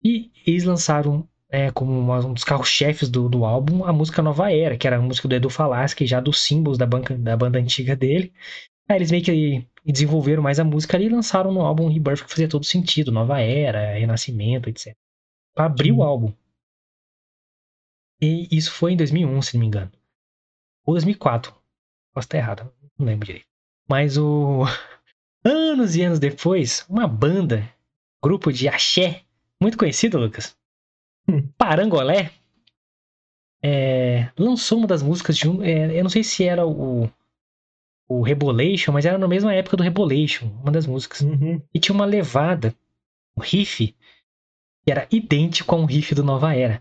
e 0.03 0.31
eles 0.47 0.65
lançaram 0.65 1.29
é, 1.49 1.71
como 1.71 1.93
uma- 1.93 2.19
um 2.27 2.33
dos 2.35 2.43
carros-chefes 2.45 3.09
do, 3.09 3.29
do 3.29 3.45
álbum 3.45 3.85
a 3.85 3.93
música 3.93 4.21
Nova 4.21 4.51
Era, 4.53 4.77
que 4.77 4.87
era 4.87 4.97
a 4.97 5.01
música 5.01 5.29
do 5.29 5.35
Edu 5.35 5.49
Falaschi, 5.49 6.05
já 6.07 6.21
dos 6.21 6.41
símbolos 6.41 6.77
da, 6.77 6.85
banca, 6.87 7.17
da 7.17 7.37
banda 7.37 7.59
antiga 7.59 7.95
dele. 7.95 8.33
Aí 8.89 8.97
eles 8.99 9.11
meio 9.12 9.25
que 9.25 9.67
desenvolveram 9.85 10.43
mais 10.43 10.61
a 10.61 10.65
música 10.65 10.97
ali 10.97 11.07
e 11.07 11.11
lançaram 11.11 11.53
no 11.53 11.62
álbum 11.62 11.89
Rebirth 11.89 12.25
que 12.25 12.31
fazia 12.31 12.49
todo 12.49 12.65
sentido, 12.67 13.12
Nova 13.12 13.41
Era, 13.41 13.95
Renascimento, 13.99 14.69
etc. 14.71 14.97
Pra 15.55 15.67
abrir 15.67 15.91
Sim. 15.91 15.97
o 15.97 16.03
álbum. 16.05 16.33
E 18.21 18.47
isso 18.55 18.73
foi 18.73 18.93
em 18.93 18.97
2001, 18.99 19.41
se 19.41 19.55
não 19.55 19.61
me 19.62 19.67
engano. 19.69 19.91
Ou 20.85 20.95
2004. 20.95 21.55
Posso 22.15 22.27
estar 22.27 22.39
errado, 22.39 22.73
não 22.99 23.07
lembro 23.07 23.27
direito. 23.27 23.49
Mas 23.88 24.16
o... 24.16 24.64
Anos 25.44 25.94
e 25.94 26.03
anos 26.03 26.18
depois, 26.18 26.85
uma 26.88 27.07
banda, 27.07 27.72
grupo 28.20 28.53
de 28.53 28.66
axé, 28.66 29.22
muito 29.62 29.79
conhecido, 29.79 30.18
Lucas, 30.18 30.57
Hum. 31.29 31.49
Parangolé, 31.59 32.31
é, 33.62 34.31
lançou 34.38 34.79
uma 34.79 34.87
das 34.87 35.03
músicas 35.03 35.37
de 35.37 35.49
um... 35.49 35.62
é, 35.62 35.99
eu 35.99 36.03
não 36.03 36.11
sei 36.11 36.22
se 36.22 36.44
era 36.44 36.66
o 36.66 37.09
o 38.09 38.22
Rebolation, 38.22 38.92
mas 38.92 39.05
era 39.05 39.18
na 39.18 39.29
mesma 39.29 39.53
época 39.53 39.77
do 39.77 39.83
Rebolation, 39.83 40.46
uma 40.62 40.70
das 40.70 40.87
músicas. 40.87 41.20
Uhum. 41.22 41.61
E 41.75 41.81
tinha 41.81 41.94
uma 41.94 42.07
levada, 42.07 42.75
um 43.37 43.42
riff, 43.42 43.94
que 44.85 44.90
era 44.90 45.09
idêntico 45.11 45.75
a 45.75 45.79
um 45.79 45.85
riff 45.85 46.14
do 46.14 46.22
Nova 46.22 46.55
Era. 46.55 46.81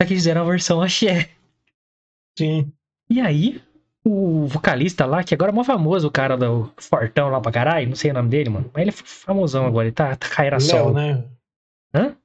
Só 0.00 0.06
que 0.06 0.14
fizeram 0.14 0.42
a 0.42 0.44
versão 0.44 0.80
axé. 0.80 1.30
Sim. 2.38 2.72
E 3.10 3.20
aí, 3.20 3.60
o 4.04 4.46
vocalista 4.46 5.04
lá, 5.04 5.24
que 5.24 5.34
agora 5.34 5.50
é 5.50 5.54
mó 5.54 5.64
famoso, 5.64 6.06
o 6.06 6.10
cara 6.10 6.36
do 6.36 6.72
Fortão 6.78 7.28
lá 7.30 7.40
pra 7.40 7.50
caralho, 7.50 7.88
não 7.88 7.96
sei 7.96 8.12
o 8.12 8.14
nome 8.14 8.28
dele, 8.28 8.48
mano. 8.48 8.70
Mas 8.72 8.82
ele 8.82 8.90
é 8.90 8.92
famosão 8.92 9.66
agora, 9.66 9.88
ele 9.88 9.94
tá, 9.94 10.14
tá 10.14 10.28
carreira 10.28 10.56
O 10.56 10.60
Léo, 10.60 10.68
solo. 10.68 10.94
né? 10.94 11.24
Hã? 11.92 12.16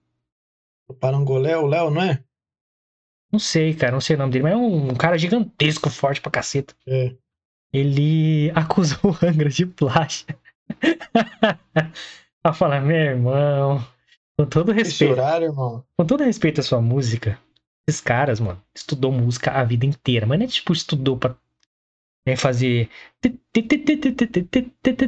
O 0.88 0.94
Parangolé, 0.94 1.58
o 1.58 1.66
Léo, 1.66 1.90
não 1.90 2.04
é? 2.04 2.24
Não 3.32 3.40
sei, 3.40 3.74
cara, 3.74 3.94
não 3.94 4.02
sei 4.02 4.16
o 4.16 4.20
nome 4.20 4.32
dele, 4.32 4.44
mas 4.44 4.54
é 4.54 4.58
um 4.58 4.94
cara 4.94 5.18
gigantesco, 5.18 5.90
forte 5.90 6.22
pra 6.22 6.30
caceta. 6.32 6.76
É. 6.88 7.16
ele 7.74 8.52
acusou 8.54 9.00
o 9.12 9.26
Angra 9.26 9.50
de 9.50 9.66
plágio. 9.66 10.28
a 12.44 12.54
falar, 12.54 12.82
meu 12.82 12.96
irmão, 12.96 13.84
com 14.38 14.46
todo 14.46 14.72
respeito, 14.72 15.14
horário, 15.14 15.48
irmão. 15.48 15.84
com 15.98 16.06
todo 16.06 16.24
respeito 16.24 16.60
à 16.62 16.64
sua 16.64 16.80
música, 16.82 17.40
esses 17.88 18.02
caras, 18.02 18.40
mano, 18.40 18.62
estudou 18.74 19.12
música 19.12 19.52
a 19.52 19.64
vida 19.64 19.86
inteira, 19.86 20.26
mas 20.26 20.40
não 20.40 20.46
é 20.46 20.50
tipo 20.50 20.74
estudou 20.74 21.18
pra 21.18 21.36
né, 22.26 22.36
fazer 22.36 22.90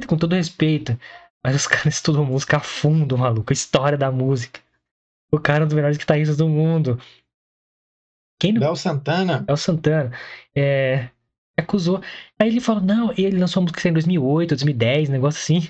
com 0.07 0.17
todo 0.17 0.35
respeito, 0.35 0.99
mas 1.43 1.55
os 1.55 1.67
caras 1.67 1.95
estudam 1.95 2.25
música 2.25 2.57
a 2.57 2.59
fundo, 2.59 3.17
maluco, 3.17 3.51
a 3.51 3.53
história 3.53 3.97
da 3.97 4.11
música. 4.11 4.59
O 5.31 5.39
cara 5.39 5.59
é 5.59 5.63
um 5.63 5.67
dos 5.67 5.75
melhores 5.75 5.97
guitarristas 5.97 6.37
do 6.37 6.47
mundo. 6.47 6.99
Quem 8.39 8.53
não 8.53 8.61
Léo 8.61 8.75
Santana. 8.75 9.45
é 9.47 9.53
o 9.53 9.57
Santana. 9.57 10.11
É, 10.55 11.09
acusou. 11.57 12.01
Aí 12.39 12.49
ele 12.49 12.59
falou, 12.59 12.81
não, 12.81 13.11
ele 13.17 13.37
lançou 13.37 13.61
a 13.61 13.63
música 13.63 13.87
em 13.87 13.93
2008, 13.93 14.49
2010, 14.49 15.09
um 15.09 15.11
negócio 15.13 15.41
assim. 15.41 15.69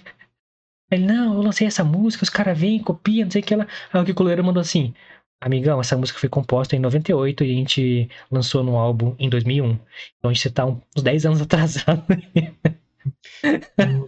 Aí 0.92 1.00
ele, 1.00 1.06
não, 1.06 1.34
eu 1.34 1.42
lancei 1.42 1.68
essa 1.68 1.84
música, 1.84 2.24
os 2.24 2.30
caras 2.30 2.58
vêm, 2.58 2.82
copiam, 2.82 3.26
não 3.26 3.32
sei 3.32 3.42
o 3.42 3.46
que 3.46 3.56
lá. 3.56 3.68
Aí 3.92 4.02
o 4.02 4.06
Kiko 4.06 4.24
Loureiro 4.24 4.44
mandou 4.44 4.62
assim, 4.62 4.94
amigão, 5.42 5.80
essa 5.80 5.98
música 5.98 6.20
foi 6.20 6.30
composta 6.30 6.76
em 6.76 6.80
98 6.80 7.44
e 7.44 7.52
a 7.52 7.56
gente 7.56 8.10
lançou 8.32 8.64
no 8.64 8.78
álbum 8.78 9.16
em 9.20 9.30
2001. 9.30 9.72
Então 10.18 10.32
a 10.32 10.34
gente 10.34 10.50
tá 10.50 10.66
uns 10.66 11.04
10 11.04 11.26
anos 11.26 11.42
atrasado. 11.44 12.04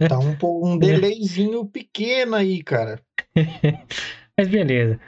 Tá 0.08 0.18
um, 0.18 0.72
um 0.72 0.78
delayzinho 0.78 1.66
pequeno 1.66 2.34
aí, 2.34 2.62
cara. 2.62 3.00
Mas 4.36 4.48
beleza. 4.48 5.00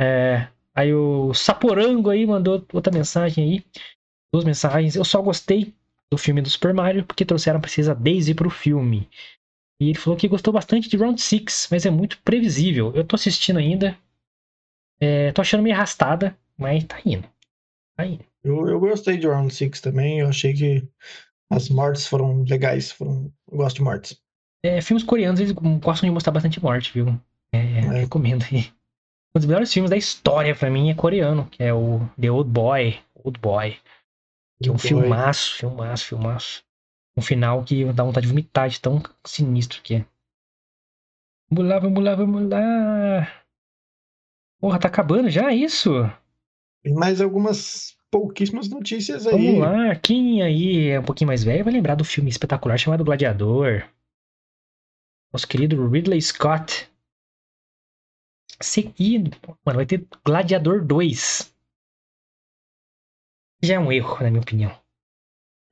É, 0.00 0.48
aí 0.74 0.92
o 0.92 1.32
Saporango 1.34 2.10
aí 2.10 2.26
mandou 2.26 2.64
outra 2.72 2.92
mensagem 2.92 3.44
aí. 3.44 3.64
Duas 4.32 4.44
mensagens. 4.44 4.96
Eu 4.96 5.04
só 5.04 5.20
gostei 5.22 5.74
do 6.10 6.18
filme 6.18 6.40
do 6.40 6.50
Super 6.50 6.72
Mario 6.72 7.04
porque 7.04 7.24
trouxeram 7.24 7.58
a 7.58 7.60
Princesa 7.60 7.94
Daisy 7.94 8.34
pro 8.34 8.50
filme. 8.50 9.08
E 9.80 9.90
ele 9.90 9.98
falou 9.98 10.18
que 10.18 10.28
gostou 10.28 10.52
bastante 10.52 10.88
de 10.88 10.96
Round 10.96 11.20
6, 11.20 11.68
mas 11.70 11.84
é 11.84 11.90
muito 11.90 12.18
previsível. 12.22 12.92
Eu 12.94 13.04
tô 13.04 13.16
assistindo 13.16 13.58
ainda. 13.58 13.96
É, 15.00 15.32
tô 15.32 15.42
achando 15.42 15.62
meio 15.62 15.76
arrastada, 15.76 16.36
mas 16.56 16.84
tá 16.84 16.98
indo. 17.04 17.28
Tá 17.96 18.06
indo. 18.06 18.24
Eu, 18.42 18.68
eu 18.68 18.80
gostei 18.80 19.16
de 19.16 19.26
Round 19.26 19.52
6 19.52 19.80
também. 19.80 20.20
Eu 20.20 20.28
achei 20.28 20.54
que 20.54 20.88
as 21.50 21.68
mortes 21.68 22.06
foram 22.06 22.42
legais. 22.42 22.90
Foram... 22.90 23.32
Eu 23.50 23.58
gosto 23.58 23.76
de 23.76 23.82
mortes. 23.82 24.20
É, 24.64 24.80
filmes 24.80 25.04
coreanos, 25.04 25.40
eles 25.40 25.52
gostam 25.52 26.08
de 26.08 26.10
mostrar 26.10 26.32
bastante 26.32 26.62
morte, 26.62 26.92
viu? 26.92 27.20
É, 27.52 27.58
É. 27.58 27.80
Recomendo 28.00 28.44
aí. 28.50 28.72
Um 29.34 29.38
dos 29.38 29.46
melhores 29.46 29.72
filmes 29.72 29.90
da 29.90 29.96
história 29.96 30.54
pra 30.54 30.70
mim 30.70 30.90
é 30.90 30.94
coreano, 30.94 31.46
que 31.46 31.62
é 31.62 31.72
o 31.72 32.00
The 32.20 32.30
Old 32.30 32.50
Boy. 32.50 32.98
Old 33.14 33.38
Boy. 33.38 33.76
Que 34.62 34.70
é 34.70 34.72
um 34.72 34.78
filmaço, 34.78 35.56
filmaço, 35.56 36.06
filmaço. 36.06 36.64
Um 37.16 37.22
final 37.22 37.62
que 37.62 37.84
dá 37.92 38.02
vontade 38.02 38.26
de 38.26 38.32
vomitar 38.32 38.68
de 38.68 38.80
tão 38.80 39.02
sinistro 39.26 39.82
que 39.82 39.96
é. 39.96 40.06
Vamos 41.50 41.70
lá, 41.70 41.78
vamos 41.78 42.02
lá, 42.04 42.14
vamos 42.14 42.48
lá. 42.48 43.45
Porra, 44.66 44.80
tá 44.80 44.88
acabando 44.88 45.30
já 45.30 45.52
isso? 45.52 45.92
Tem 46.82 46.92
mais 46.92 47.20
algumas 47.20 47.96
pouquíssimas 48.10 48.68
notícias 48.68 49.24
aí. 49.24 49.32
Vamos 49.32 49.60
lá, 49.60 49.94
quem 49.94 50.42
aí 50.42 50.88
é 50.88 50.98
um 50.98 51.04
pouquinho 51.04 51.28
mais 51.28 51.44
velho 51.44 51.62
vai 51.62 51.72
lembrar 51.72 51.94
do 51.94 52.02
filme 52.02 52.28
espetacular 52.28 52.76
chamado 52.76 53.04
Gladiador. 53.04 53.88
Nosso 55.32 55.46
querido 55.46 55.88
Ridley 55.88 56.20
Scott. 56.20 56.90
Seguindo, 58.60 59.30
mano, 59.64 59.76
vai 59.76 59.86
ter 59.86 60.04
Gladiador 60.24 60.84
2. 60.84 61.54
Já 63.62 63.74
é 63.74 63.78
um 63.78 63.92
erro, 63.92 64.16
na 64.20 64.30
minha 64.30 64.42
opinião. 64.42 64.76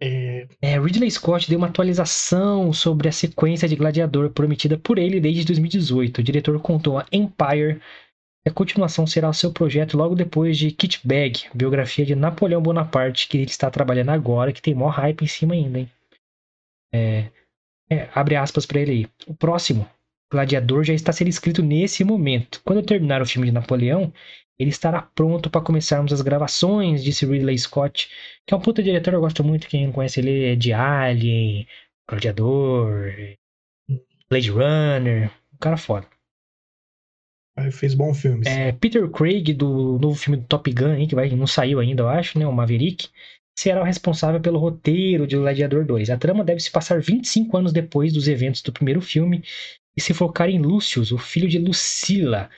É, 0.01 0.47
É, 0.63 0.79
Ridley 0.79 1.11
Scott 1.11 1.49
deu 1.49 1.59
uma 1.59 1.67
atualização 1.67 2.73
sobre 2.73 3.09
a 3.09 3.13
sequência 3.13 3.67
de 3.67 3.75
Gladiador 3.75 4.31
prometida 4.31 4.79
por 4.79 4.99
ele 4.99 5.19
desde 5.19 5.45
2018. 5.47 6.19
O 6.19 6.23
diretor 6.23 6.61
contou 6.61 6.97
a 6.97 7.07
Empire 7.11 7.81
a 8.47 8.51
continuação 8.53 9.07
será 9.07 9.29
o 9.29 9.35
seu 9.35 9.53
projeto 9.53 9.97
logo 9.97 10.15
depois 10.15 10.59
de 10.59 10.71
Kit 10.71 11.01
Bag, 11.07 11.45
biografia 11.55 12.05
de 12.05 12.15
Napoleão 12.15 12.63
Bonaparte, 12.63 13.29
que 13.29 13.39
ele 13.39 13.47
está 13.47 13.71
trabalhando 13.71 14.11
agora, 14.11 14.53
que 14.53 14.63
tem 14.63 14.75
maior 14.75 14.91
hype 14.91 15.23
em 15.23 15.27
cima 15.27 15.55
ainda, 15.55 15.79
hein? 15.81 15.91
É, 16.93 17.31
É, 17.91 18.09
abre 18.15 18.37
aspas 18.37 18.67
pra 18.67 18.81
ele 18.81 18.93
aí. 18.93 19.09
O 19.27 19.35
próximo, 19.35 19.89
Gladiador, 20.33 20.85
já 20.85 20.95
está 20.95 21.13
sendo 21.13 21.29
escrito 21.29 21.63
nesse 21.63 22.05
momento. 22.05 22.61
Quando 22.65 22.81
eu 22.81 22.87
terminar 22.87 23.23
o 23.23 23.27
filme 23.27 23.47
de 23.49 23.53
Napoleão, 23.55 24.13
ele 24.59 24.71
estará 24.71 25.03
pronto 25.03 25.51
para 25.51 25.63
começarmos 25.63 26.13
as 26.13 26.23
gravações, 26.23 27.05
disse 27.05 27.27
Ridley 27.27 27.59
Scott, 27.59 28.11
que 28.47 28.55
é 28.55 28.57
um 28.57 28.61
puta 28.61 28.83
diretor, 28.83 29.15
eu 29.15 29.21
gosto 29.21 29.45
muito, 29.45 29.69
quem 29.69 29.87
não 29.87 29.93
conhece 29.93 30.21
ele 30.21 30.45
é 30.47 30.57
de 30.57 30.73
Alien, 30.73 31.67
Gladiador, 32.09 33.13
Blade 34.29 34.51
Runner, 34.51 35.31
um 35.53 35.59
cara 35.59 35.77
foda. 35.79 36.07
Fez 37.71 37.95
bons 37.95 38.21
filmes. 38.21 38.49
É, 38.49 38.73
Peter 38.73 39.09
Craig, 39.09 39.53
do 39.55 39.99
novo 39.99 40.15
filme 40.15 40.39
do 40.39 40.47
Top 40.47 40.71
Gun, 40.73 40.93
aí, 40.93 41.07
que 41.07 41.15
vai, 41.15 41.31
não 41.31 41.47
saiu 41.47 41.79
ainda, 41.79 42.03
eu 42.03 42.09
acho, 42.09 42.39
né? 42.39 42.47
O 42.47 42.53
Maverick, 42.53 43.09
será 43.57 43.81
o 43.81 43.85
responsável 43.85 44.41
pelo 44.41 44.59
roteiro 44.59 45.27
de 45.27 45.37
Gladiador 45.37 45.85
2. 45.85 46.11
A 46.11 46.17
trama 46.17 46.43
deve 46.43 46.61
se 46.61 46.71
passar 46.71 47.01
25 47.01 47.57
anos 47.57 47.73
depois 47.73 48.13
dos 48.13 48.27
eventos 48.27 48.61
do 48.61 48.73
primeiro 48.73 49.01
filme 49.01 49.45
e 49.97 50.01
se 50.01 50.13
focar 50.13 50.49
em 50.49 50.59
Lucius, 50.59 51.13
o 51.13 51.19
filho 51.19 51.49
de 51.49 51.59
Lucila, 51.59 52.51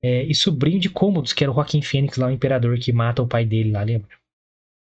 é, 0.00 0.22
e 0.22 0.34
sobrinho 0.34 0.78
de 0.78 0.88
Cômodos, 0.88 1.32
que 1.32 1.42
era 1.42 1.50
o 1.50 1.54
Joaquim 1.54 1.82
Fênix, 1.82 2.16
lá 2.16 2.28
o 2.28 2.30
imperador 2.30 2.78
que 2.78 2.92
mata 2.92 3.22
o 3.22 3.26
pai 3.26 3.44
dele 3.44 3.72
lá, 3.72 3.82
lembra? 3.82 4.08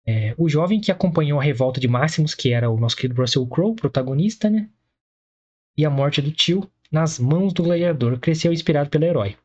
É, 0.05 0.36
o 0.38 0.49
jovem 0.49 0.82
que 0.82 0.91
acompanhou 0.91 1.39
a 1.39 1.43
revolta 1.43 1.80
de 1.80 1.88
Máximos, 1.88 2.36
que 2.36 2.51
era 2.51 2.70
o 2.70 2.78
nosso 2.78 2.97
querido 2.97 3.22
Russell 3.22 3.47
Crowe, 3.47 3.76
protagonista, 3.76 4.49
né? 4.49 4.70
E 5.78 5.86
a 5.86 5.89
morte 5.89 6.22
do 6.22 6.32
tio 6.32 6.70
nas 6.93 7.18
mãos 7.18 7.53
do 7.53 7.64
gladiador, 7.64 8.20
cresceu 8.20 8.53
inspirado 8.53 8.88
pelo 8.88 9.05
herói. 9.05 9.36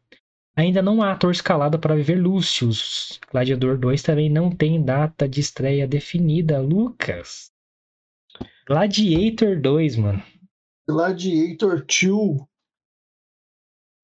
Ainda 0.59 0.83
não 0.83 1.01
há 1.01 1.13
ator 1.13 1.31
escalado 1.31 1.79
para 1.79 1.95
viver 1.95 2.17
Lucius. 2.17 3.21
Gladiador 3.31 3.79
2 3.79 4.03
também 4.03 4.29
não 4.29 4.51
tem 4.51 4.83
data 4.83 5.29
de 5.29 5.39
estreia 5.41 5.87
definida, 5.87 6.61
Lucas. 6.61 7.53
Gladiator 8.67 9.61
2, 9.61 9.95
mano. 9.95 10.21
Gladiator 10.89 11.87
2. 11.87 12.41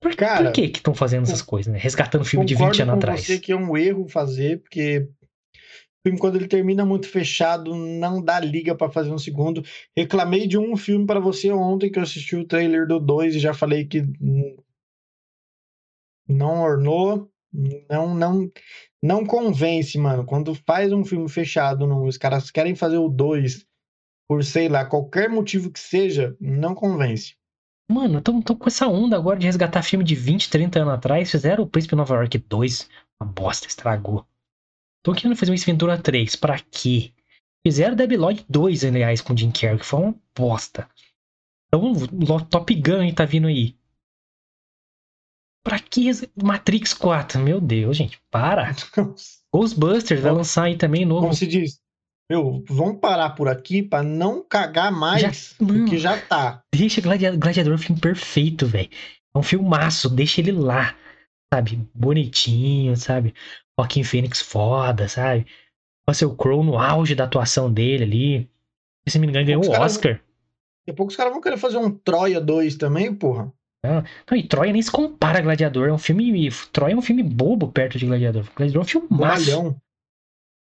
Por, 0.00 0.14
Cara, 0.14 0.44
por 0.44 0.52
que 0.52 0.68
que 0.68 0.78
estão 0.78 0.94
fazendo 0.94 1.24
essas 1.24 1.42
coisas, 1.42 1.72
né? 1.72 1.78
Resgatando 1.80 2.24
filme 2.24 2.46
de 2.46 2.54
20 2.54 2.60
Concordo 2.60 2.82
anos 2.82 2.92
com 2.92 2.98
atrás. 2.98 3.26
você 3.26 3.40
que 3.40 3.50
é 3.50 3.56
um 3.56 3.76
erro 3.76 4.08
fazer, 4.08 4.60
porque 4.60 5.00
o 5.00 6.06
filme, 6.06 6.20
quando 6.20 6.36
ele 6.36 6.46
termina 6.46 6.86
muito 6.86 7.08
fechado, 7.08 7.74
não 7.74 8.22
dá 8.22 8.38
liga 8.38 8.76
pra 8.76 8.88
fazer 8.88 9.10
um 9.10 9.18
segundo. 9.18 9.64
Reclamei 9.96 10.46
de 10.46 10.56
um 10.56 10.76
filme 10.76 11.04
pra 11.04 11.18
você 11.18 11.50
ontem, 11.50 11.90
que 11.90 11.98
eu 11.98 12.02
assisti 12.04 12.36
o 12.36 12.46
trailer 12.46 12.86
do 12.86 13.00
2 13.00 13.34
e 13.34 13.40
já 13.40 13.52
falei 13.52 13.86
que 13.86 14.04
não 16.28 16.62
ornou, 16.62 17.30
não, 17.88 18.14
não, 18.14 18.50
não 19.02 19.24
convence, 19.24 19.98
mano. 19.98 20.24
Quando 20.24 20.54
faz 20.54 20.92
um 20.92 21.04
filme 21.04 21.28
fechado, 21.28 21.86
não, 21.86 22.04
os 22.04 22.16
caras 22.16 22.50
querem 22.50 22.74
fazer 22.74 22.98
o 22.98 23.08
2 23.08 23.66
por, 24.28 24.42
sei 24.42 24.68
lá, 24.68 24.84
qualquer 24.84 25.28
motivo 25.28 25.70
que 25.70 25.78
seja, 25.78 26.36
não 26.40 26.74
convence. 26.74 27.36
Mano, 27.90 28.18
estão 28.18 28.40
com 28.42 28.66
essa 28.66 28.88
onda 28.88 29.16
agora 29.16 29.38
de 29.38 29.46
resgatar 29.46 29.82
filme 29.82 30.04
de 30.04 30.14
20, 30.14 30.48
30 30.48 30.80
anos 30.80 30.94
atrás. 30.94 31.30
Fizeram 31.30 31.64
o 31.64 31.68
Príncipe 31.68 31.94
Nova 31.94 32.14
York 32.14 32.38
2. 32.38 32.88
Uma 33.20 33.30
bosta, 33.30 33.68
estragou. 33.68 34.26
Tô 35.02 35.12
querendo 35.12 35.36
fazer 35.36 35.52
um 35.52 35.54
Ace 35.54 35.66
Ventura 35.66 35.98
3. 35.98 36.34
Pra 36.36 36.58
quê? 36.58 37.12
Fizeram 37.66 37.94
Debbie 37.94 38.16
Lloyd 38.16 38.44
2, 38.48 38.84
aliás, 38.84 39.20
com 39.20 39.36
Jim 39.36 39.50
Carrey, 39.50 39.78
que 39.78 39.86
foi 39.86 40.00
uma 40.00 40.14
bosta. 40.34 40.88
Então, 41.68 42.40
Top 42.50 42.74
Gun 42.74 43.12
tá 43.12 43.26
vindo 43.26 43.48
aí. 43.48 43.76
Pra 45.64 45.78
que 45.78 46.10
Matrix 46.40 46.92
4? 46.92 47.40
Meu 47.40 47.60
Deus, 47.60 47.96
gente, 47.96 48.20
para. 48.30 48.74
Ghostbusters 49.52 50.20
vai 50.20 50.32
lançar 50.32 50.64
aí 50.64 50.76
também 50.76 51.04
novo. 51.04 51.22
Como 51.22 51.34
se 51.34 51.46
diz? 51.46 51.80
Meu, 52.30 52.62
vamos 52.68 53.00
parar 53.00 53.30
por 53.30 53.48
aqui 53.48 53.82
pra 53.82 54.02
não 54.02 54.42
cagar 54.42 54.92
mais 54.92 55.22
Já- 55.22 55.64
do 55.64 55.84
que 55.86 55.98
já 55.98 56.20
tá. 56.20 56.62
Deixa 56.74 57.00
Gladiador, 57.00 57.38
Gladiador 57.38 57.74
um 57.74 57.78
filme 57.78 58.00
perfeito, 58.00 58.66
velho. 58.66 58.88
É 59.34 59.38
um 59.38 59.42
filmaço, 59.42 60.08
deixa 60.08 60.40
ele 60.40 60.52
lá. 60.52 60.96
Sabe? 61.52 61.80
Bonitinho, 61.94 62.96
sabe? 62.96 63.34
Joaquim 63.78 64.02
Fênix 64.02 64.40
foda, 64.40 65.08
sabe? 65.08 65.46
Russell 66.08 66.34
Crowe 66.36 66.64
no 66.64 66.78
auge 66.78 67.14
da 67.14 67.24
atuação 67.24 67.72
dele 67.72 68.04
ali. 68.04 68.50
Se 69.08 69.18
não 69.18 69.26
me 69.26 69.30
engano, 69.30 69.46
ganhou 69.46 69.64
o 69.66 69.80
Oscar. 69.80 70.14
Daqui 70.14 70.90
a 70.90 70.94
pouco 70.94 71.10
os 71.10 71.16
caras 71.16 71.32
vão 71.32 71.40
querer 71.40 71.56
fazer 71.58 71.76
um 71.78 71.90
Troia 71.90 72.40
2 72.40 72.76
também, 72.76 73.14
porra. 73.14 73.52
Não, 73.84 74.36
e 74.36 74.42
Troia 74.42 74.72
nem 74.72 74.80
se 74.80 74.90
compara 74.90 75.38
a 75.38 75.42
Gladiador. 75.42 75.88
É 75.88 75.92
um 75.92 75.98
filme. 75.98 76.48
Troia 76.72 76.94
é 76.94 76.96
um 76.96 77.02
filme 77.02 77.22
bobo 77.22 77.70
perto 77.70 77.98
de 77.98 78.06
Gladiador. 78.06 78.44
Gladiador 78.56 78.80
é 78.80 78.84
um 78.84 78.88
filmaço. 78.88 79.50
Malhão. 79.50 79.76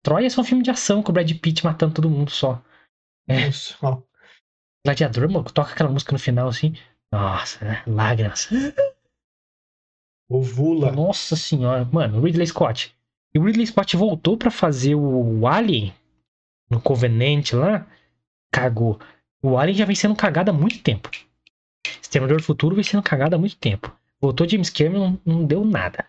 Troia 0.04 0.26
é 0.26 0.30
só 0.30 0.42
um 0.42 0.44
filme 0.44 0.64
de 0.64 0.72
ação 0.72 1.04
com 1.04 1.12
o 1.12 1.14
Brad 1.14 1.32
Pitt 1.40 1.64
matando 1.64 1.94
todo 1.94 2.10
mundo 2.10 2.32
só. 2.32 2.60
É. 3.28 3.46
Nossa, 3.46 3.76
ó. 3.84 4.02
Gladiador, 4.84 5.30
mano, 5.30 5.52
toca 5.52 5.72
aquela 5.72 5.92
música 5.92 6.12
no 6.12 6.18
final 6.18 6.48
assim. 6.48 6.76
Nossa, 7.12 7.64
né? 7.64 7.84
lágrimas. 7.86 8.50
Ovula. 10.28 10.92
Nossa 10.92 11.36
senhora, 11.36 11.86
mano, 11.86 12.22
Ridley 12.22 12.48
Scott. 12.48 12.96
E 13.36 13.38
o 13.38 13.44
Ridley 13.44 13.68
Scott 13.68 13.96
voltou 13.96 14.36
pra 14.36 14.50
fazer 14.50 14.96
o 14.96 15.46
Alien 15.46 15.94
no 16.70 16.82
Covenant 16.82 17.54
lá. 17.54 17.86
Cagou. 18.52 19.00
O 19.44 19.58
Alien 19.58 19.78
já 19.78 19.86
vem 19.86 19.96
sendo 19.96 20.16
cagado 20.16 20.50
há 20.50 20.54
muito 20.54 20.82
tempo. 20.82 21.12
Exterminador 22.02 22.38
do 22.40 22.44
Futuro 22.44 22.76
vem 22.76 22.84
sendo 22.84 23.04
cagado 23.04 23.36
há 23.36 23.40
muito 23.40 23.56
tempo. 23.58 23.96
Voltou 24.20 24.48
James 24.48 24.70
Cameron, 24.70 25.18
não, 25.26 25.36
não 25.40 25.46
deu 25.46 25.66
nada. 25.66 26.06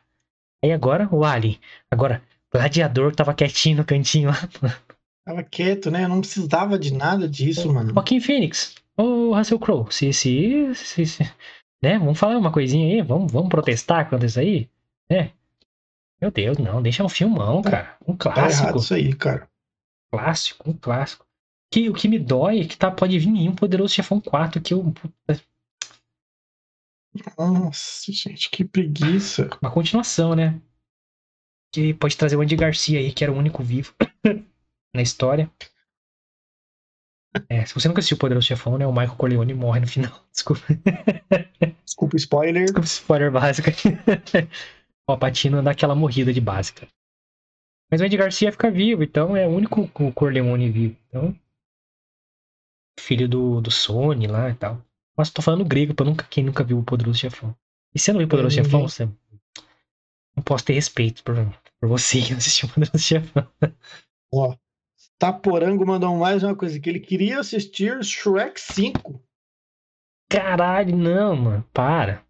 Aí 0.63 0.73
agora 0.73 1.09
o 1.11 1.25
Alien. 1.25 1.59
Agora, 1.91 2.23
Gladiador 2.53 3.11
que 3.11 3.17
tava 3.17 3.33
quietinho 3.35 3.79
no 3.79 3.85
cantinho 3.85 4.29
lá. 4.31 4.49
Tava 5.25 5.43
quieto, 5.43 5.91
né? 5.91 6.05
Eu 6.05 6.09
não 6.09 6.21
precisava 6.21 6.79
de 6.79 6.93
nada 6.93 7.29
disso, 7.29 7.73
mano. 7.73 7.93
Joaquim 7.95 8.21
Phoenix. 8.21 8.75
Ô 8.97 9.35
Russell 9.35 9.59
Crowe, 9.59 9.87
se, 9.91 10.13
se, 10.13 10.75
se, 10.75 11.07
se- 11.07 11.23
né? 11.83 11.99
Vamos 11.99 12.19
falar 12.19 12.37
uma 12.37 12.53
coisinha 12.53 12.87
aí? 12.95 13.01
Vamos, 13.03 13.33
vamos 13.33 13.49
protestar 13.49 14.09
contra 14.11 14.27
isso 14.27 14.39
aí? 14.39 14.69
Né? 15.11 15.31
Meu 16.21 16.31
Deus, 16.31 16.59
não. 16.59 16.83
Deixa 16.83 17.03
um 17.03 17.09
filmão, 17.09 17.63
cara. 17.63 17.97
Um 18.07 18.15
Tá 18.17 18.31
errado 18.31 18.35
clássico. 18.51 18.79
isso 18.79 18.95
aí, 18.95 19.15
cara. 19.15 19.49
clássico, 20.13 20.69
um 20.71 20.75
clássico. 20.75 21.25
Que, 21.73 21.89
o 21.89 21.95
que 21.95 22.07
me 22.07 22.19
dói 22.19 22.61
é 22.61 22.65
que 22.67 22.77
tá, 22.77 22.91
pode 22.91 23.19
vir 23.19 23.29
em 23.29 23.49
um 23.49 23.55
Poderoso 23.55 23.95
Chefão 23.95 24.21
4, 24.21 24.61
que 24.61 24.75
eu, 24.75 24.93
Nossa, 27.37 28.13
gente, 28.13 28.51
que 28.51 28.65
preguiça. 28.65 29.49
uma 29.61 29.71
continuação, 29.71 30.35
né? 30.35 30.61
Que 31.73 31.95
pode 31.95 32.17
trazer 32.17 32.37
o 32.37 32.41
Andy 32.41 32.57
Garcia 32.57 32.99
aí, 32.99 33.13
que 33.13 33.25
era 33.25 33.33
o 33.33 33.37
único 33.37 33.63
vivo 33.63 33.95
na 34.95 35.03
história. 35.03 35.51
É, 37.49 37.65
se 37.65 37.75
você 37.75 37.89
nunca 37.89 38.01
assistiu 38.01 38.19
Poderoso 38.19 38.47
Chefão, 38.47 38.77
né? 38.77 38.87
O 38.87 38.93
Michael 38.93 39.17
Corleone 39.17 39.55
morre 39.55 39.81
no 39.81 39.87
final. 39.87 40.13
Desculpa, 40.33 40.63
Desculpa 41.85 42.15
o 42.15 42.19
spoiler. 42.19 42.65
desculpa 42.65 42.87
spoiler 42.87 43.31
básico. 43.31 43.69
o 45.09 45.17
Patino 45.17 45.63
dá 45.63 45.71
aquela 45.71 45.95
morrida 45.95 46.33
de 46.33 46.41
básica. 46.41 46.87
Mas 47.91 48.01
o 48.01 48.05
Andy 48.05 48.17
Garcia 48.17 48.53
fica 48.53 48.71
vivo, 48.71 49.03
então 49.03 49.37
é 49.37 49.47
o 49.47 49.51
único 49.51 49.83
o 49.83 50.13
Corleone 50.13 50.71
vivo. 50.71 50.97
Então, 51.09 51.39
filho 52.99 53.29
do, 53.29 53.61
do 53.61 53.71
Sony 53.71 54.27
lá 54.27 54.51
e 54.51 54.55
tal. 54.55 54.83
Mas 55.17 55.31
tô 55.31 55.43
falando 55.43 55.65
grego 55.65 55.95
pra 55.95 56.07
nunca, 56.07 56.27
quem 56.29 56.45
nunca 56.45 56.65
viu 56.65 56.79
o 56.79 56.85
Poderoso 56.85 57.19
Chefão. 57.19 57.55
E 57.95 57.99
você 57.99 58.13
não 58.13 58.19
viu 58.19 58.27
o 58.27 58.31
Poderoso 58.31 58.59
É, 58.59 58.65
Chefão, 58.65 58.83
você 58.83 59.07
não 60.37 60.43
posso 60.43 60.65
ter 60.65 60.73
respeito 60.73 61.23
por, 61.23 61.37
por 61.81 61.89
você 61.89 62.23
que 62.23 62.31
não 62.31 62.39
assistiu 62.39 62.69
o 62.69 62.73
Poderoso 62.73 62.99
Chefão. 63.05 63.47
Ó, 64.33 64.57
Taporango 65.19 65.87
mandou 65.87 66.17
mais 66.17 66.43
uma 66.43 66.57
coisa, 66.57 66.81
que 66.81 66.89
ele 66.89 67.01
queria 67.01 67.39
assistir 67.41 68.03
Shrek 68.03 68.61
5. 68.61 69.23
Caralho, 70.29 70.97
não, 70.97 71.37
mano. 71.37 71.69
Para. 71.73 72.25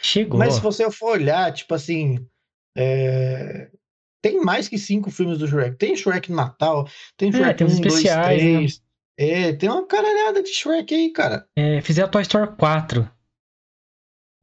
Chegou. 0.00 0.38
Mas 0.38 0.54
se 0.54 0.60
você 0.60 0.90
for 0.90 1.12
olhar, 1.12 1.52
tipo 1.52 1.74
assim, 1.74 2.24
é, 2.76 3.70
tem 4.22 4.40
mais 4.40 4.68
que 4.68 4.78
cinco 4.78 5.10
filmes 5.10 5.38
do 5.38 5.46
Shrek. 5.46 5.76
Tem 5.76 5.96
Shrek 5.96 6.30
no 6.30 6.36
Natal, 6.36 6.88
tem 7.16 7.30
Shrek 7.32 7.50
É, 7.50 7.54
tem 7.54 7.66
uns 7.66 7.78
1, 7.78 7.80
2, 7.82 7.94
especiais, 7.94 8.42
né? 8.42 8.85
3. 9.16 9.30
É, 9.30 9.52
tem 9.52 9.68
uma 9.70 9.86
caralhada 9.86 10.42
de 10.42 10.50
Shrek 10.50 10.94
aí, 10.94 11.10
cara. 11.10 11.46
É, 11.56 11.80
fizeram 11.80 12.10
Toy 12.10 12.22
Story 12.22 12.54
4. 12.56 13.10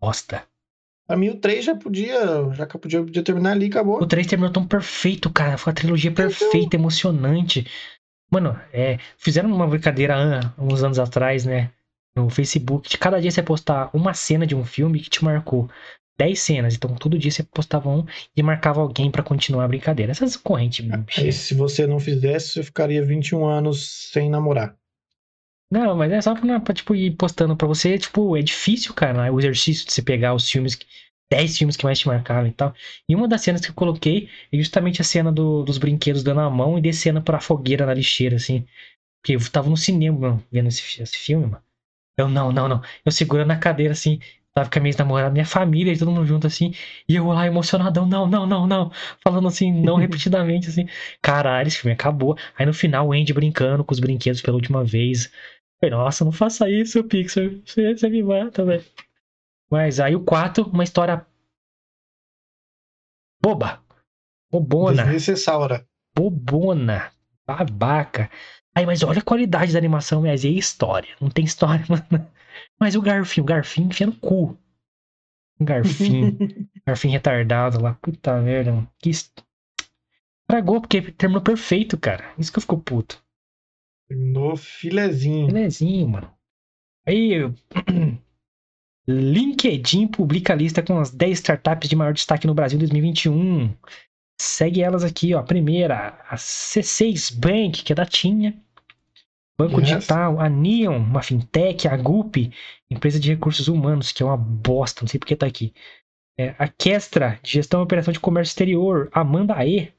Bosta. 0.01 0.43
Pra 1.07 1.17
mim 1.17 1.29
o 1.29 1.39
3 1.39 1.65
já 1.65 1.75
podia, 1.75 2.19
já 2.53 2.65
podia, 2.65 3.03
podia 3.03 3.23
terminar 3.23 3.51
ali, 3.51 3.67
acabou. 3.67 4.01
O 4.01 4.07
3 4.07 4.25
terminou 4.25 4.51
tão 4.51 4.65
perfeito, 4.65 5.29
cara. 5.29 5.57
Foi 5.57 5.71
uma 5.71 5.75
trilogia 5.75 6.09
Então. 6.11 6.25
perfeita, 6.25 6.75
emocionante. 6.75 7.67
Mano, 8.31 8.59
é, 8.71 8.97
fizeram 9.17 9.51
uma 9.53 9.67
brincadeira 9.67 10.15
há 10.15 10.61
uns 10.61 10.81
anos 10.83 10.97
atrás, 10.97 11.45
né? 11.45 11.71
No 12.15 12.29
Facebook. 12.29 12.89
De 12.89 12.97
cada 12.97 13.19
dia 13.21 13.29
você 13.31 13.43
postar 13.43 13.89
uma 13.93 14.13
cena 14.13 14.47
de 14.47 14.55
um 14.55 14.63
filme 14.63 14.99
que 14.99 15.09
te 15.09 15.23
marcou 15.23 15.69
10 16.17 16.39
cenas. 16.39 16.75
Então, 16.75 16.93
todo 16.95 17.17
dia 17.17 17.31
você 17.31 17.43
postava 17.43 17.89
um 17.89 18.05
e 18.35 18.43
marcava 18.43 18.81
alguém 18.81 19.09
pra 19.09 19.23
continuar 19.23 19.65
a 19.65 19.67
brincadeira. 19.67 20.11
Essas 20.11 20.35
correntes. 20.35 20.85
Aí 21.17 21.31
se 21.31 21.53
você 21.53 21.87
não 21.87 21.99
fizesse, 21.99 22.49
você 22.53 22.63
ficaria 22.63 23.03
21 23.03 23.45
anos 23.45 24.09
sem 24.11 24.29
namorar. 24.29 24.75
Não, 25.71 25.95
mas 25.95 26.11
é 26.11 26.21
só 26.21 26.35
pra, 26.35 26.59
pra, 26.59 26.73
tipo, 26.73 26.93
ir 26.95 27.11
postando 27.15 27.55
pra 27.57 27.67
você. 27.67 27.97
Tipo, 27.97 28.37
é 28.37 28.41
difícil, 28.41 28.93
cara, 28.93 29.31
o 29.33 29.39
exercício 29.39 29.85
de 29.87 29.91
você 29.93 30.01
pegar 30.01 30.33
os 30.35 30.49
filmes, 30.49 30.75
que- 30.75 30.85
10 31.31 31.57
filmes 31.57 31.75
que 31.75 31.83
mais 31.83 31.97
te 31.97 32.05
marcaram 32.07 32.47
e 32.47 32.51
tal. 32.51 32.75
E 33.09 33.15
uma 33.15 33.27
das 33.27 33.41
cenas 33.41 33.61
que 33.61 33.71
eu 33.71 33.73
coloquei 33.73 34.29
é 34.51 34.57
justamente 34.57 35.01
a 35.01 35.03
cena 35.03 35.31
do- 35.31 35.63
dos 35.63 35.79
brinquedos 35.79 36.21
dando 36.21 36.41
a 36.41 36.49
mão 36.49 36.77
e 36.77 36.81
descendo 36.81 37.23
pra 37.23 37.39
fogueira 37.39 37.87
na 37.87 37.93
lixeira, 37.93 38.35
assim. 38.35 38.65
Porque 39.21 39.35
eu 39.35 39.51
tava 39.51 39.67
no 39.69 39.77
cinema 39.77 40.19
mano, 40.19 40.43
vendo 40.51 40.67
esse, 40.67 41.01
esse 41.01 41.17
filme, 41.17 41.45
mano. 41.47 41.63
Eu, 42.19 42.29
não, 42.29 42.51
não, 42.51 42.67
não. 42.67 42.81
Eu 43.03 43.11
segurando 43.11 43.47
na 43.47 43.57
cadeira, 43.57 43.93
assim, 43.93 44.19
tava 44.53 44.69
com 44.69 44.79
a 44.79 44.81
minha 44.81 44.95
namorada, 44.97 45.31
minha 45.31 45.45
família 45.45 45.91
e 45.91 45.97
todo 45.97 46.11
mundo 46.11 46.25
junto, 46.25 46.45
assim, 46.47 46.73
e 47.09 47.15
eu 47.15 47.27
lá 47.27 47.47
emocionadão, 47.47 48.05
não, 48.05 48.27
não, 48.27 48.45
não, 48.45 48.67
não, 48.67 48.91
falando 49.23 49.47
assim, 49.47 49.71
não 49.71 49.95
repetidamente, 49.97 50.69
assim, 50.69 50.87
caralho, 51.21 51.67
esse 51.67 51.79
filme 51.79 51.93
acabou. 51.93 52.37
Aí 52.57 52.65
no 52.65 52.73
final, 52.73 53.07
o 53.07 53.13
Andy 53.13 53.33
brincando 53.33 53.83
com 53.83 53.93
os 53.93 53.99
brinquedos 53.99 54.41
pela 54.41 54.55
última 54.55 54.83
vez. 54.83 55.25
Eu 55.25 55.89
falei, 55.89 55.95
nossa, 55.95 56.23
não 56.23 56.31
faça 56.31 56.69
isso, 56.69 57.03
Pixar, 57.03 57.49
você, 57.65 57.95
você 57.95 58.09
me 58.09 58.21
mata, 58.23 58.63
velho. 58.63 58.83
Mas 59.71 59.99
aí 59.99 60.15
o 60.15 60.23
4, 60.23 60.69
uma 60.69 60.83
história 60.83 61.25
boba, 63.41 63.81
bobona. 64.51 65.03
Desnecessária. 65.03 65.85
Bobona, 66.15 67.11
babaca. 67.47 68.29
Aí, 68.75 68.85
mas 68.85 69.03
olha 69.03 69.19
a 69.19 69.23
qualidade 69.23 69.71
da 69.73 69.77
animação, 69.77 70.21
mas 70.21 70.43
e 70.43 70.47
a 70.47 70.51
história? 70.51 71.15
Não 71.21 71.29
tem 71.29 71.45
história, 71.45 71.85
mano. 71.89 72.27
Mas 72.79 72.95
o 72.95 73.01
Garfinho, 73.01 73.43
o 73.43 73.47
Garfinho 73.47 73.87
enfia 73.87 74.07
no 74.07 74.15
cu. 74.15 74.57
O 75.59 75.63
Garfinho. 75.63 76.37
Garfinho 76.85 77.13
retardado 77.13 77.81
lá. 77.81 77.93
Puta 78.01 78.39
merda, 78.41 78.71
mano. 78.71 78.89
Que 78.99 79.11
Tragou, 80.47 80.81
porque 80.81 81.01
terminou 81.13 81.41
perfeito, 81.41 81.97
cara. 81.97 82.33
Isso 82.37 82.51
que 82.51 82.57
eu 82.57 82.61
fico 82.61 82.77
puto. 82.77 83.23
Terminou 84.07 84.57
filezinho. 84.57 85.47
Filezinho, 85.47 86.09
mano. 86.09 86.33
Aí, 87.07 87.31
LinkedIn 89.07 90.07
publica 90.07 90.53
a 90.53 90.55
lista 90.55 90.81
com 90.81 90.99
as 90.99 91.11
10 91.11 91.39
startups 91.39 91.89
de 91.89 91.95
maior 91.95 92.13
destaque 92.13 92.47
no 92.47 92.53
Brasil 92.53 92.77
em 92.77 92.79
2021. 92.79 93.73
Segue 94.39 94.81
elas 94.81 95.03
aqui, 95.03 95.33
ó. 95.33 95.39
A 95.39 95.43
primeira, 95.43 96.19
a 96.29 96.35
C6 96.35 97.33
Bank, 97.35 97.83
que 97.83 97.93
é 97.93 97.95
da 97.95 98.05
Tinha. 98.05 98.59
Banco 99.57 99.79
yes. 99.79 99.89
Digital, 99.89 100.39
a 100.39 100.49
Neon, 100.49 100.97
uma 100.97 101.21
fintech, 101.21 101.87
a 101.87 101.95
Gup, 101.95 102.37
empresa 102.89 103.19
de 103.19 103.31
recursos 103.31 103.67
humanos, 103.67 104.11
que 104.11 104.23
é 104.23 104.25
uma 104.25 104.37
bosta, 104.37 105.01
não 105.01 105.07
sei 105.07 105.19
porque 105.19 105.35
tá 105.35 105.45
aqui. 105.45 105.73
É, 106.37 106.55
a 106.57 106.67
Kestra, 106.67 107.39
de 107.43 107.51
gestão 107.51 107.81
e 107.81 107.83
operação 107.83 108.11
de 108.11 108.19
comércio 108.19 108.51
exterior, 108.51 109.09
Amanda 109.13 109.63
E, 109.65 109.93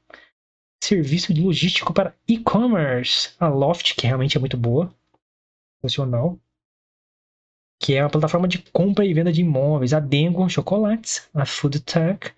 serviço 0.83 1.33
de 1.33 1.41
logístico 1.41 1.93
para 1.93 2.13
e-commerce, 2.27 3.33
a 3.39 3.47
Loft, 3.47 3.95
que 3.95 4.05
realmente 4.05 4.37
é 4.37 4.39
muito 4.39 4.57
boa, 4.57 4.93
funcional, 5.81 6.37
que 7.81 7.95
é 7.95 8.03
uma 8.03 8.09
plataforma 8.09 8.47
de 8.47 8.59
compra 8.71 9.05
e 9.05 9.13
venda 9.13 9.31
de 9.31 9.41
imóveis, 9.41 9.93
a 9.93 9.99
Dengo 9.99 10.47
Chocolates, 10.49 11.29
a 11.33 11.45
Food 11.45 11.79
Tech, 11.81 12.33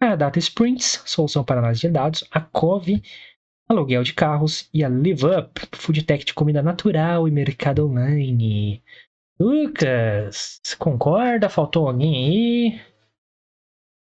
a 0.00 0.14
Data 0.14 0.38
Sprints, 0.38 1.02
solução 1.04 1.44
para 1.44 1.60
análise 1.60 1.80
de 1.80 1.88
dados, 1.88 2.24
a 2.30 2.40
Cove, 2.40 3.02
aluguel 3.68 4.02
de 4.02 4.14
carros 4.14 4.68
e 4.72 4.84
a 4.84 4.88
Live 4.88 5.26
Up, 5.26 5.60
food 5.76 6.02
tech 6.04 6.24
de 6.24 6.34
comida 6.34 6.62
natural 6.62 7.26
e 7.26 7.30
mercado 7.30 7.86
online. 7.86 8.82
Lucas, 9.38 10.60
concorda? 10.78 11.48
Faltou 11.48 11.88
alguém 11.88 12.14
aí? 12.14 12.80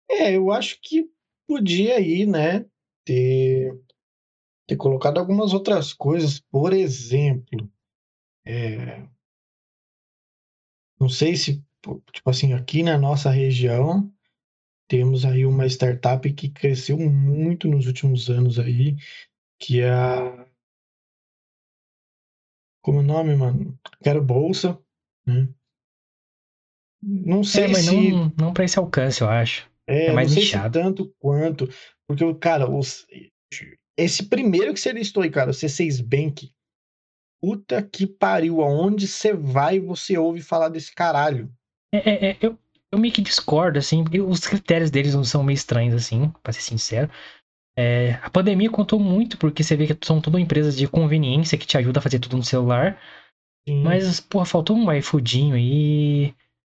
É, 0.10 0.38
eu 0.38 0.52
acho 0.52 0.80
que 0.82 1.10
podia 1.48 1.96
aí, 1.96 2.26
né, 2.26 2.66
ter, 3.06 3.74
ter 4.68 4.76
colocado 4.76 5.18
algumas 5.18 5.54
outras 5.54 5.93
coisas, 5.93 6.39
por 6.39 6.74
exemplo, 6.74 7.70
é, 8.46 9.08
não 11.00 11.10
sei 11.10 11.36
se, 11.36 11.64
tipo 12.12 12.30
assim, 12.30 12.54
aqui 12.54 12.84
na 12.84 12.98
nossa 12.98 13.30
região, 13.30 14.12
temos 14.88 15.26
aí 15.26 15.46
uma 15.46 15.66
startup 15.66 16.32
que 16.34 16.50
cresceu 16.50 16.98
muito 16.98 17.68
nos 17.68 17.88
últimos 17.88 18.30
anos 18.30 18.60
aí, 18.60 18.96
que 19.60 19.82
é 19.82 19.90
a. 19.90 20.48
Como 22.84 23.00
é 23.00 23.02
o 23.02 23.06
nome, 23.06 23.36
mano? 23.36 23.78
Quero 24.04 24.24
Bolsa. 24.24 24.80
Né? 25.26 25.50
Não 27.02 27.44
sei 27.44 27.66
é, 27.66 27.68
mas 27.68 27.86
se. 27.86 28.12
Não, 28.12 28.34
não 28.40 28.54
para 28.54 28.66
esse 28.66 28.78
alcance, 28.78 29.22
eu 29.22 29.30
acho. 29.30 29.70
É, 29.88 30.08
é 30.08 30.14
mais 30.14 30.30
não 30.30 30.42
sei 30.42 30.46
se 30.46 30.70
tanto 30.70 31.14
quanto. 31.20 31.68
Porque, 32.08 32.34
cara, 32.36 32.70
os... 32.70 33.08
esse 33.98 34.26
primeiro 34.28 34.74
que 34.74 34.80
você 34.80 34.92
listou 34.92 35.24
aí, 35.24 35.30
cara, 35.30 35.52
o 35.52 35.54
C6 35.54 36.04
Bank. 36.04 36.52
Puta 37.42 37.82
que 37.82 38.08
pariu. 38.08 38.62
Aonde 38.62 39.08
você 39.08 39.34
vai 39.34 39.80
você 39.80 40.18
ouve 40.18 40.42
falar 40.42 40.70
desse 40.70 40.94
caralho? 40.94 41.52
É, 41.94 42.10
é, 42.10 42.32
é, 42.32 42.38
eu, 42.42 42.58
eu 42.92 43.00
meio 43.00 43.14
que 43.14 43.22
discordo, 43.22 43.80
assim, 43.80 44.04
porque 44.04 44.22
os 44.22 44.40
critérios 44.48 44.90
deles 44.90 45.14
não 45.14 45.24
são 45.24 45.44
meio 45.44 45.56
estranhos, 45.56 45.94
assim, 45.94 46.32
pra 46.42 46.54
ser 46.54 46.62
sincero. 46.62 47.10
É, 47.78 48.14
a 48.24 48.30
pandemia 48.30 48.70
contou 48.70 49.00
muito, 49.00 49.38
porque 49.38 49.64
você 49.64 49.76
vê 49.76 49.88
que 49.88 50.06
são 50.06 50.22
todas 50.22 50.40
empresas 50.40 50.78
de 50.78 50.88
conveniência 50.88 51.58
que 51.58 51.68
te 51.68 51.78
ajudam 51.78 52.00
a 52.00 52.04
fazer 52.04 52.20
tudo 52.20 52.38
no 52.38 52.44
celular. 52.44 53.00
Sim. 53.68 53.84
Mas, 53.84 54.20
porra, 54.20 54.46
faltou 54.46 54.78
um 54.78 54.92
iFoodinho 54.94 55.56
aí. 55.56 56.34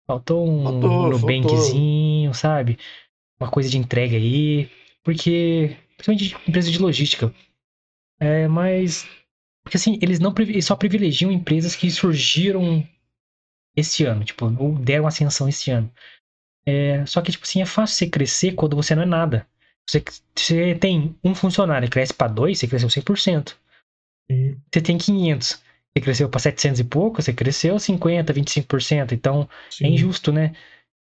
Faltou 0.07 0.49
um 0.49 0.63
faltou, 0.63 1.11
Nubankzinho, 1.11 2.33
sabe? 2.33 2.79
Uma 3.39 3.51
coisa 3.51 3.69
de 3.69 3.77
entrega 3.77 4.17
aí. 4.17 4.71
Porque. 5.03 5.77
Principalmente 5.97 6.37
empresa 6.49 6.71
de 6.71 6.79
logística. 6.79 7.35
É, 8.21 8.47
mas. 8.49 9.07
Porque 9.65 9.77
assim, 9.77 9.99
eles 10.01 10.21
não 10.21 10.33
eles 10.39 10.65
só 10.65 10.77
privilegiam 10.77 11.31
empresas 11.31 11.75
que 11.75 11.91
surgiram 11.91 12.87
esse 13.77 14.05
ano, 14.05 14.25
tipo, 14.25 14.47
ou 14.59 14.75
deram 14.75 15.07
ascensão 15.07 15.49
esse 15.49 15.71
ano. 15.71 15.93
É, 16.67 17.05
só 17.07 17.21
que, 17.21 17.31
tipo 17.31 17.45
assim, 17.45 17.63
é 17.63 17.67
fácil 17.67 17.97
você 17.97 18.07
crescer 18.09 18.53
quando 18.53 18.75
você 18.75 18.95
não 18.95 19.03
é 19.03 19.07
nada. 19.07 19.47
Você, 19.89 20.03
você 20.35 20.75
tem 20.75 21.15
um 21.23 21.35
funcionário, 21.35 21.89
cresce 21.89 22.13
para 22.13 22.33
dois, 22.33 22.59
você 22.59 22.67
cresceu 22.67 22.89
100%. 22.89 23.57
Sim. 24.31 24.61
Você 24.73 24.81
tem 24.81 24.99
500, 24.99 25.49
você 25.49 26.01
cresceu 26.03 26.29
para 26.29 26.41
700 26.41 26.81
e 26.81 26.85
pouco, 26.85 27.23
você 27.23 27.33
cresceu 27.33 27.77
50%, 27.77 28.33
25%. 28.33 29.13
Então, 29.13 29.43
é 29.43 29.71
Sim. 29.71 29.85
é 29.85 29.89
injusto, 29.91 30.33
né? 30.33 30.53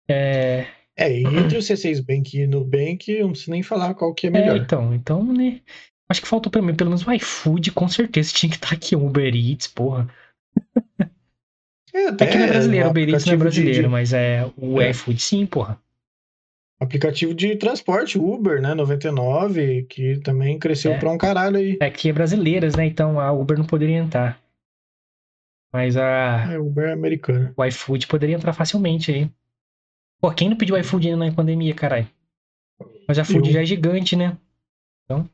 É... 0.10 0.68
É, 0.96 1.12
entre 1.22 1.58
o 1.58 1.62
C6 1.62 2.06
Bank 2.06 2.38
e 2.38 2.46
Nubank, 2.46 3.12
eu 3.12 3.24
não 3.24 3.32
preciso 3.32 3.50
nem 3.50 3.64
falar 3.64 3.96
qual 3.96 4.14
que 4.14 4.28
é 4.28 4.30
melhor. 4.30 4.58
É, 4.58 4.60
então, 4.60 4.94
então, 4.94 5.24
né? 5.24 5.60
Acho 6.08 6.22
que 6.22 6.28
faltou 6.28 6.52
pra 6.52 6.62
mim, 6.62 6.76
pelo 6.76 6.92
menos 6.92 7.08
o 7.08 7.12
iFood, 7.12 7.72
com 7.72 7.88
certeza 7.88 8.32
tinha 8.32 8.50
que 8.50 8.58
estar 8.58 8.76
aqui, 8.76 8.96
o 8.96 9.04
Uber 9.04 9.34
Eats, 9.34 9.66
porra. 9.66 10.08
É, 11.94 12.08
até 12.08 12.26
é 12.26 12.28
que 12.28 12.38
não 12.38 12.46
é 12.46 12.48
brasileiro, 12.48 12.88
o 12.88 12.90
Uber 12.90 13.10
Eats 13.10 13.26
não 13.26 13.34
é 13.34 13.38
brasileiro, 13.38 13.84
de... 13.84 13.88
mas 13.88 14.14
é 14.14 14.50
o 14.58 14.82
é. 14.82 14.90
iFood 14.90 15.22
sim, 15.22 15.46
porra 15.46 15.80
aplicativo 16.84 17.34
de 17.34 17.56
transporte, 17.56 18.20
Uber, 18.20 18.62
né? 18.62 18.74
99, 18.74 19.84
que 19.84 20.18
também 20.18 20.60
cresceu 20.60 20.94
é. 20.94 21.00
pra 21.00 21.12
um 21.12 21.18
caralho 21.18 21.58
aí. 21.58 21.78
É 21.82 21.90
que 21.90 22.10
é 22.10 22.14
brasileiras, 22.14 22.76
né? 22.76 22.86
Então 22.86 23.20
a 23.20 23.32
Uber 23.32 23.58
não 23.58 23.66
poderia 23.66 23.98
entrar. 23.98 24.40
Mas 25.72 25.98
a. 25.98 26.54
É, 26.54 26.60
Uber 26.60 26.90
é 26.90 26.94
americana. 26.94 27.54
O 27.58 27.66
iFood 27.66 28.08
poderia 28.08 28.36
entrar 28.36 28.54
facilmente 28.54 29.12
aí. 29.12 29.30
Pô, 30.22 30.32
quem 30.32 30.50
não 30.50 30.58
pediu 30.58 30.78
iFood 30.78 31.08
ainda 31.10 31.26
na 31.26 31.34
pandemia, 31.34 31.74
caralho? 31.74 32.08
Mas 33.08 33.20
a 33.20 33.26
Food 33.26 33.52
já 33.52 33.62
é 33.62 33.66
gigante, 33.66 34.16
né? 34.16 34.38
Então. 35.04 35.30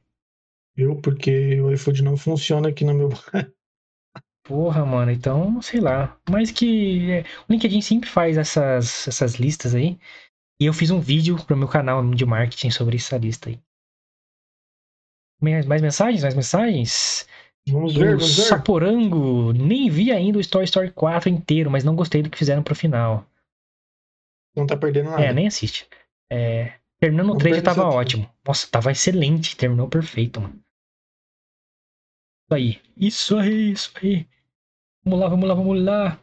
Eu, 0.75 0.95
porque 0.95 1.59
o 1.61 1.71
iFood 1.71 2.03
não 2.03 2.17
funciona 2.17 2.69
aqui 2.69 2.83
no 2.83 2.93
meu. 2.93 3.09
Porra, 4.49 4.83
mano, 4.83 5.11
então, 5.11 5.61
sei 5.61 5.79
lá. 5.79 6.17
Mas 6.27 6.49
que. 6.49 7.11
É, 7.11 7.21
o 7.47 7.53
LinkedIn 7.53 7.81
sempre 7.81 8.09
faz 8.09 8.35
essas, 8.35 9.07
essas 9.07 9.35
listas 9.35 9.75
aí. 9.75 9.95
E 10.59 10.65
eu 10.65 10.73
fiz 10.73 10.89
um 10.89 10.99
vídeo 10.99 11.37
pro 11.45 11.55
meu 11.55 11.67
canal 11.67 12.03
de 12.09 12.25
marketing 12.25 12.71
sobre 12.71 12.97
essa 12.97 13.15
lista 13.15 13.49
aí. 13.49 13.59
Mais, 15.39 15.67
mais 15.67 15.83
mensagens? 15.83 16.23
Mais 16.23 16.33
mensagens? 16.33 17.27
Vamos 17.67 17.93
ver, 17.93 18.17
vamos 18.17 18.35
ver. 18.37 18.41
Saporango. 18.41 19.53
Nem 19.53 19.87
vi 19.87 20.11
ainda 20.11 20.39
o 20.39 20.41
Story 20.41 20.65
Story 20.65 20.91
4 20.93 21.29
inteiro, 21.29 21.69
mas 21.69 21.83
não 21.83 21.95
gostei 21.95 22.23
do 22.23 22.29
que 22.31 22.37
fizeram 22.37 22.63
pro 22.63 22.73
final. 22.73 23.27
Não 24.55 24.65
tá 24.65 24.75
perdendo 24.75 25.11
nada. 25.11 25.23
É, 25.23 25.31
nem 25.31 25.45
assiste. 25.45 25.87
É, 26.27 26.73
terminando 26.99 27.33
o 27.33 27.37
trade 27.37 27.61
tava 27.61 27.83
ótimo. 27.83 28.27
Nossa, 28.43 28.67
tava 28.67 28.91
excelente. 28.91 29.55
Terminou 29.55 29.87
perfeito, 29.87 30.41
mano. 30.41 30.59
Isso 32.49 32.55
aí. 32.55 32.81
Isso 32.97 33.37
aí, 33.37 33.71
isso 33.73 33.91
aí. 34.01 34.27
Vamos 35.03 35.19
lá, 35.19 35.27
vamos 35.27 35.47
lá, 35.49 35.53
vamos 35.55 35.83
lá. 35.83 36.19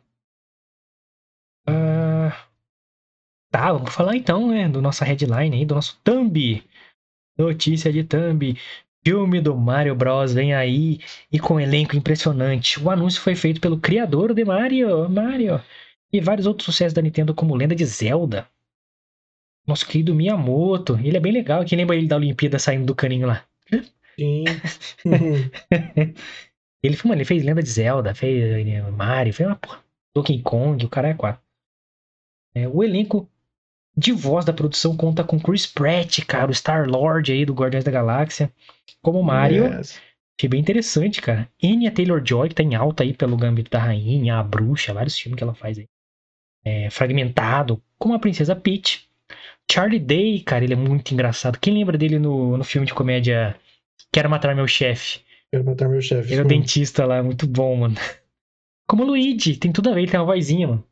Ah, 1.66 2.46
Tá, 3.50 3.72
vamos 3.72 3.94
falar 3.94 4.16
então, 4.16 4.48
né, 4.48 4.68
do 4.68 4.82
nossa 4.82 5.04
headline 5.04 5.56
aí, 5.56 5.64
do 5.64 5.74
nosso 5.74 5.98
thumb. 6.04 6.62
Notícia 7.38 7.92
de 7.92 8.04
thumb. 8.04 8.56
Filme 9.04 9.40
do 9.40 9.56
Mario 9.56 9.94
Bros. 9.94 10.34
vem 10.34 10.52
aí 10.52 10.98
e 11.32 11.38
com 11.38 11.54
um 11.54 11.60
elenco 11.60 11.96
impressionante. 11.96 12.78
O 12.82 12.90
anúncio 12.90 13.20
foi 13.22 13.34
feito 13.34 13.60
pelo 13.60 13.78
criador 13.78 14.34
de 14.34 14.44
Mario, 14.44 15.08
Mario, 15.08 15.62
e 16.12 16.20
vários 16.20 16.46
outros 16.46 16.66
sucessos 16.66 16.92
da 16.92 17.00
Nintendo, 17.00 17.34
como 17.34 17.54
Lenda 17.54 17.74
de 17.74 17.84
Zelda. 17.86 18.48
Nosso 19.66 19.86
querido 19.86 20.14
Miyamoto. 20.14 20.98
Ele 20.98 21.16
é 21.16 21.20
bem 21.20 21.32
legal, 21.32 21.64
que 21.64 21.76
lembra 21.76 21.96
ele 21.96 22.08
da 22.08 22.16
Olimpíada 22.16 22.58
saindo 22.58 22.86
do 22.86 22.94
caninho 22.94 23.26
lá. 23.26 23.44
Sim. 24.18 24.44
ele, 26.82 26.96
mano, 27.04 27.16
ele 27.16 27.24
fez 27.24 27.42
Lenda 27.42 27.62
de 27.62 27.70
Zelda, 27.70 28.14
fez 28.14 28.66
Mario, 28.92 29.32
fez 29.32 29.48
uma 29.48 29.56
porra. 29.56 29.84
Donkey 30.14 30.40
Kong, 30.42 30.84
o 30.84 30.88
cara 30.88 31.08
é 31.08 31.14
quatro. 31.14 31.42
É, 32.54 32.66
o 32.66 32.82
elenco 32.82 33.28
de 33.96 34.12
voz 34.12 34.44
da 34.44 34.52
produção 34.52 34.96
conta 34.96 35.24
com 35.24 35.40
Chris 35.40 35.66
Pratt, 35.66 36.20
cara, 36.26 36.50
o 36.50 36.54
Star-Lord 36.54 37.32
aí 37.32 37.44
do 37.44 37.54
Guardiões 37.54 37.84
da 37.84 37.90
Galáxia, 37.90 38.52
como 39.02 39.22
Mario. 39.22 39.66
Yes. 39.66 40.00
Achei 40.38 40.50
bem 40.50 40.60
interessante, 40.60 41.22
cara. 41.22 41.48
Anya 41.62 41.90
Taylor-Joy, 41.90 42.50
que 42.50 42.54
tá 42.54 42.62
em 42.62 42.74
alta 42.74 43.02
aí 43.02 43.14
pelo 43.14 43.38
Gambito 43.38 43.70
da 43.70 43.78
Rainha, 43.78 44.36
A 44.36 44.42
Bruxa, 44.42 44.92
vários 44.92 45.18
filmes 45.18 45.38
que 45.38 45.42
ela 45.42 45.54
faz 45.54 45.78
aí. 45.78 45.88
É, 46.62 46.90
fragmentado, 46.90 47.82
como 47.98 48.14
a 48.14 48.18
Princesa 48.18 48.54
Peach. 48.54 49.08
Charlie 49.70 49.98
Day, 49.98 50.40
cara, 50.40 50.64
ele 50.64 50.74
é 50.74 50.76
muito 50.76 51.12
engraçado. 51.12 51.58
Quem 51.58 51.74
lembra 51.74 51.96
dele 51.96 52.18
no, 52.18 52.56
no 52.56 52.64
filme 52.64 52.86
de 52.86 52.92
comédia 52.94 53.56
Quero 54.12 54.28
Matar 54.28 54.54
Meu 54.54 54.68
Chefe? 54.68 55.20
Quero 55.52 55.64
matar 55.64 55.88
meu 55.88 56.00
chefe. 56.00 56.32
Ele 56.32 56.40
é 56.40 56.44
o 56.44 56.48
dentista 56.48 57.04
lá, 57.06 57.22
muito 57.22 57.46
bom, 57.46 57.76
mano. 57.76 57.94
Como 58.88 59.02
o 59.02 59.06
Luigi, 59.06 59.56
tem 59.56 59.72
tudo 59.72 59.90
a 59.90 59.94
ver, 59.94 60.02
ele 60.02 60.10
tem 60.10 60.18
uma 60.20 60.26
vozinha, 60.26 60.68
mano. 60.68 60.84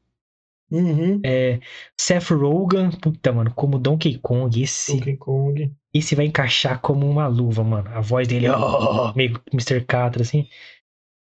Uhum. 0.70 1.20
É, 1.24 1.60
Seth 2.00 2.30
Rogen, 2.30 2.90
puta, 2.90 3.32
mano, 3.32 3.52
como 3.54 3.78
Donkey 3.78 4.18
Kong, 4.18 4.60
esse, 4.62 4.94
Donkey 4.94 5.16
Kong. 5.16 5.72
esse 5.92 6.14
vai 6.14 6.24
encaixar 6.26 6.80
como 6.80 7.08
uma 7.08 7.26
luva, 7.28 7.62
mano. 7.62 7.88
A 7.90 8.00
voz 8.00 8.26
dele, 8.26 8.48
ó, 8.48 9.12
meio 9.14 9.40
Mr. 9.52 9.84
Catra, 9.84 10.22
assim. 10.22 10.48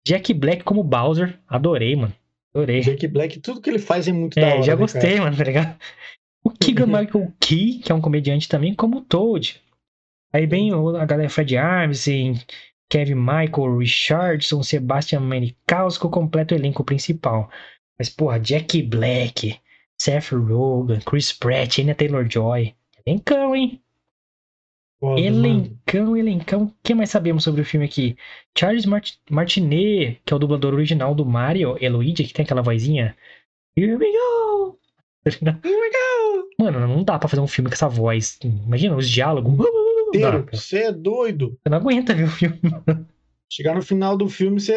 Jack 0.06 0.34
Black 0.34 0.64
como 0.64 0.82
Bowser, 0.82 1.38
adorei, 1.46 1.94
mano. 1.96 2.12
Adorei. 2.54 2.80
Jack 2.80 3.06
Black, 3.08 3.40
tudo 3.40 3.60
que 3.60 3.70
ele 3.70 3.78
faz 3.78 4.08
é 4.08 4.12
muito 4.12 4.34
da 4.34 4.46
É, 4.48 4.52
hora. 4.54 4.62
já 4.62 4.74
né, 4.74 4.80
gostei, 4.80 5.10
cara? 5.12 5.22
mano, 5.24 5.36
tá 5.36 5.44
ligado? 5.44 5.78
O 6.44 6.50
Keegan 6.50 6.86
Michael 6.88 7.32
Key, 7.40 7.78
que 7.78 7.92
é 7.92 7.94
um 7.94 8.00
comediante 8.00 8.48
também, 8.48 8.74
como 8.74 8.98
o 8.98 9.02
Toad. 9.02 9.62
Aí 10.32 10.46
vem 10.46 10.74
o- 10.74 10.96
a 10.96 11.04
galera 11.06 11.30
Fred 11.30 11.56
Armisen, 11.56 12.34
Kevin 12.90 13.16
Michael 13.16 13.76
Richardson, 13.76 14.62
Sebastian 14.62 15.20
completa 16.10 16.54
o 16.54 16.58
elenco 16.58 16.84
principal. 16.84 17.50
Mas, 17.98 18.08
porra, 18.08 18.38
Jack 18.38 18.82
Black, 18.82 19.60
Seth 20.00 20.32
Rogen, 20.32 21.00
Chris 21.00 21.32
Pratt, 21.32 21.78
Anya 21.78 21.94
Taylor-Joy. 21.94 22.74
Elencão, 23.04 23.54
hein? 23.54 23.82
Foda, 25.00 25.20
mano. 25.20 25.46
Elencão, 25.46 26.16
elencão. 26.16 26.64
O 26.64 26.74
que 26.82 26.94
mais 26.94 27.10
sabemos 27.10 27.44
sobre 27.44 27.60
o 27.60 27.64
filme 27.64 27.86
aqui? 27.86 28.16
Charles 28.56 28.84
Mart 28.84 29.14
Martinet, 29.30 30.20
que 30.24 30.32
é 30.32 30.36
o 30.36 30.38
dublador 30.38 30.74
original 30.74 31.14
do 31.14 31.24
Mario 31.24 31.76
e 31.80 31.88
Luigi, 31.88 32.24
que 32.24 32.32
tem 32.32 32.44
aquela 32.44 32.62
vozinha. 32.62 33.16
Here 33.76 33.94
we 33.94 34.12
go! 34.12 34.78
Here 35.24 35.38
we 35.64 35.90
go! 35.90 36.48
Mano, 36.60 36.80
não 36.80 37.04
dá 37.04 37.18
pra 37.18 37.28
fazer 37.28 37.40
um 37.40 37.46
filme 37.46 37.70
com 37.70 37.74
essa 37.74 37.88
voz. 37.88 38.38
Imagina 38.42 38.96
os 38.96 39.08
diálogos. 39.08 39.56
Inteiro. 40.08 40.46
Você 40.52 40.78
é 40.78 40.92
doido. 40.92 41.58
Você 41.62 41.68
não 41.68 41.78
aguenta 41.78 42.14
ver 42.14 42.24
o 42.24 42.28
filme. 42.28 42.60
Chegar 43.50 43.74
no 43.74 43.82
final 43.82 44.16
do 44.16 44.28
filme, 44.28 44.60
você, 44.60 44.76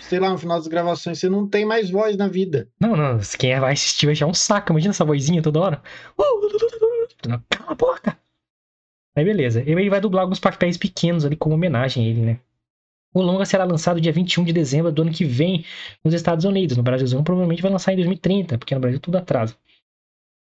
sei 0.00 0.20
lá, 0.20 0.30
no 0.30 0.38
final 0.38 0.58
das 0.58 0.68
gravações, 0.68 1.18
você 1.18 1.28
não 1.28 1.48
tem 1.48 1.64
mais 1.64 1.90
voz 1.90 2.16
na 2.16 2.28
vida. 2.28 2.68
Não, 2.80 2.94
não. 2.94 3.18
Quem 3.36 3.58
vai 3.58 3.72
assistir 3.72 4.06
vai 4.06 4.12
achar 4.12 4.26
um 4.26 4.34
saco. 4.34 4.72
Imagina 4.72 4.92
essa 4.92 5.04
vozinha 5.04 5.42
toda 5.42 5.60
hora. 5.60 5.82
Cala 7.48 7.72
a 7.72 7.74
boca! 7.74 8.16
Aí 9.16 9.24
beleza. 9.24 9.62
Ele 9.66 9.90
vai 9.90 10.00
dublar 10.00 10.22
alguns 10.22 10.38
papéis 10.38 10.76
pequenos 10.76 11.24
ali 11.24 11.34
como 11.34 11.54
homenagem 11.54 12.04
a 12.04 12.08
ele, 12.08 12.20
né? 12.20 12.40
O 13.12 13.22
longa 13.22 13.46
será 13.46 13.64
lançado 13.64 14.00
dia 14.00 14.12
21 14.12 14.44
de 14.44 14.52
dezembro 14.52 14.92
do 14.92 15.00
ano 15.00 15.10
que 15.10 15.24
vem 15.24 15.64
nos 16.04 16.12
Estados 16.12 16.44
Unidos. 16.44 16.76
No 16.76 16.82
Brasilzão 16.82 17.24
provavelmente 17.24 17.62
vai 17.62 17.72
lançar 17.72 17.92
em 17.92 17.96
2030, 17.96 18.58
porque 18.58 18.74
no 18.74 18.80
Brasil 18.80 19.00
tudo 19.00 19.16
atrasa. 19.16 19.56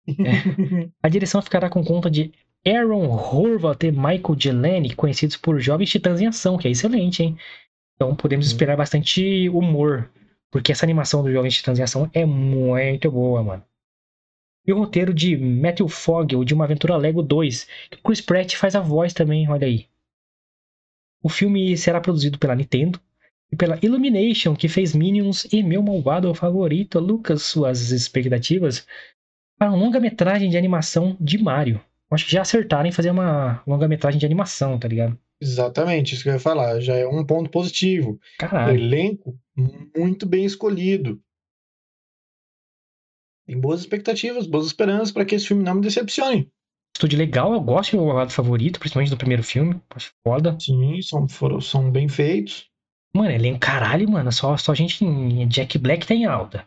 A 1.01 1.07
direção 1.07 1.41
ficará 1.41 1.69
com 1.69 1.83
conta 1.83 2.09
de 2.09 2.33
Aaron 2.67 3.05
Horvath 3.05 3.83
e 3.83 3.91
Michael 3.91 4.35
Gelani, 4.39 4.95
conhecidos 4.95 5.37
por 5.37 5.59
Jovens 5.59 5.91
Titãs 5.91 6.19
em 6.19 6.25
Ação, 6.25 6.57
que 6.57 6.67
é 6.67 6.71
excelente, 6.71 7.21
hein? 7.21 7.37
Então 7.95 8.15
podemos 8.15 8.47
esperar 8.47 8.75
bastante 8.75 9.47
humor, 9.49 10.09
porque 10.49 10.71
essa 10.71 10.83
animação 10.83 11.21
do 11.21 11.31
Jovens 11.31 11.53
Titãs 11.53 11.77
em 11.77 11.83
Ação 11.83 12.09
é 12.11 12.25
muito 12.25 13.11
boa, 13.11 13.43
mano. 13.43 13.63
E 14.65 14.73
o 14.73 14.79
roteiro 14.79 15.13
de 15.13 15.37
Matthew 15.37 15.87
Fogel, 15.87 16.43
de 16.43 16.55
Uma 16.55 16.65
Aventura 16.65 16.97
Lego 16.97 17.21
2, 17.21 17.67
que 17.91 17.97
o 17.99 18.01
Chris 18.01 18.19
Pratt 18.19 18.55
faz 18.55 18.75
a 18.75 18.79
voz 18.79 19.13
também, 19.13 19.47
olha 19.47 19.67
aí. 19.67 19.87
O 21.21 21.29
filme 21.29 21.77
será 21.77 22.01
produzido 22.01 22.39
pela 22.39 22.55
Nintendo 22.55 22.99
e 23.51 23.55
pela 23.55 23.77
Illumination, 23.83 24.55
que 24.55 24.67
fez 24.67 24.95
Minions 24.95 25.45
e 25.53 25.61
meu 25.61 25.83
malvado 25.83 26.33
favorito, 26.33 26.99
Lucas, 26.99 27.43
suas 27.43 27.91
expectativas 27.91 28.87
para 29.55 29.69
uma 29.69 29.77
longa-metragem 29.77 30.49
de 30.49 30.57
animação 30.57 31.15
de 31.21 31.37
Mario. 31.37 31.79
Acho 32.11 32.25
que 32.25 32.31
já 32.31 32.41
acertaram 32.41 32.87
em 32.87 32.91
fazer 32.91 33.09
uma 33.11 33.61
longa-metragem 33.65 34.19
de 34.19 34.25
animação, 34.25 34.77
tá 34.77 34.87
ligado? 34.87 35.17
Exatamente, 35.41 36.13
isso 36.13 36.23
que 36.23 36.29
eu 36.29 36.33
ia 36.33 36.39
falar. 36.39 36.79
Já 36.79 36.95
é 36.95 37.07
um 37.07 37.25
ponto 37.25 37.49
positivo. 37.49 38.19
Caralho. 38.39 38.77
Elenco 38.79 39.37
muito 39.95 40.25
bem 40.25 40.45
escolhido. 40.45 41.21
Tem 43.47 43.59
boas 43.59 43.81
expectativas, 43.81 44.47
boas 44.47 44.65
esperanças 44.65 45.11
para 45.11 45.25
que 45.25 45.35
esse 45.35 45.47
filme 45.47 45.63
não 45.63 45.75
me 45.75 45.81
decepcione. 45.81 46.49
Estúdio 46.95 47.19
legal, 47.19 47.53
eu 47.53 47.61
gosto 47.61 47.91
do 47.91 47.97
meu 47.97 48.05
malvado 48.07 48.31
favorito, 48.31 48.79
principalmente 48.79 49.09
do 49.09 49.17
primeiro 49.17 49.43
filme. 49.43 49.79
Acho 49.89 50.11
foda. 50.25 50.57
Sim, 50.59 51.01
são, 51.01 51.27
foram, 51.27 51.59
são 51.59 51.91
bem 51.91 52.07
feitos. 52.07 52.69
Mano, 53.13 53.31
ele 53.31 53.49
é 53.49 53.53
um 53.53 53.59
caralho, 53.59 54.09
mano. 54.09 54.31
Só, 54.31 54.57
só 54.57 54.73
gente 54.73 55.03
em 55.03 55.47
Jack 55.47 55.77
Black 55.77 56.07
tá 56.07 56.13
em 56.15 56.25
alta. 56.25 56.65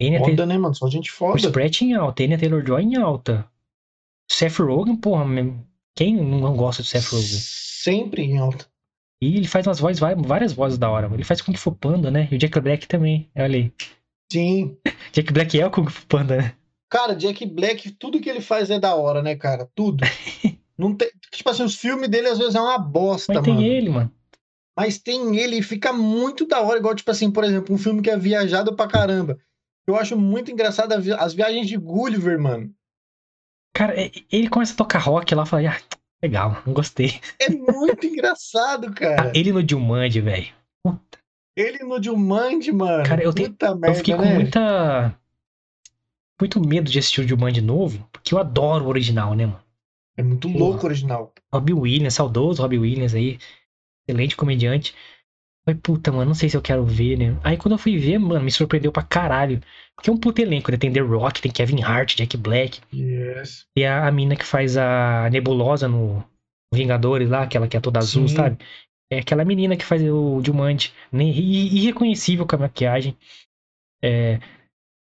Foda, 0.00 0.24
Taylor- 0.24 0.46
né, 0.46 0.58
mano? 0.58 0.74
Só 0.74 0.88
gente 0.88 1.10
foda. 1.10 1.52
Pratt 1.52 1.82
em 1.82 1.94
alta. 1.94 2.24
Anya 2.24 2.38
Taylor-Joy 2.38 2.82
em 2.82 2.96
alta. 2.96 3.48
Seth 4.32 4.58
Rogen, 4.58 4.96
porra, 4.96 5.24
quem 5.94 6.16
não 6.16 6.56
gosta 6.56 6.82
do 6.82 6.86
Seth 6.86 7.06
Rogen? 7.06 7.38
Sempre 7.38 8.22
em 8.22 8.38
alta. 8.38 8.66
E 9.22 9.36
ele 9.36 9.46
faz 9.46 9.66
umas 9.66 9.78
vozes, 9.78 10.00
várias 10.00 10.52
vozes 10.52 10.78
da 10.78 10.90
hora. 10.90 11.08
Ele 11.12 11.22
faz 11.24 11.40
Kung 11.40 11.54
Fu 11.56 11.70
Panda, 11.72 12.10
né? 12.10 12.28
E 12.30 12.34
o 12.34 12.38
Jack 12.38 12.58
Black 12.60 12.88
também. 12.88 13.30
Olha 13.36 13.56
aí. 13.56 13.72
Sim. 14.32 14.76
Jack 15.12 15.32
Black 15.32 15.60
é 15.60 15.66
o 15.66 15.70
Kung 15.70 15.88
Fu 15.88 16.06
Panda, 16.06 16.36
né? 16.38 16.54
Cara, 16.90 17.14
Jack 17.14 17.46
Black, 17.46 17.90
tudo 17.92 18.20
que 18.20 18.28
ele 18.28 18.40
faz 18.40 18.68
é 18.70 18.78
da 18.80 18.94
hora, 18.94 19.22
né, 19.22 19.36
cara? 19.36 19.68
Tudo. 19.74 20.04
Não 20.76 20.94
tem, 20.94 21.10
tipo 21.30 21.48
assim, 21.48 21.62
os 21.62 21.76
filmes 21.76 22.08
dele 22.08 22.28
às 22.28 22.38
vezes 22.38 22.54
é 22.54 22.60
uma 22.60 22.78
bosta, 22.78 23.32
Mas 23.32 23.44
tem 23.44 23.54
mano. 23.54 23.66
ele, 23.66 23.88
mano. 23.90 24.12
Mas 24.76 24.98
tem 24.98 25.36
ele 25.38 25.58
e 25.58 25.62
fica 25.62 25.92
muito 25.92 26.46
da 26.46 26.60
hora, 26.60 26.78
igual, 26.78 26.94
tipo 26.94 27.10
assim, 27.10 27.30
por 27.30 27.44
exemplo, 27.44 27.74
um 27.74 27.78
filme 27.78 28.00
que 28.02 28.10
é 28.10 28.16
viajado 28.16 28.74
pra 28.74 28.88
caramba. 28.88 29.38
Eu 29.86 29.94
acho 29.96 30.16
muito 30.16 30.50
engraçado 30.50 30.98
vi- 31.00 31.12
as 31.12 31.34
viagens 31.34 31.66
de 31.68 31.76
Gulliver, 31.76 32.40
mano. 32.40 32.74
Cara, 33.74 33.94
ele 34.30 34.48
começa 34.48 34.74
a 34.74 34.76
tocar 34.76 34.98
rock 34.98 35.34
lá 35.34 35.44
e 35.44 35.46
fala, 35.46 35.70
ah, 35.70 35.80
legal, 36.22 36.62
não 36.66 36.74
gostei. 36.74 37.20
É 37.38 37.48
muito 37.48 38.04
engraçado, 38.06 38.92
cara. 38.94 39.28
Ah, 39.28 39.32
ele 39.34 39.52
no 39.52 39.66
Jumanji, 39.66 40.20
velho. 40.20 40.48
Ele 41.56 41.78
no 41.80 42.02
Jumanji, 42.02 42.72
mano. 42.72 43.04
Cara, 43.04 43.22
eu 43.22 43.32
tenho- 43.32 43.50
Puta 43.50 43.74
merda, 43.74 43.88
Eu 43.88 43.94
fiquei 43.94 44.14
com 44.14 44.22
né? 44.22 44.34
muita. 44.34 45.18
Muito 46.40 46.60
medo 46.66 46.90
de 46.90 46.98
assistir 46.98 47.20
o 47.20 47.28
Jumanji 47.28 47.60
novo, 47.60 48.08
porque 48.10 48.34
eu 48.34 48.38
adoro 48.38 48.86
o 48.86 48.88
original, 48.88 49.34
né, 49.34 49.46
mano? 49.46 49.62
É 50.16 50.22
muito 50.22 50.48
louco 50.48 50.82
o 50.82 50.86
original. 50.86 51.32
Robbie 51.52 51.72
Williams, 51.72 52.14
saudoso 52.14 52.60
Robbie 52.62 52.78
Williams 52.78 53.14
aí. 53.14 53.38
Excelente 54.06 54.36
comediante. 54.36 54.94
Falei, 55.64 55.80
puta, 55.80 56.10
mano, 56.10 56.26
não 56.26 56.34
sei 56.34 56.48
se 56.48 56.56
eu 56.56 56.62
quero 56.62 56.84
ver, 56.84 57.16
né? 57.16 57.38
Aí 57.44 57.56
quando 57.56 57.72
eu 57.72 57.78
fui 57.78 57.96
ver, 57.96 58.18
mano, 58.18 58.44
me 58.44 58.50
surpreendeu 58.50 58.90
pra 58.90 59.02
caralho. 59.02 59.60
Porque 59.94 60.10
é 60.10 60.12
um 60.12 60.18
puto 60.18 60.40
elenco, 60.40 60.70
né? 60.72 60.76
Tem 60.76 60.92
The 60.92 61.00
Rock, 61.00 61.40
tem 61.40 61.52
Kevin 61.52 61.82
Hart, 61.82 62.16
Jack 62.16 62.36
Black. 62.36 62.80
Yes. 62.92 63.66
E 63.76 63.84
a, 63.84 64.06
a 64.06 64.10
mina 64.10 64.34
que 64.34 64.44
faz 64.44 64.76
a 64.76 65.28
nebulosa 65.30 65.86
no 65.86 66.24
Vingadores 66.74 67.28
lá, 67.28 67.42
aquela 67.42 67.68
que 67.68 67.76
é 67.76 67.80
toda 67.80 68.00
azul, 68.00 68.26
Sim. 68.26 68.36
sabe? 68.36 68.58
É 69.12 69.18
aquela 69.18 69.44
menina 69.44 69.76
que 69.76 69.84
faz 69.84 70.02
o 70.02 70.42
Jumanji. 70.42 70.90
né? 71.12 71.24
Irreconhecível 71.24 72.46
com 72.46 72.56
a 72.56 72.60
maquiagem. 72.60 73.16
É... 74.02 74.40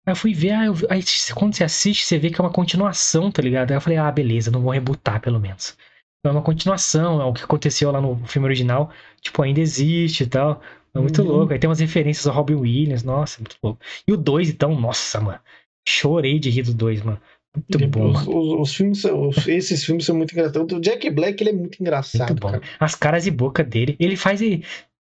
Aí 0.06 0.12
eu 0.12 0.16
fui 0.16 0.32
ver, 0.32 0.52
ah, 0.52 0.64
eu 0.64 0.74
aí 0.88 1.02
quando 1.34 1.54
você 1.54 1.62
assiste, 1.62 2.06
você 2.06 2.18
vê 2.18 2.30
que 2.30 2.40
é 2.40 2.44
uma 2.44 2.50
continuação, 2.50 3.30
tá 3.30 3.42
ligado? 3.42 3.70
Aí 3.70 3.76
eu 3.76 3.80
falei, 3.80 3.98
ah, 3.98 4.10
beleza, 4.10 4.50
não 4.50 4.62
vou 4.62 4.72
rebootar 4.72 5.20
pelo 5.20 5.38
menos. 5.38 5.76
É 6.24 6.30
uma 6.30 6.42
continuação, 6.42 7.20
é 7.20 7.24
o 7.24 7.32
que 7.32 7.44
aconteceu 7.44 7.90
lá 7.92 8.00
no 8.00 8.16
filme 8.26 8.46
original, 8.46 8.90
tipo, 9.20 9.40
ainda 9.42 9.60
existe 9.60 10.24
e 10.24 10.26
tal. 10.26 10.60
É 10.94 10.98
muito 10.98 11.22
Uhum. 11.22 11.28
louco. 11.28 11.52
Aí 11.52 11.58
tem 11.58 11.68
umas 11.68 11.78
referências 11.80 12.26
ao 12.26 12.34
Robin 12.34 12.54
Williams, 12.54 13.04
nossa, 13.04 13.40
muito 13.40 13.56
louco. 13.62 13.80
E 14.06 14.12
o 14.12 14.16
2, 14.16 14.50
então, 14.50 14.78
nossa, 14.78 15.20
mano. 15.20 15.38
Chorei 15.86 16.38
de 16.38 16.50
rir 16.50 16.62
do 16.62 16.74
2, 16.74 17.02
mano. 17.02 17.20
Muito 17.56 17.88
bom, 17.88 18.10
os, 18.10 18.26
os- 18.26 18.60
os 18.60 18.74
filmes, 18.74 19.04
os- 19.04 19.48
esses 19.48 19.84
filmes 19.84 20.04
são 20.04 20.16
muito 20.16 20.32
engraçados. 20.32 20.72
O 20.76 20.80
Jack 20.80 21.08
Black, 21.10 21.42
ele 21.42 21.50
é 21.50 21.52
muito 21.52 21.80
engraçado, 21.80 22.28
Muito 22.28 22.40
bom. 22.40 22.50
cara. 22.50 22.62
As 22.78 22.94
caras 22.94 23.26
e 23.26 23.30
boca 23.30 23.62
dele. 23.64 23.96
Ele 23.98 24.16
faz. 24.16 24.42
Ele, 24.42 24.64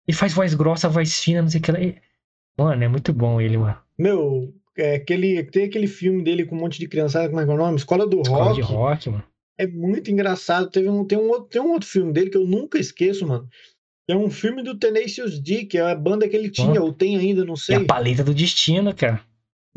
ele 0.07 0.17
faz 0.17 0.33
voz 0.35 0.55
grossa, 0.55 0.89
voz 0.89 1.21
fina, 1.21 1.43
não 1.43 1.49
sei 1.49 1.61
o 1.61 1.63
que. 1.63 1.73
lá. 1.73 1.81
Ele- 1.81 1.97
Mano, 2.57 2.83
é 2.85 2.89
muito 2.89 3.13
bom 3.13 3.41
ele, 3.41 3.57
mano. 3.57 3.77
Meu, 3.99 4.53
é 4.77 4.97
aquele, 4.97 5.43
tem 5.45 5.65
aquele 5.65 5.87
filme 5.87 6.23
dele 6.23 6.45
com 6.45 6.57
um 6.57 6.61
monte 6.61 6.79
de 6.79 6.89
criançada, 6.89 7.29
como 7.29 7.41
é 7.41 7.45
que 7.45 7.51
é 7.51 7.55
o 7.55 7.57
nome? 7.57 7.77
Escola 7.77 8.07
do 8.07 8.21
Escola 8.21 8.45
Rock. 8.47 8.57
de 8.57 8.63
rock, 8.63 9.11
mano. 9.11 9.25
É 9.59 9.67
muito 9.67 10.11
engraçado. 10.11 10.71
Teve 10.71 10.89
um, 10.89 11.05
tem, 11.05 11.19
um 11.19 11.29
outro, 11.29 11.49
tem 11.49 11.61
um 11.61 11.73
outro 11.73 11.89
filme 11.89 12.13
dele 12.13 12.31
que 12.31 12.37
eu 12.37 12.47
nunca 12.47 12.79
esqueço, 12.79 13.27
mano. 13.27 13.49
É 14.09 14.17
um 14.17 14.31
filme 14.31 14.63
do 14.63 14.79
Tenacious 14.79 15.39
D, 15.39 15.67
que 15.67 15.77
é 15.77 15.83
a 15.83 15.95
banda 15.95 16.27
que 16.29 16.35
ele 16.35 16.49
tinha, 16.49 16.81
ou 16.81 16.93
tem 16.93 17.19
ainda, 17.19 17.45
não 17.45 17.57
sei. 17.57 17.77
a 17.77 17.85
paleta 17.85 18.25
do 18.25 18.33
destino, 18.33 18.95
cara. 18.95 19.21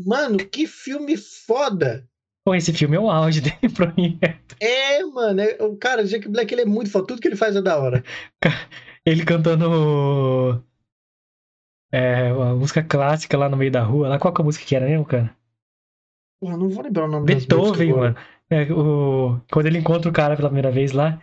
Mano, 0.00 0.38
que 0.38 0.66
filme 0.66 1.16
foda! 1.16 2.08
Pô, 2.44 2.54
esse 2.54 2.72
filme 2.72 2.96
é 2.96 3.00
o 3.00 3.10
auge 3.10 3.40
dele 3.42 3.72
pra 3.74 3.92
mim. 3.94 4.18
É, 4.58 5.04
mano, 5.04 5.40
é- 5.40 5.62
o 5.62 5.76
cara, 5.76 6.02
o 6.02 6.06
Jack 6.06 6.28
Black, 6.28 6.52
ele 6.52 6.62
é 6.62 6.66
muito 6.66 6.90
foda. 6.90 7.06
Tudo 7.06 7.20
que 7.20 7.28
ele 7.28 7.36
faz 7.36 7.54
é 7.56 7.62
da 7.62 7.78
hora. 7.78 8.02
Ele 9.04 9.24
cantando. 9.24 10.64
É, 11.92 12.28
a 12.28 12.54
música 12.54 12.84
clássica 12.84 13.36
lá 13.36 13.48
no 13.48 13.56
meio 13.56 13.72
da 13.72 13.82
rua. 13.82 14.08
Lá, 14.08 14.16
qual 14.16 14.32
que 14.32 14.40
é 14.40 14.42
a 14.42 14.44
música 14.44 14.64
que 14.64 14.76
era 14.76 14.86
mesmo, 14.86 15.04
cara? 15.04 15.36
Porra, 16.40 16.56
não 16.56 16.68
vou 16.68 16.84
lembrar 16.84 17.06
o 17.06 17.08
nome 17.08 17.26
Beethoven, 17.26 17.92
mano. 17.92 18.16
É, 18.50 18.70
o... 18.72 19.40
Quando 19.50 19.66
ele 19.66 19.78
encontra 19.78 20.10
o 20.10 20.12
cara 20.12 20.36
pela 20.36 20.48
primeira 20.48 20.70
vez 20.70 20.92
lá. 20.92 21.20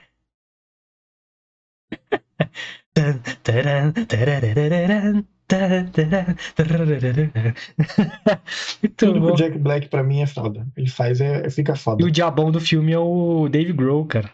Muito 8.81 8.95
Tudo 8.95 9.19
bom. 9.19 9.33
o 9.33 9.35
Jack 9.35 9.57
Black 9.57 9.87
pra 9.87 10.03
mim 10.03 10.21
é 10.21 10.27
foda. 10.27 10.67
Ele 10.77 10.89
faz, 10.89 11.19
é, 11.21 11.49
fica 11.49 11.75
foda. 11.75 12.03
E 12.03 12.05
o 12.05 12.11
diabão 12.11 12.51
do 12.51 12.59
filme 12.59 12.91
é 12.91 12.99
o 12.99 13.49
Dave 13.49 13.73
Grohl, 13.73 14.05
cara. 14.05 14.31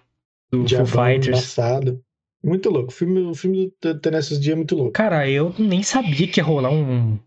Do 0.52 0.64
diabão 0.64 0.86
Foo 0.86 1.06
Fighters. 1.06 1.38
Embaçado. 1.38 2.04
Muito 2.44 2.70
louco. 2.70 2.90
O 2.90 2.92
filme, 2.92 3.22
o 3.22 3.34
filme 3.34 3.74
do 3.82 4.00
Tenacious 4.00 4.40
D 4.40 4.52
é 4.52 4.56
muito 4.56 4.76
louco. 4.76 4.92
Cara, 4.92 5.28
eu 5.30 5.54
nem 5.58 5.82
sabia 5.82 6.28
que 6.28 6.40
ia 6.40 6.44
rolar 6.44 6.70
um, 6.70 7.18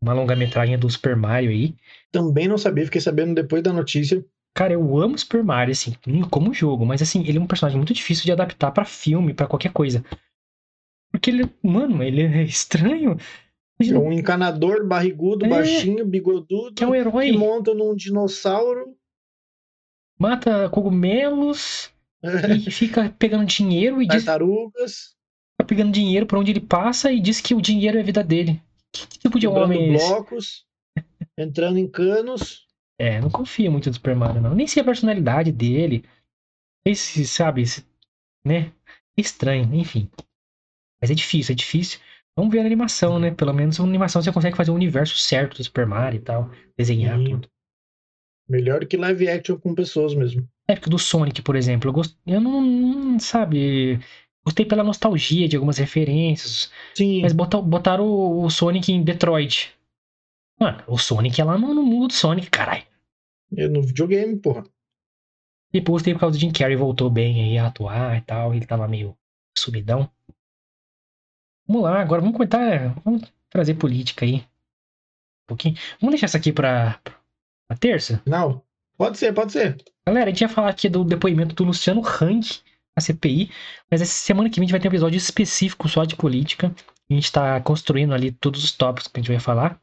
uma 0.00 0.12
longa-metragem 0.12 0.78
do 0.78 0.88
Super 0.88 1.16
Mario 1.16 1.50
aí. 1.50 1.74
Também 2.12 2.46
não 2.46 2.58
sabia, 2.58 2.84
fiquei 2.84 3.00
sabendo 3.00 3.34
depois 3.34 3.62
da 3.62 3.72
notícia. 3.72 4.24
Cara, 4.54 4.72
eu 4.72 4.98
amo 4.98 5.16
Super 5.16 5.44
Mario, 5.44 5.72
assim, 5.72 5.94
como 6.30 6.52
jogo, 6.52 6.84
mas 6.84 7.00
assim, 7.00 7.24
ele 7.26 7.38
é 7.38 7.40
um 7.40 7.46
personagem 7.46 7.78
muito 7.78 7.94
difícil 7.94 8.24
de 8.24 8.32
adaptar 8.32 8.72
para 8.72 8.84
filme, 8.84 9.32
para 9.32 9.46
qualquer 9.46 9.72
coisa. 9.72 10.04
Porque 11.10 11.30
ele, 11.30 11.48
mano, 11.62 12.02
ele 12.02 12.22
é 12.22 12.42
estranho. 12.42 13.16
É 13.80 13.98
um 13.98 14.12
encanador 14.12 14.86
barrigudo, 14.86 15.46
é, 15.46 15.48
baixinho, 15.48 16.04
bigodudo. 16.06 16.74
Que 16.74 16.84
é 16.84 16.86
um 16.86 16.94
herói. 16.94 17.30
Que 17.30 17.38
monta 17.38 17.72
num 17.72 17.94
dinossauro. 17.94 18.94
Mata 20.18 20.68
cogumelos. 20.68 21.90
E 22.22 22.70
fica 22.70 23.14
pegando 23.18 23.46
dinheiro 23.46 24.02
e 24.02 24.06
Tartarugas. 24.06 24.90
diz. 24.90 25.16
Fica 25.52 25.66
pegando 25.66 25.92
dinheiro 25.92 26.26
por 26.26 26.38
onde 26.38 26.50
ele 26.50 26.60
passa 26.60 27.10
e 27.10 27.20
diz 27.20 27.40
que 27.40 27.54
o 27.54 27.62
dinheiro 27.62 27.96
é 27.96 28.00
a 28.00 28.04
vida 28.04 28.22
dele. 28.22 28.60
Que 28.92 29.06
tipo 29.06 29.38
de 29.38 29.46
Quebrando 29.46 29.64
homem 29.64 29.92
é 29.92 29.94
esse? 29.94 30.06
blocos, 30.08 30.66
entrando 31.38 31.78
em 31.78 31.88
canos. 31.88 32.66
É, 33.00 33.18
não 33.18 33.30
confio 33.30 33.72
muito 33.72 33.88
no 33.88 33.94
Super 33.94 34.14
Mario, 34.14 34.42
não. 34.42 34.54
Nem 34.54 34.66
sei 34.66 34.82
a 34.82 34.84
personalidade 34.84 35.50
dele. 35.50 36.04
Esse, 36.84 37.26
sabe, 37.26 37.62
esse, 37.62 37.82
né? 38.44 38.72
Estranho, 39.16 39.74
enfim. 39.74 40.10
Mas 41.00 41.10
é 41.10 41.14
difícil, 41.14 41.54
é 41.54 41.56
difícil. 41.56 41.98
Vamos 42.36 42.52
ver 42.52 42.60
a 42.60 42.66
animação, 42.66 43.18
né? 43.18 43.30
Pelo 43.30 43.54
menos 43.54 43.80
a 43.80 43.84
animação 43.84 44.20
você 44.20 44.30
consegue 44.30 44.54
fazer 44.54 44.70
o 44.70 44.74
universo 44.74 45.16
certo 45.16 45.56
do 45.56 45.64
Super 45.64 45.86
Mario 45.86 46.18
e 46.18 46.22
tal. 46.22 46.50
Desenhar 46.76 47.16
Sim. 47.16 47.24
tudo. 47.24 47.48
Melhor 48.46 48.84
que 48.84 48.98
live 48.98 49.30
action 49.30 49.56
com 49.56 49.74
pessoas 49.74 50.14
mesmo. 50.14 50.46
É, 50.68 50.74
porque 50.74 50.90
do 50.90 50.98
Sonic, 50.98 51.40
por 51.40 51.56
exemplo, 51.56 51.88
eu, 51.88 51.94
gost... 51.94 52.14
eu 52.26 52.40
não, 52.40 52.60
não, 52.60 53.18
sabe, 53.18 53.98
gostei 54.44 54.66
pela 54.66 54.84
nostalgia 54.84 55.48
de 55.48 55.56
algumas 55.56 55.78
referências. 55.78 56.70
Sim. 56.94 57.22
Mas 57.22 57.32
botar, 57.32 57.62
botaram 57.62 58.04
o, 58.04 58.44
o 58.44 58.50
Sonic 58.50 58.92
em 58.92 59.02
Detroit. 59.02 59.72
Mano, 60.60 60.82
o 60.86 60.98
Sonic 60.98 61.40
é 61.40 61.44
lá 61.44 61.56
no, 61.56 61.72
no 61.72 61.82
mundo 61.82 62.08
do 62.08 62.12
Sonic, 62.12 62.50
caralho. 62.50 62.89
No 63.50 63.82
videogame, 63.82 64.38
porra. 64.38 64.64
Depois 65.72 66.02
tem 66.02 66.14
por 66.14 66.20
causa 66.20 66.36
do 66.36 66.40
Jim 66.40 66.52
Carrey 66.52 66.76
voltou 66.76 67.08
bem 67.10 67.42
aí 67.42 67.58
a 67.58 67.66
atuar 67.66 68.16
e 68.16 68.20
tal. 68.22 68.54
Ele 68.54 68.66
tava 68.66 68.88
meio 68.88 69.16
subidão. 69.56 70.10
Vamos 71.66 71.82
lá, 71.82 72.00
agora 72.00 72.20
vamos 72.20 72.36
comentar. 72.36 72.94
Vamos 73.04 73.32
trazer 73.48 73.74
política 73.74 74.24
aí. 74.24 74.36
Um 74.36 75.48
pouquinho. 75.48 75.76
Vamos 76.00 76.12
deixar 76.12 76.26
isso 76.26 76.36
aqui 76.36 76.52
pra, 76.52 77.00
pra 77.68 77.76
terça? 77.78 78.22
Não. 78.26 78.62
Pode 78.96 79.16
ser, 79.16 79.32
pode 79.32 79.52
ser. 79.52 79.82
Galera, 80.06 80.26
a 80.26 80.28
gente 80.30 80.42
ia 80.42 80.48
falar 80.48 80.70
aqui 80.70 80.88
do 80.88 81.04
depoimento 81.04 81.54
do 81.54 81.64
Luciano 81.64 82.02
Hang, 82.04 82.46
a 82.94 83.00
CPI, 83.00 83.50
mas 83.90 84.02
essa 84.02 84.12
semana 84.12 84.50
que 84.50 84.56
vem 84.56 84.64
a 84.64 84.66
gente 84.66 84.72
vai 84.72 84.80
ter 84.80 84.88
um 84.88 84.90
episódio 84.90 85.16
específico 85.16 85.88
só 85.88 86.04
de 86.04 86.16
política. 86.16 86.74
A 87.08 87.14
gente 87.14 87.32
tá 87.32 87.60
construindo 87.60 88.12
ali 88.12 88.30
todos 88.30 88.62
os 88.62 88.72
tópicos 88.72 89.08
que 89.08 89.18
a 89.18 89.22
gente 89.22 89.32
vai 89.32 89.40
falar. 89.40 89.80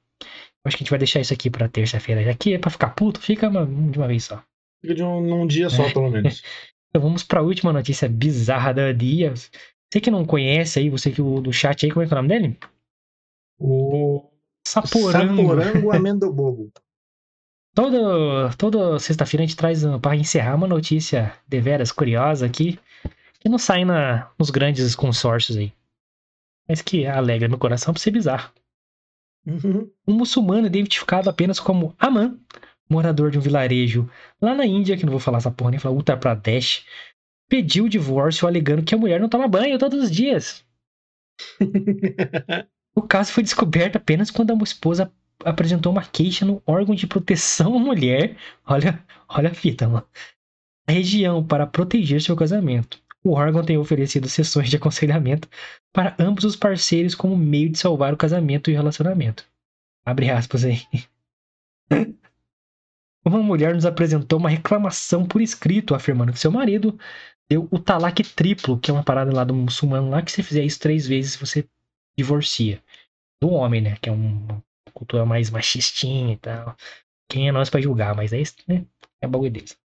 Acho 0.65 0.75
que 0.75 0.83
a 0.83 0.85
gente 0.85 0.89
vai 0.89 0.99
deixar 0.99 1.19
isso 1.19 1.33
aqui 1.33 1.49
pra 1.49 1.69
terça-feira. 1.69 2.29
Aqui 2.29 2.53
é 2.53 2.59
pra 2.59 2.71
ficar 2.71 2.89
puto, 2.89 3.21
fica 3.21 3.47
uma, 3.47 3.65
de 3.65 3.97
uma 3.97 4.07
vez 4.07 4.25
só. 4.25 4.43
Fica 4.81 4.95
de 4.95 5.03
um, 5.03 5.21
num 5.21 5.47
dia 5.47 5.69
só, 5.69 5.83
é. 5.83 5.93
pelo 5.93 6.09
menos. 6.09 6.43
então 6.89 7.01
vamos 7.01 7.23
pra 7.23 7.41
última 7.41 7.71
notícia 7.71 8.09
bizarra 8.09 8.73
da 8.73 8.91
dia. 8.91 9.33
Você 9.33 10.01
que 10.01 10.11
não 10.11 10.25
conhece 10.25 10.79
aí, 10.79 10.89
você 10.89 11.11
que 11.11 11.21
o 11.21 11.39
do 11.39 11.53
chat 11.53 11.85
aí, 11.85 11.91
como 11.91 12.03
é 12.03 12.07
que 12.07 12.13
é 12.13 12.17
o 12.17 12.21
nome 12.21 12.29
dele? 12.29 12.57
O 13.59 14.29
Saporango. 14.67 15.41
Saporango 15.41 15.91
Amendobobo. 15.95 16.71
Toda, 17.73 18.49
toda 18.57 18.99
sexta-feira 18.99 19.43
a 19.43 19.47
gente 19.47 19.55
traz 19.55 19.83
para 20.01 20.15
encerrar 20.15 20.55
uma 20.55 20.67
notícia 20.67 21.33
deveras 21.47 21.91
curiosa 21.91 22.45
aqui, 22.45 22.79
que 23.39 23.47
não 23.47 23.59
sai 23.59 23.85
na, 23.85 24.31
nos 24.37 24.49
grandes 24.49 24.95
consórcios 24.95 25.57
aí. 25.57 25.71
Mas 26.67 26.81
que 26.81 27.05
alegra 27.05 27.47
meu 27.47 27.57
coração 27.57 27.93
por 27.93 27.99
ser 27.99 28.11
bizarro. 28.11 28.51
Uhum. 29.47 29.89
Um 30.05 30.13
muçulmano 30.13 30.67
identificado 30.67 31.29
apenas 31.29 31.57
como 31.57 31.95
Aman, 31.97 32.37
morador 32.89 33.31
de 33.31 33.37
um 33.37 33.41
vilarejo 33.41 34.09
lá 34.41 34.53
na 34.53 34.65
Índia, 34.65 34.97
que 34.97 35.05
não 35.05 35.11
vou 35.11 35.21
falar 35.21 35.37
essa 35.37 35.49
porra 35.49 35.71
nem 35.71 35.79
falar 35.79 35.95
Uttar 35.95 36.19
Pradesh, 36.19 36.85
pediu 37.47 37.85
o 37.85 37.89
divórcio 37.89 38.45
alegando 38.45 38.83
que 38.83 38.93
a 38.93 38.97
mulher 38.97 39.21
não 39.21 39.29
toma 39.29 39.47
banho 39.47 39.79
todos 39.79 40.03
os 40.03 40.11
dias. 40.11 40.65
o 42.93 43.01
caso 43.01 43.31
foi 43.31 43.41
descoberto 43.41 43.95
apenas 43.95 44.29
quando 44.29 44.51
a 44.51 44.63
esposa 44.63 45.09
apresentou 45.45 45.93
uma 45.93 46.03
queixa 46.03 46.45
no 46.45 46.61
órgão 46.65 46.93
de 46.93 47.07
proteção 47.07 47.75
à 47.75 47.79
mulher. 47.79 48.35
Olha, 48.65 49.01
olha 49.29 49.49
a 49.49 49.53
fita, 49.53 49.87
mano. 49.87 50.05
A 50.85 50.91
região 50.91 51.45
para 51.45 51.65
proteger 51.65 52.21
seu 52.21 52.35
casamento. 52.35 53.01
O 53.27 53.33
órgão 53.33 53.61
tem 53.61 53.77
oferecido 53.77 54.29
sessões 54.29 54.69
de 54.69 54.77
aconselhamento 54.77 55.49
para 55.93 56.15
ambos 56.17 56.45
os 56.45 56.55
parceiros 56.55 57.13
como 57.13 57.35
meio 57.35 57.69
de 57.69 57.77
salvar 57.77 58.13
o 58.13 58.17
casamento 58.17 58.71
e 58.71 58.73
o 58.73 58.77
relacionamento. 58.77 59.45
Abre 60.05 60.29
aspas 60.29 60.63
aí. 60.63 60.79
Uma 63.25 63.43
mulher 63.43 63.75
nos 63.75 63.85
apresentou 63.85 64.39
uma 64.39 64.47
reclamação 64.47 65.27
por 65.27 65.41
escrito, 65.41 65.93
afirmando 65.93 66.31
que 66.31 66.39
seu 66.39 66.49
marido 66.49 66.97
deu 67.49 67.67
o 67.69 67.77
talaque 67.77 68.23
triplo, 68.23 68.79
que 68.79 68.89
é 68.89 68.93
uma 68.93 69.03
parada 69.03 69.35
lá 69.35 69.43
do 69.43 69.53
muçulmano 69.53 70.09
lá, 70.09 70.21
que 70.21 70.31
se 70.31 70.41
fizer 70.41 70.63
isso 70.63 70.79
três 70.79 71.05
vezes 71.05 71.35
você 71.35 71.67
divorcia. 72.17 72.81
Do 73.41 73.49
homem, 73.49 73.81
né? 73.81 73.97
Que 73.97 74.07
é 74.07 74.13
uma 74.13 74.63
cultura 74.93 75.25
mais 75.25 75.49
machistinha 75.49 76.35
e 76.35 76.37
tal. 76.37 76.77
Quem 77.29 77.49
é 77.49 77.51
nós 77.51 77.69
para 77.69 77.81
julgar, 77.81 78.15
mas 78.15 78.31
é 78.31 78.39
isso, 78.39 78.55
né? 78.65 78.85
É 79.21 79.27
bagulho 79.27 79.51
deles. 79.51 79.77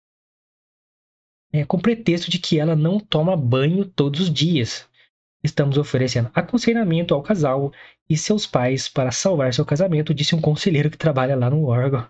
É, 1.54 1.66
com 1.66 1.80
pretexto 1.80 2.32
de 2.32 2.40
que 2.40 2.60
ela 2.60 2.76
não 2.76 3.00
toma 3.00 3.36
banho 3.36 3.86
todos 3.86 4.22
os 4.22 4.34
dias. 4.34 4.88
Estamos 5.44 5.78
oferecendo 5.78 6.30
aconselhamento 6.34 7.14
ao 7.14 7.24
casal 7.24 7.72
e 8.10 8.16
seus 8.16 8.46
pais 8.46 8.88
para 8.88 9.12
salvar 9.12 9.54
seu 9.54 9.66
casamento, 9.66 10.14
disse 10.14 10.36
um 10.36 10.42
conselheiro 10.42 10.90
que 10.90 10.98
trabalha 10.98 11.36
lá 11.36 11.50
no 11.50 11.66
órgão. 11.66 12.08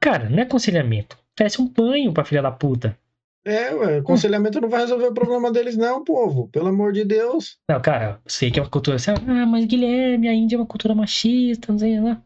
Cara, 0.00 0.30
não 0.30 0.38
é 0.38 0.42
aconselhamento. 0.42 1.18
Oferece 1.34 1.60
um 1.60 1.68
banho 1.68 2.12
pra 2.12 2.24
filha 2.24 2.42
da 2.42 2.50
puta. 2.50 2.96
É, 3.44 3.74
ué, 3.74 3.98
aconselhamento 3.98 4.60
não 4.60 4.68
vai 4.68 4.80
resolver 4.80 5.06
o 5.06 5.14
problema 5.14 5.50
deles, 5.50 5.76
não, 5.76 6.04
povo. 6.04 6.48
Pelo 6.48 6.68
amor 6.68 6.92
de 6.92 7.04
Deus. 7.04 7.58
Não, 7.68 7.80
cara, 7.80 8.20
sei 8.26 8.50
que 8.50 8.58
é 8.58 8.62
uma 8.62 8.68
cultura 8.68 8.96
assim, 8.96 9.10
ah, 9.10 9.46
mas 9.46 9.64
Guilherme, 9.64 10.28
a 10.28 10.34
Índia 10.34 10.56
é 10.56 10.58
uma 10.58 10.66
cultura 10.66 10.94
machista, 10.94 11.72
não 11.72 11.78
sei 11.78 12.00
lá. 12.00 12.22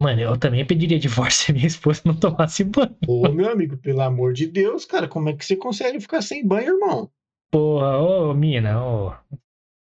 Mano, 0.00 0.20
eu 0.20 0.36
também 0.36 0.66
pediria 0.66 0.98
divórcio 0.98 1.46
se 1.46 1.52
minha 1.52 1.66
esposa 1.66 2.02
não 2.04 2.14
tomasse 2.14 2.64
banho. 2.64 2.96
Ô, 3.06 3.28
meu 3.28 3.50
amigo, 3.50 3.76
pelo 3.76 4.00
amor 4.00 4.32
de 4.32 4.46
Deus, 4.46 4.84
cara, 4.84 5.06
como 5.06 5.28
é 5.28 5.32
que 5.32 5.44
você 5.44 5.56
consegue 5.56 6.00
ficar 6.00 6.20
sem 6.20 6.46
banho, 6.46 6.74
irmão? 6.74 7.10
Porra, 7.50 7.98
ô, 7.98 8.34
mina, 8.34 8.82
ô. 8.82 9.12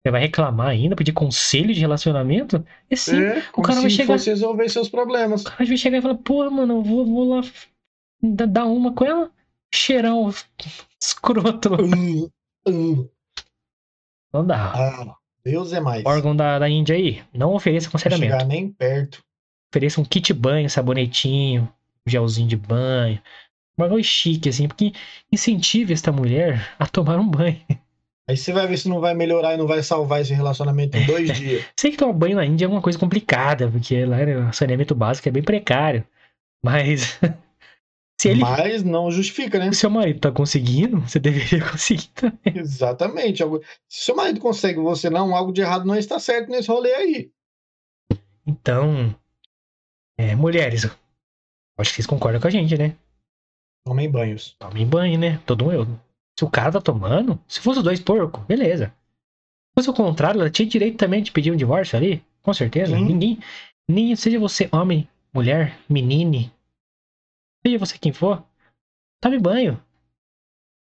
Você 0.04 0.10
vai 0.10 0.20
reclamar 0.20 0.68
ainda, 0.68 0.94
pedir 0.94 1.12
conselho 1.12 1.72
de 1.72 1.80
relacionamento? 1.80 2.62
É 2.90 2.96
sim, 2.96 3.18
é, 3.24 3.42
o 3.56 3.62
cara 3.62 3.80
vai 3.80 3.88
chegar. 3.88 4.18
Fosse 4.18 4.28
resolver 4.28 4.68
seus 4.68 4.90
problemas. 4.90 5.40
O 5.40 5.44
cara 5.44 5.64
vai 5.64 5.76
chegar 5.78 5.96
e 5.96 6.02
falar, 6.02 6.16
porra, 6.16 6.50
mano, 6.50 6.74
eu 6.74 6.82
vou, 6.82 7.06
vou 7.06 7.28
lá 7.30 7.40
dar 8.22 8.66
uma 8.66 8.92
com 8.92 9.06
ela. 9.06 9.30
Cheirão 9.72 10.30
escroto. 11.02 11.70
Uh, 11.74 12.30
uh. 12.68 13.10
Não 14.30 14.46
dá. 14.46 14.72
Ah, 14.74 15.16
Deus 15.42 15.72
é 15.72 15.80
mais. 15.80 16.04
órgão 16.04 16.36
da, 16.36 16.58
da 16.58 16.68
Índia 16.68 16.96
aí, 16.96 17.22
não 17.32 17.54
ofereça 17.54 17.88
aconselhamento. 17.88 18.30
Não 18.30 18.40
chegar 18.40 18.48
nem 18.48 18.70
perto. 18.70 19.23
Ofereça 19.74 20.00
um 20.00 20.04
kit 20.04 20.32
banho, 20.32 20.70
sabonetinho, 20.70 21.68
gelzinho 22.06 22.46
de 22.46 22.56
banho. 22.56 23.20
Um 23.76 23.82
bagulho 23.82 24.04
chique, 24.04 24.48
assim, 24.48 24.68
porque 24.68 24.92
incentive 25.32 25.92
esta 25.92 26.12
mulher 26.12 26.72
a 26.78 26.86
tomar 26.86 27.18
um 27.18 27.28
banho. 27.28 27.60
Aí 28.30 28.36
você 28.36 28.52
vai 28.52 28.68
ver 28.68 28.78
se 28.78 28.88
não 28.88 29.00
vai 29.00 29.14
melhorar 29.14 29.54
e 29.54 29.56
não 29.56 29.66
vai 29.66 29.82
salvar 29.82 30.20
esse 30.20 30.32
relacionamento 30.32 30.96
em 30.96 31.04
dois 31.04 31.26
dias. 31.36 31.64
Sei 31.76 31.90
que 31.90 31.96
tomar 31.96 32.12
banho 32.12 32.36
na 32.36 32.46
Índia 32.46 32.66
é 32.66 32.68
uma 32.68 32.80
coisa 32.80 32.96
complicada, 32.96 33.68
porque 33.68 34.04
lá 34.04 34.18
né, 34.18 34.48
o 34.48 34.52
saneamento 34.52 34.94
básico 34.94 35.28
é 35.28 35.32
bem 35.32 35.42
precário. 35.42 36.06
Mas 36.64 37.18
Se 38.16 38.28
ele, 38.28 38.42
Mas 38.42 38.84
não 38.84 39.10
justifica, 39.10 39.58
né? 39.58 39.72
Se 39.72 39.80
seu 39.80 39.90
marido 39.90 40.20
tá 40.20 40.30
conseguindo, 40.30 41.00
você 41.00 41.18
deveria 41.18 41.68
conseguir 41.68 42.06
também. 42.14 42.56
Exatamente. 42.56 43.42
Se 43.88 44.04
seu 44.04 44.14
marido 44.14 44.38
consegue 44.38 44.78
você 44.78 45.10
não, 45.10 45.34
algo 45.34 45.52
de 45.52 45.62
errado 45.62 45.84
não 45.84 45.96
está 45.96 46.20
certo 46.20 46.48
nesse 46.48 46.68
rolê 46.68 46.94
aí. 46.94 47.30
Então, 48.46 49.12
é, 50.18 50.34
mulheres, 50.34 50.84
acho 50.84 51.90
que 51.90 51.96
vocês 51.96 52.06
concordam 52.06 52.40
com 52.40 52.46
a 52.46 52.50
gente, 52.50 52.76
né? 52.76 52.96
Tomem 53.86 54.10
banhos. 54.10 54.56
Tomem 54.58 54.86
banho, 54.86 55.18
né? 55.18 55.38
Todo 55.44 55.64
mundo. 55.64 56.00
Se 56.38 56.44
o 56.44 56.50
cara 56.50 56.72
tá 56.72 56.80
tomando, 56.80 57.38
se 57.46 57.60
fosse 57.60 57.78
os 57.78 57.84
dois 57.84 58.00
porcos, 58.00 58.42
beleza. 58.44 58.86
Se 58.86 59.74
fosse 59.76 59.90
o 59.90 59.94
contrário, 59.94 60.40
ela 60.40 60.50
tinha 60.50 60.68
direito 60.68 60.96
também 60.96 61.22
de 61.22 61.30
pedir 61.30 61.52
um 61.52 61.56
divórcio 61.56 61.96
ali, 61.96 62.24
com 62.42 62.52
certeza. 62.54 62.96
Sim. 62.96 63.04
Ninguém, 63.04 63.38
nem 63.88 64.14
seja 64.16 64.38
você 64.38 64.68
homem, 64.72 65.08
mulher, 65.32 65.78
menine, 65.88 66.50
seja 67.64 67.78
você 67.78 67.98
quem 67.98 68.12
for, 68.12 68.42
tome 69.20 69.38
banho. 69.38 69.80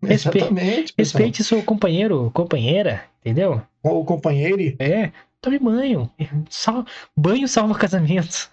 Respe- 0.03 0.37
Exatamente, 0.39 0.93
pessoal. 0.93 1.21
Respeite 1.23 1.43
seu 1.43 1.63
companheiro, 1.63 2.29
companheira, 2.31 3.05
entendeu? 3.21 3.65
O 3.81 4.03
companheiro. 4.03 4.75
É, 4.79 5.11
tome 5.41 5.57
banho. 5.59 6.11
Sal... 6.49 6.85
Banho 7.15 7.47
salva 7.47 7.77
casamento. 7.77 8.51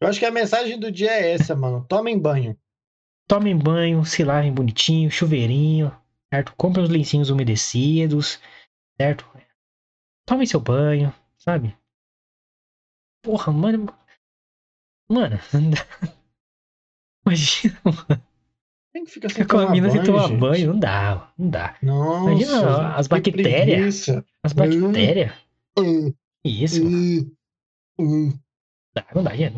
Eu 0.00 0.08
acho 0.08 0.18
que 0.18 0.26
a 0.26 0.30
mensagem 0.30 0.78
do 0.78 0.90
dia 0.92 1.10
é 1.10 1.32
essa, 1.32 1.54
mano. 1.56 1.84
Tomem 1.88 2.18
banho. 2.18 2.56
Tomem 3.28 3.56
banho, 3.56 4.04
se 4.04 4.22
lavem 4.22 4.52
bonitinho, 4.52 5.10
chuveirinho, 5.10 5.90
certo? 6.32 6.54
Comprem 6.56 6.84
os 6.84 6.90
lencinhos 6.90 7.30
umedecidos, 7.30 8.38
certo? 9.00 9.26
Tomem 10.26 10.46
seu 10.46 10.60
banho, 10.60 11.12
sabe? 11.38 11.76
Porra, 13.22 13.52
mano. 13.52 13.86
Mano, 15.08 15.38
não 15.52 15.70
dá. 15.70 15.86
Imagina 17.26 17.80
Tem 18.92 19.04
que 19.04 19.10
ficar 19.10 19.28
sem 19.30 19.46
com 19.46 19.56
a 19.56 19.60
tomar 19.62 19.72
mina 19.72 19.90
sem 19.90 20.00
banho, 20.00 20.06
tomar 20.12 20.28
gente. 20.28 20.38
banho, 20.38 20.72
não 20.72 20.78
dá, 20.80 21.32
não 21.38 21.50
dá. 21.50 21.76
Nossa, 21.82 22.30
Imagina 22.30 22.94
as 22.96 23.06
bactérias. 23.06 23.44
preguiça. 24.04 24.24
As 24.42 24.52
bactérias, 24.52 25.32
Uh, 25.78 26.14
isso, 26.42 26.82
uh, 26.82 27.36
uh. 28.00 28.45
Dá, 28.96 29.06
não 29.14 29.22
dá, 29.22 29.36
gente. 29.36 29.56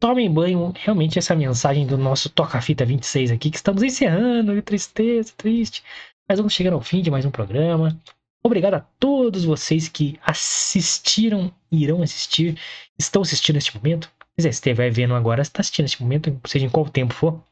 Tomem 0.00 0.32
banho, 0.32 0.72
realmente 0.76 1.18
essa 1.18 1.34
mensagem 1.34 1.86
do 1.86 1.96
nosso 1.96 2.28
Toca 2.28 2.60
Fita 2.60 2.84
26 2.84 3.32
aqui, 3.32 3.50
que 3.50 3.56
estamos 3.56 3.82
encerrando, 3.82 4.54
que 4.54 4.62
tristeza, 4.62 5.32
triste. 5.36 5.82
Mas 6.28 6.38
vamos 6.38 6.52
chegando 6.52 6.74
ao 6.74 6.80
fim 6.80 7.02
de 7.02 7.10
mais 7.10 7.24
um 7.24 7.30
programa. 7.30 7.98
Obrigado 8.44 8.74
a 8.74 8.80
todos 8.80 9.44
vocês 9.44 9.88
que 9.88 10.18
assistiram, 10.22 11.52
irão 11.70 12.02
assistir, 12.02 12.56
estão 12.98 13.22
assistindo 13.22 13.56
neste 13.56 13.76
momento. 13.76 14.10
Se 14.38 14.42
você 14.42 14.48
estiver 14.50 14.90
vendo 14.90 15.14
agora, 15.14 15.42
está 15.42 15.60
assistindo 15.60 15.84
neste 15.84 16.00
momento, 16.00 16.40
seja 16.46 16.66
em 16.66 16.70
qual 16.70 16.88
tempo 16.88 17.12
for. 17.12 17.42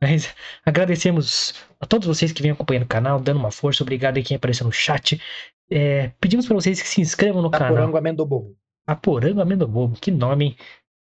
Mas 0.00 0.34
agradecemos 0.64 1.54
a 1.80 1.86
todos 1.86 2.06
vocês 2.06 2.32
que 2.32 2.42
vêm 2.42 2.50
acompanhando 2.50 2.84
o 2.84 2.88
canal, 2.88 3.18
dando 3.18 3.38
uma 3.38 3.50
força. 3.50 3.82
Obrigado 3.82 4.18
a 4.18 4.22
quem 4.22 4.36
apareceu 4.36 4.66
no 4.66 4.72
chat. 4.72 5.20
É, 5.70 6.08
pedimos 6.20 6.46
para 6.46 6.54
vocês 6.54 6.82
que 6.82 6.88
se 6.88 7.00
inscrevam 7.00 7.40
no 7.40 7.50
canal. 7.50 7.68
Taporango 7.68 7.96
amendobobo. 8.88 8.92
Aporango 8.92 9.40
Amendobobo. 9.40 10.00
Que 10.00 10.10
nome, 10.10 10.44
hein? 10.44 10.56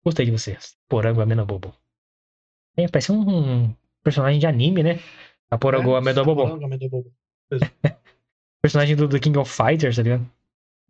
Gostei 0.04 0.26
de 0.26 0.32
vocês. 0.32 0.76
Aporango 0.86 1.20
Amendobobo. 1.20 1.74
É, 2.76 2.88
parece 2.88 3.12
um 3.12 3.74
personagem 4.02 4.40
de 4.40 4.46
anime, 4.46 4.82
né? 4.82 5.00
Aporango 5.50 5.94
É, 5.94 5.98
Amendobobo. 5.98 6.42
Taporango 6.42 6.64
amendobobo. 6.64 7.12
Personagem 8.62 8.96
do, 8.96 9.06
do 9.08 9.20
King 9.20 9.38
of 9.38 9.50
Fighters, 9.50 9.96
tá 9.96 10.02
ligado? 10.02 10.30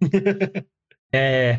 É, 1.10 1.58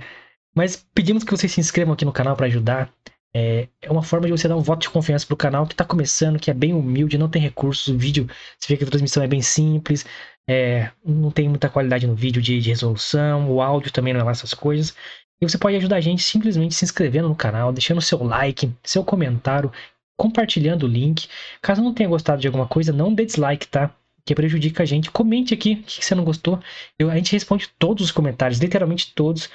mas 0.53 0.87
pedimos 0.93 1.23
que 1.23 1.31
vocês 1.31 1.51
se 1.51 1.59
inscrevam 1.59 1.95
aqui 1.95 2.05
no 2.05 2.13
canal 2.13 2.35
para 2.35 2.45
ajudar. 2.45 2.93
É, 3.33 3.67
é 3.81 3.91
uma 3.91 4.03
forma 4.03 4.27
de 4.27 4.31
você 4.31 4.47
dar 4.47 4.55
um 4.55 4.61
voto 4.61 4.81
de 4.81 4.89
confiança 4.89 5.25
pro 5.25 5.37
canal 5.37 5.65
que 5.65 5.75
tá 5.75 5.85
começando, 5.85 6.39
que 6.39 6.51
é 6.51 6.53
bem 6.53 6.73
humilde, 6.73 7.17
não 7.17 7.29
tem 7.29 7.41
recursos. 7.41 7.87
O 7.87 7.97
vídeo, 7.97 8.27
você 8.59 8.73
vê 8.73 8.77
que 8.77 8.83
a 8.83 8.87
transmissão 8.87 9.23
é 9.23 9.27
bem 9.27 9.41
simples, 9.41 10.05
é, 10.49 10.91
não 11.05 11.29
tem 11.29 11.47
muita 11.47 11.69
qualidade 11.69 12.07
no 12.07 12.15
vídeo 12.15 12.41
de, 12.41 12.59
de 12.59 12.69
resolução, 12.69 13.51
o 13.51 13.61
áudio 13.61 13.91
também 13.91 14.13
não 14.13 14.21
é 14.21 14.23
lá 14.23 14.31
essas 14.31 14.51
coisas. 14.51 14.95
E 15.39 15.47
você 15.47 15.59
pode 15.59 15.75
ajudar 15.77 15.97
a 15.97 16.01
gente 16.01 16.23
simplesmente 16.23 16.73
se 16.73 16.83
inscrevendo 16.83 17.29
no 17.29 17.35
canal, 17.35 17.71
deixando 17.71 18.01
seu 18.01 18.23
like, 18.23 18.71
seu 18.83 19.03
comentário, 19.03 19.71
compartilhando 20.17 20.83
o 20.83 20.87
link. 20.87 21.27
Caso 21.61 21.83
não 21.83 21.93
tenha 21.93 22.09
gostado 22.09 22.41
de 22.41 22.47
alguma 22.47 22.67
coisa, 22.67 22.91
não 22.91 23.13
dê 23.13 23.25
dislike, 23.25 23.67
tá? 23.67 23.93
Que 24.25 24.33
prejudica 24.33 24.81
a 24.81 24.85
gente. 24.87 25.11
Comente 25.11 25.53
aqui 25.53 25.73
o 25.73 25.83
que 25.83 26.03
você 26.03 26.15
não 26.15 26.23
gostou. 26.25 26.59
Eu- 26.97 27.11
a 27.11 27.15
gente 27.15 27.31
responde 27.31 27.69
todos 27.77 28.03
os 28.03 28.11
comentários, 28.11 28.59
literalmente 28.59 29.13
todos. 29.13 29.49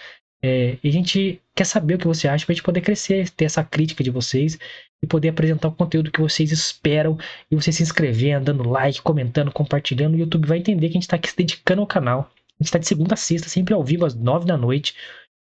É, 0.44 0.78
e 0.82 0.88
a 0.88 0.92
gente 0.92 1.40
quer 1.56 1.64
saber 1.64 1.94
o 1.94 1.98
que 1.98 2.06
você 2.06 2.28
acha 2.28 2.46
pra 2.46 2.54
gente 2.54 2.62
poder 2.62 2.82
crescer, 2.82 3.30
ter 3.30 3.46
essa 3.46 3.64
crítica 3.64 4.04
de 4.04 4.10
vocês 4.10 4.58
e 5.04 5.06
poder 5.06 5.28
apresentar 5.28 5.68
o 5.68 5.72
conteúdo 5.72 6.10
que 6.10 6.20
vocês 6.20 6.50
esperam 6.50 7.18
e 7.50 7.54
você 7.54 7.70
se 7.70 7.82
inscrevendo, 7.82 8.46
dando 8.46 8.68
like, 8.68 9.02
comentando, 9.02 9.52
compartilhando. 9.52 10.14
O 10.14 10.18
YouTube 10.18 10.48
vai 10.48 10.58
entender 10.58 10.88
que 10.88 10.96
a 10.96 11.00
gente 11.00 11.08
tá 11.08 11.16
aqui 11.16 11.28
se 11.28 11.36
dedicando 11.36 11.82
ao 11.82 11.86
canal. 11.86 12.30
A 12.58 12.64
gente 12.64 12.72
tá 12.72 12.78
de 12.78 12.86
segunda 12.86 13.12
a 13.12 13.16
sexta, 13.16 13.50
sempre 13.50 13.74
ao 13.74 13.84
vivo 13.84 14.06
às 14.06 14.14
nove 14.14 14.46
da 14.46 14.56
noite. 14.56 14.94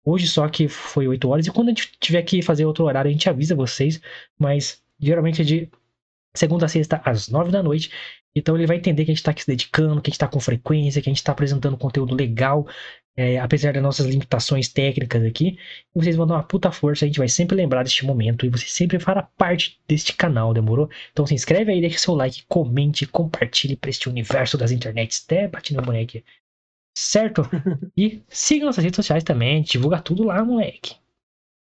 Hoje 0.05 0.27
só 0.27 0.49
que 0.49 0.69
foi 0.69 1.07
8 1.07 1.29
horas. 1.29 1.47
E 1.47 1.51
quando 1.51 1.69
a 1.69 1.71
gente 1.73 1.93
tiver 2.01 2.23
que 2.23 2.41
fazer 2.41 2.65
outro 2.65 2.85
horário, 2.85 3.11
a 3.11 3.13
gente 3.13 3.29
avisa 3.29 3.55
vocês. 3.55 4.01
Mas 4.39 4.83
geralmente 4.99 5.43
é 5.43 5.45
de 5.45 5.69
segunda 6.35 6.65
a 6.65 6.69
sexta 6.69 7.03
às 7.05 7.29
9 7.29 7.51
da 7.51 7.63
noite. 7.63 7.91
Então 8.35 8.57
ele 8.57 8.67
vai 8.67 8.77
entender 8.77 9.05
que 9.05 9.11
a 9.11 9.15
gente 9.15 9.19
está 9.21 9.35
se 9.37 9.47
dedicando, 9.47 10.01
que 10.01 10.09
a 10.09 10.11
gente 10.11 10.17
está 10.17 10.29
com 10.29 10.41
frequência, 10.41 11.03
que 11.03 11.09
a 11.09 11.13
gente 11.13 11.19
está 11.19 11.33
apresentando 11.33 11.77
conteúdo 11.77 12.15
legal, 12.15 12.67
é, 13.17 13.39
apesar 13.39 13.73
das 13.73 13.83
nossas 13.83 14.07
limitações 14.07 14.69
técnicas 14.69 15.23
aqui. 15.25 15.59
Vocês 15.95 16.17
vão 16.17 16.27
dar 16.27 16.35
uma 16.35 16.43
puta 16.43 16.71
força, 16.73 17.05
a 17.05 17.09
gente 17.09 17.19
vai 17.19 17.29
sempre 17.29 17.57
lembrar 17.57 17.83
deste 17.83 18.05
momento 18.07 18.47
e 18.47 18.49
você 18.49 18.67
sempre 18.67 18.99
fará 18.99 19.23
parte 19.23 19.79
deste 19.87 20.15
canal, 20.15 20.55
demorou? 20.55 20.89
Então 21.13 21.27
se 21.27 21.35
inscreve 21.35 21.73
aí, 21.73 21.81
deixa 21.81 21.99
seu 21.99 22.15
like, 22.15 22.45
comente, 22.49 23.07
compartilhe 23.07 23.77
para 23.77 23.91
este 23.91 24.09
universo 24.09 24.57
das 24.57 24.73
internets. 24.73 25.23
Até 25.25 25.49
bati 25.49 25.75
no 25.75 25.83
boneco. 25.83 26.23
Certo? 26.97 27.43
E 27.97 28.23
siga 28.29 28.65
nossas 28.65 28.85
redes 28.85 28.97
sociais 28.97 29.25
também, 29.25 29.63
divulga 29.63 30.01
tudo 30.01 30.25
lá, 30.25 30.43
moleque. 30.45 30.97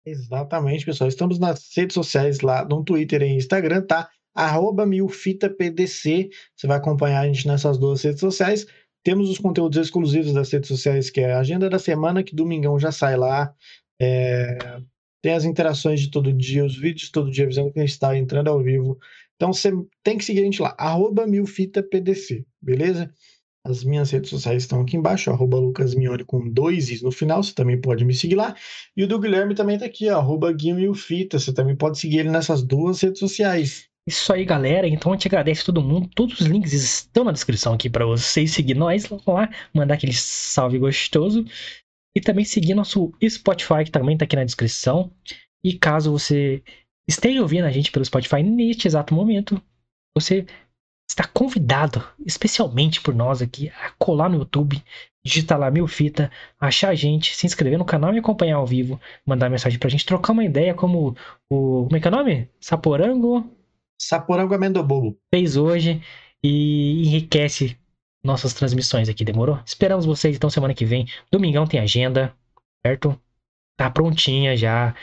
Exatamente, 0.04 0.84
pessoal. 0.84 1.08
Estamos 1.08 1.38
nas 1.38 1.70
redes 1.76 1.94
sociais 1.94 2.40
lá, 2.40 2.64
no 2.64 2.82
Twitter 2.82 3.22
e 3.22 3.34
Instagram, 3.34 3.82
tá? 3.82 4.08
Arroba 4.34 4.86
milfitapdc. 4.86 6.30
Você 6.56 6.66
vai 6.66 6.76
acompanhar 6.76 7.20
a 7.20 7.26
gente 7.26 7.46
nessas 7.46 7.78
duas 7.78 8.02
redes 8.02 8.20
sociais. 8.20 8.66
Temos 9.02 9.30
os 9.30 9.38
conteúdos 9.38 9.78
exclusivos 9.78 10.32
das 10.32 10.50
redes 10.50 10.68
sociais, 10.68 11.10
que 11.10 11.20
é 11.20 11.32
a 11.32 11.40
agenda 11.40 11.70
da 11.70 11.78
semana, 11.78 12.22
que 12.22 12.34
domingão 12.34 12.78
já 12.78 12.92
sai 12.92 13.16
lá. 13.16 13.54
É, 14.00 14.58
Tem 15.22 15.32
as 15.34 15.44
interações 15.44 16.00
de 16.00 16.10
todo 16.10 16.32
dia, 16.32 16.64
os 16.64 16.76
vídeos 16.76 17.06
de 17.06 17.12
todo 17.12 17.30
dia 17.30 17.44
avisando 17.44 17.72
que 17.72 17.78
a 17.78 17.82
gente 17.82 17.92
está 17.92 18.16
entrando 18.16 18.48
ao 18.48 18.62
vivo. 18.62 18.98
Então 19.36 19.52
você 19.52 19.72
tem 20.02 20.18
que 20.18 20.24
seguir 20.24 20.40
a 20.40 20.44
gente 20.44 20.62
lá, 20.62 20.74
arroba 20.78 21.26
milfitapdc, 21.26 22.46
beleza? 22.60 23.12
As 23.64 23.84
minhas 23.84 24.10
redes 24.10 24.30
sociais 24.30 24.62
estão 24.62 24.80
aqui 24.80 24.96
embaixo, 24.96 25.30
arroba 25.30 25.58
lucasmione 25.58 26.24
com 26.24 26.48
dois 26.50 26.90
is 26.90 27.02
no 27.02 27.12
final, 27.12 27.42
você 27.42 27.54
também 27.54 27.80
pode 27.80 28.04
me 28.04 28.14
seguir 28.14 28.36
lá. 28.36 28.54
E 28.96 29.04
o 29.04 29.08
do 29.08 29.18
Guilherme 29.18 29.54
também 29.54 29.78
tá 29.78 29.84
aqui, 29.86 30.08
arroba 30.08 30.52
guimilfita, 30.52 31.38
você 31.38 31.52
também 31.52 31.76
pode 31.76 31.98
seguir 31.98 32.20
ele 32.20 32.30
nessas 32.30 32.62
duas 32.62 33.00
redes 33.02 33.18
sociais. 33.18 33.89
Isso 34.10 34.32
aí, 34.32 34.44
galera. 34.44 34.88
Então 34.88 35.12
a 35.12 35.14
gente 35.14 35.28
agradece 35.28 35.62
a 35.62 35.66
todo 35.66 35.80
mundo. 35.80 36.10
Todos 36.16 36.40
os 36.40 36.46
links 36.48 36.72
estão 36.72 37.22
na 37.22 37.30
descrição 37.30 37.74
aqui 37.74 37.88
para 37.88 38.04
vocês 38.04 38.50
seguir 38.50 38.74
nós 38.74 39.08
lá, 39.24 39.48
mandar 39.72 39.94
aquele 39.94 40.12
salve 40.12 40.80
gostoso. 40.80 41.44
E 42.12 42.20
também 42.20 42.44
seguir 42.44 42.74
nosso 42.74 43.12
Spotify, 43.24 43.84
que 43.84 43.92
também 43.92 44.18
tá 44.18 44.24
aqui 44.24 44.34
na 44.34 44.42
descrição. 44.42 45.12
E 45.62 45.78
caso 45.78 46.10
você 46.10 46.60
esteja 47.08 47.40
ouvindo 47.40 47.66
a 47.66 47.70
gente 47.70 47.92
pelo 47.92 48.04
Spotify 48.04 48.42
neste 48.42 48.88
exato 48.88 49.14
momento, 49.14 49.62
você 50.12 50.44
está 51.08 51.24
convidado, 51.24 52.04
especialmente 52.26 53.00
por 53.00 53.14
nós 53.14 53.40
aqui, 53.40 53.68
a 53.68 53.92
colar 53.96 54.28
no 54.28 54.38
YouTube, 54.38 54.82
digitar 55.24 55.58
lá 55.58 55.70
mil 55.70 55.86
fita, 55.86 56.32
achar 56.58 56.88
a 56.88 56.94
gente, 56.96 57.36
se 57.36 57.46
inscrever 57.46 57.78
no 57.78 57.84
canal 57.84 58.12
e 58.12 58.18
acompanhar 58.18 58.56
ao 58.56 58.66
vivo, 58.66 59.00
mandar 59.24 59.48
mensagem 59.48 59.78
pra 59.78 59.88
gente, 59.88 60.04
trocar 60.04 60.32
uma 60.32 60.44
ideia 60.44 60.74
como 60.74 61.16
o. 61.48 61.84
Como 61.84 61.96
é 61.96 62.00
que 62.00 62.08
é 62.08 62.10
o 62.10 62.14
nome? 62.14 62.48
Saporango 62.60 63.59
Saporango 64.00 64.54
Amendobobo. 64.54 65.18
fez 65.32 65.56
hoje 65.56 66.02
e 66.42 67.02
enriquece 67.06 67.76
nossas 68.24 68.54
transmissões 68.54 69.08
aqui, 69.08 69.24
demorou? 69.24 69.58
Esperamos 69.64 70.06
vocês 70.06 70.36
então 70.36 70.48
semana 70.48 70.72
que 70.74 70.86
vem. 70.86 71.06
Domingão 71.30 71.66
tem 71.66 71.78
agenda, 71.80 72.34
certo? 72.84 73.20
Tá 73.76 73.90
prontinha 73.90 74.56
já. 74.56 74.94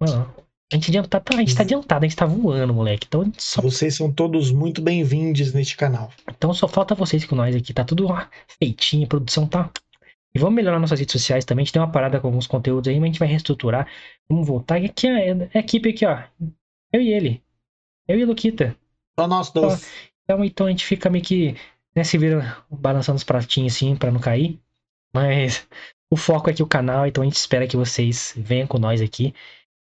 Mano, 0.00 0.32
a 0.72 0.76
gente, 0.76 0.90
adianta, 0.90 1.20
tá, 1.20 1.34
a 1.34 1.38
gente 1.38 1.54
tá 1.56 1.62
adiantado, 1.62 2.04
a 2.04 2.08
gente 2.08 2.16
tá 2.16 2.26
voando, 2.26 2.72
moleque. 2.72 3.06
Então 3.08 3.32
só, 3.36 3.60
Vocês 3.60 3.96
são 3.96 4.12
todos 4.12 4.52
muito 4.52 4.80
bem-vindos 4.80 5.52
neste 5.52 5.76
canal. 5.76 6.12
então 6.28 6.54
só 6.54 6.68
falta 6.68 6.94
vocês 6.94 7.24
com 7.24 7.34
nós 7.34 7.54
aqui. 7.54 7.72
Tá 7.72 7.84
tudo 7.84 8.06
feitinho, 8.60 9.06
a 9.06 9.08
produção 9.08 9.46
tá. 9.46 9.70
E 10.34 10.38
vamos 10.38 10.54
melhorar 10.54 10.78
nossas 10.78 11.00
redes 11.00 11.12
sociais 11.12 11.44
também. 11.44 11.62
A 11.62 11.64
gente 11.64 11.72
tem 11.72 11.82
uma 11.82 11.90
parada 11.90 12.20
com 12.20 12.26
alguns 12.28 12.46
conteúdos 12.46 12.88
aí, 12.88 12.96
mas 13.00 13.04
a 13.04 13.06
gente 13.06 13.18
vai 13.18 13.28
reestruturar. 13.28 13.88
Vamos 14.28 14.46
voltar. 14.46 14.78
E 14.78 14.86
aqui 14.86 15.08
é 15.08 15.30
é 15.30 15.48
a 15.54 15.58
equipe 15.58 15.88
aqui, 15.88 16.04
ó. 16.06 16.22
Eu 16.92 17.00
e 17.00 17.12
ele. 17.12 17.42
Eu 18.08 18.18
e 18.18 18.22
a 18.22 18.26
Luquita. 18.26 18.76
Só 19.18 19.26
nós 19.26 19.50
dois. 19.50 19.88
Então, 20.24 20.44
então 20.44 20.66
a 20.66 20.70
gente 20.70 20.84
fica 20.84 21.08
meio 21.08 21.24
que, 21.24 21.56
né, 21.94 22.04
se 22.04 22.18
vira 22.18 22.56
balançando 22.70 23.16
os 23.16 23.24
pratinhos 23.24 23.74
assim 23.74 23.96
pra 23.96 24.10
não 24.10 24.20
cair. 24.20 24.58
Mas 25.14 25.66
o 26.10 26.16
foco 26.16 26.50
é 26.50 26.52
aqui 26.52 26.62
o 26.62 26.66
canal, 26.66 27.06
então 27.06 27.22
a 27.22 27.26
gente 27.26 27.36
espera 27.36 27.66
que 27.66 27.76
vocês 27.76 28.34
venham 28.36 28.66
com 28.66 28.78
nós 28.78 29.00
aqui 29.00 29.34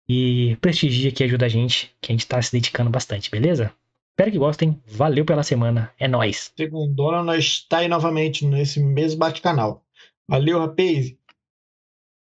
e 0.09 0.57
prestigiem 0.61 1.11
aqui, 1.11 1.25
ajuda 1.25 1.47
a 1.47 1.49
gente, 1.49 1.95
que 2.01 2.13
a 2.13 2.15
gente 2.15 2.27
tá 2.27 2.41
se 2.41 2.53
dedicando 2.53 2.91
bastante, 2.91 3.31
beleza? 3.31 3.73
Espero 4.11 4.31
que 4.31 4.39
gostem. 4.39 4.81
Valeu 4.87 5.25
pela 5.25 5.43
semana. 5.43 5.93
É 5.99 6.07
nóis. 6.07 6.53
Segundona, 6.57 7.23
nós 7.23 7.45
está 7.45 7.79
aí 7.79 7.89
novamente 7.89 8.47
nesse 8.47 8.79
mesmo 8.79 9.19
bate-canal. 9.19 9.83
Valeu, 10.29 10.61
rapaz! 10.61 11.15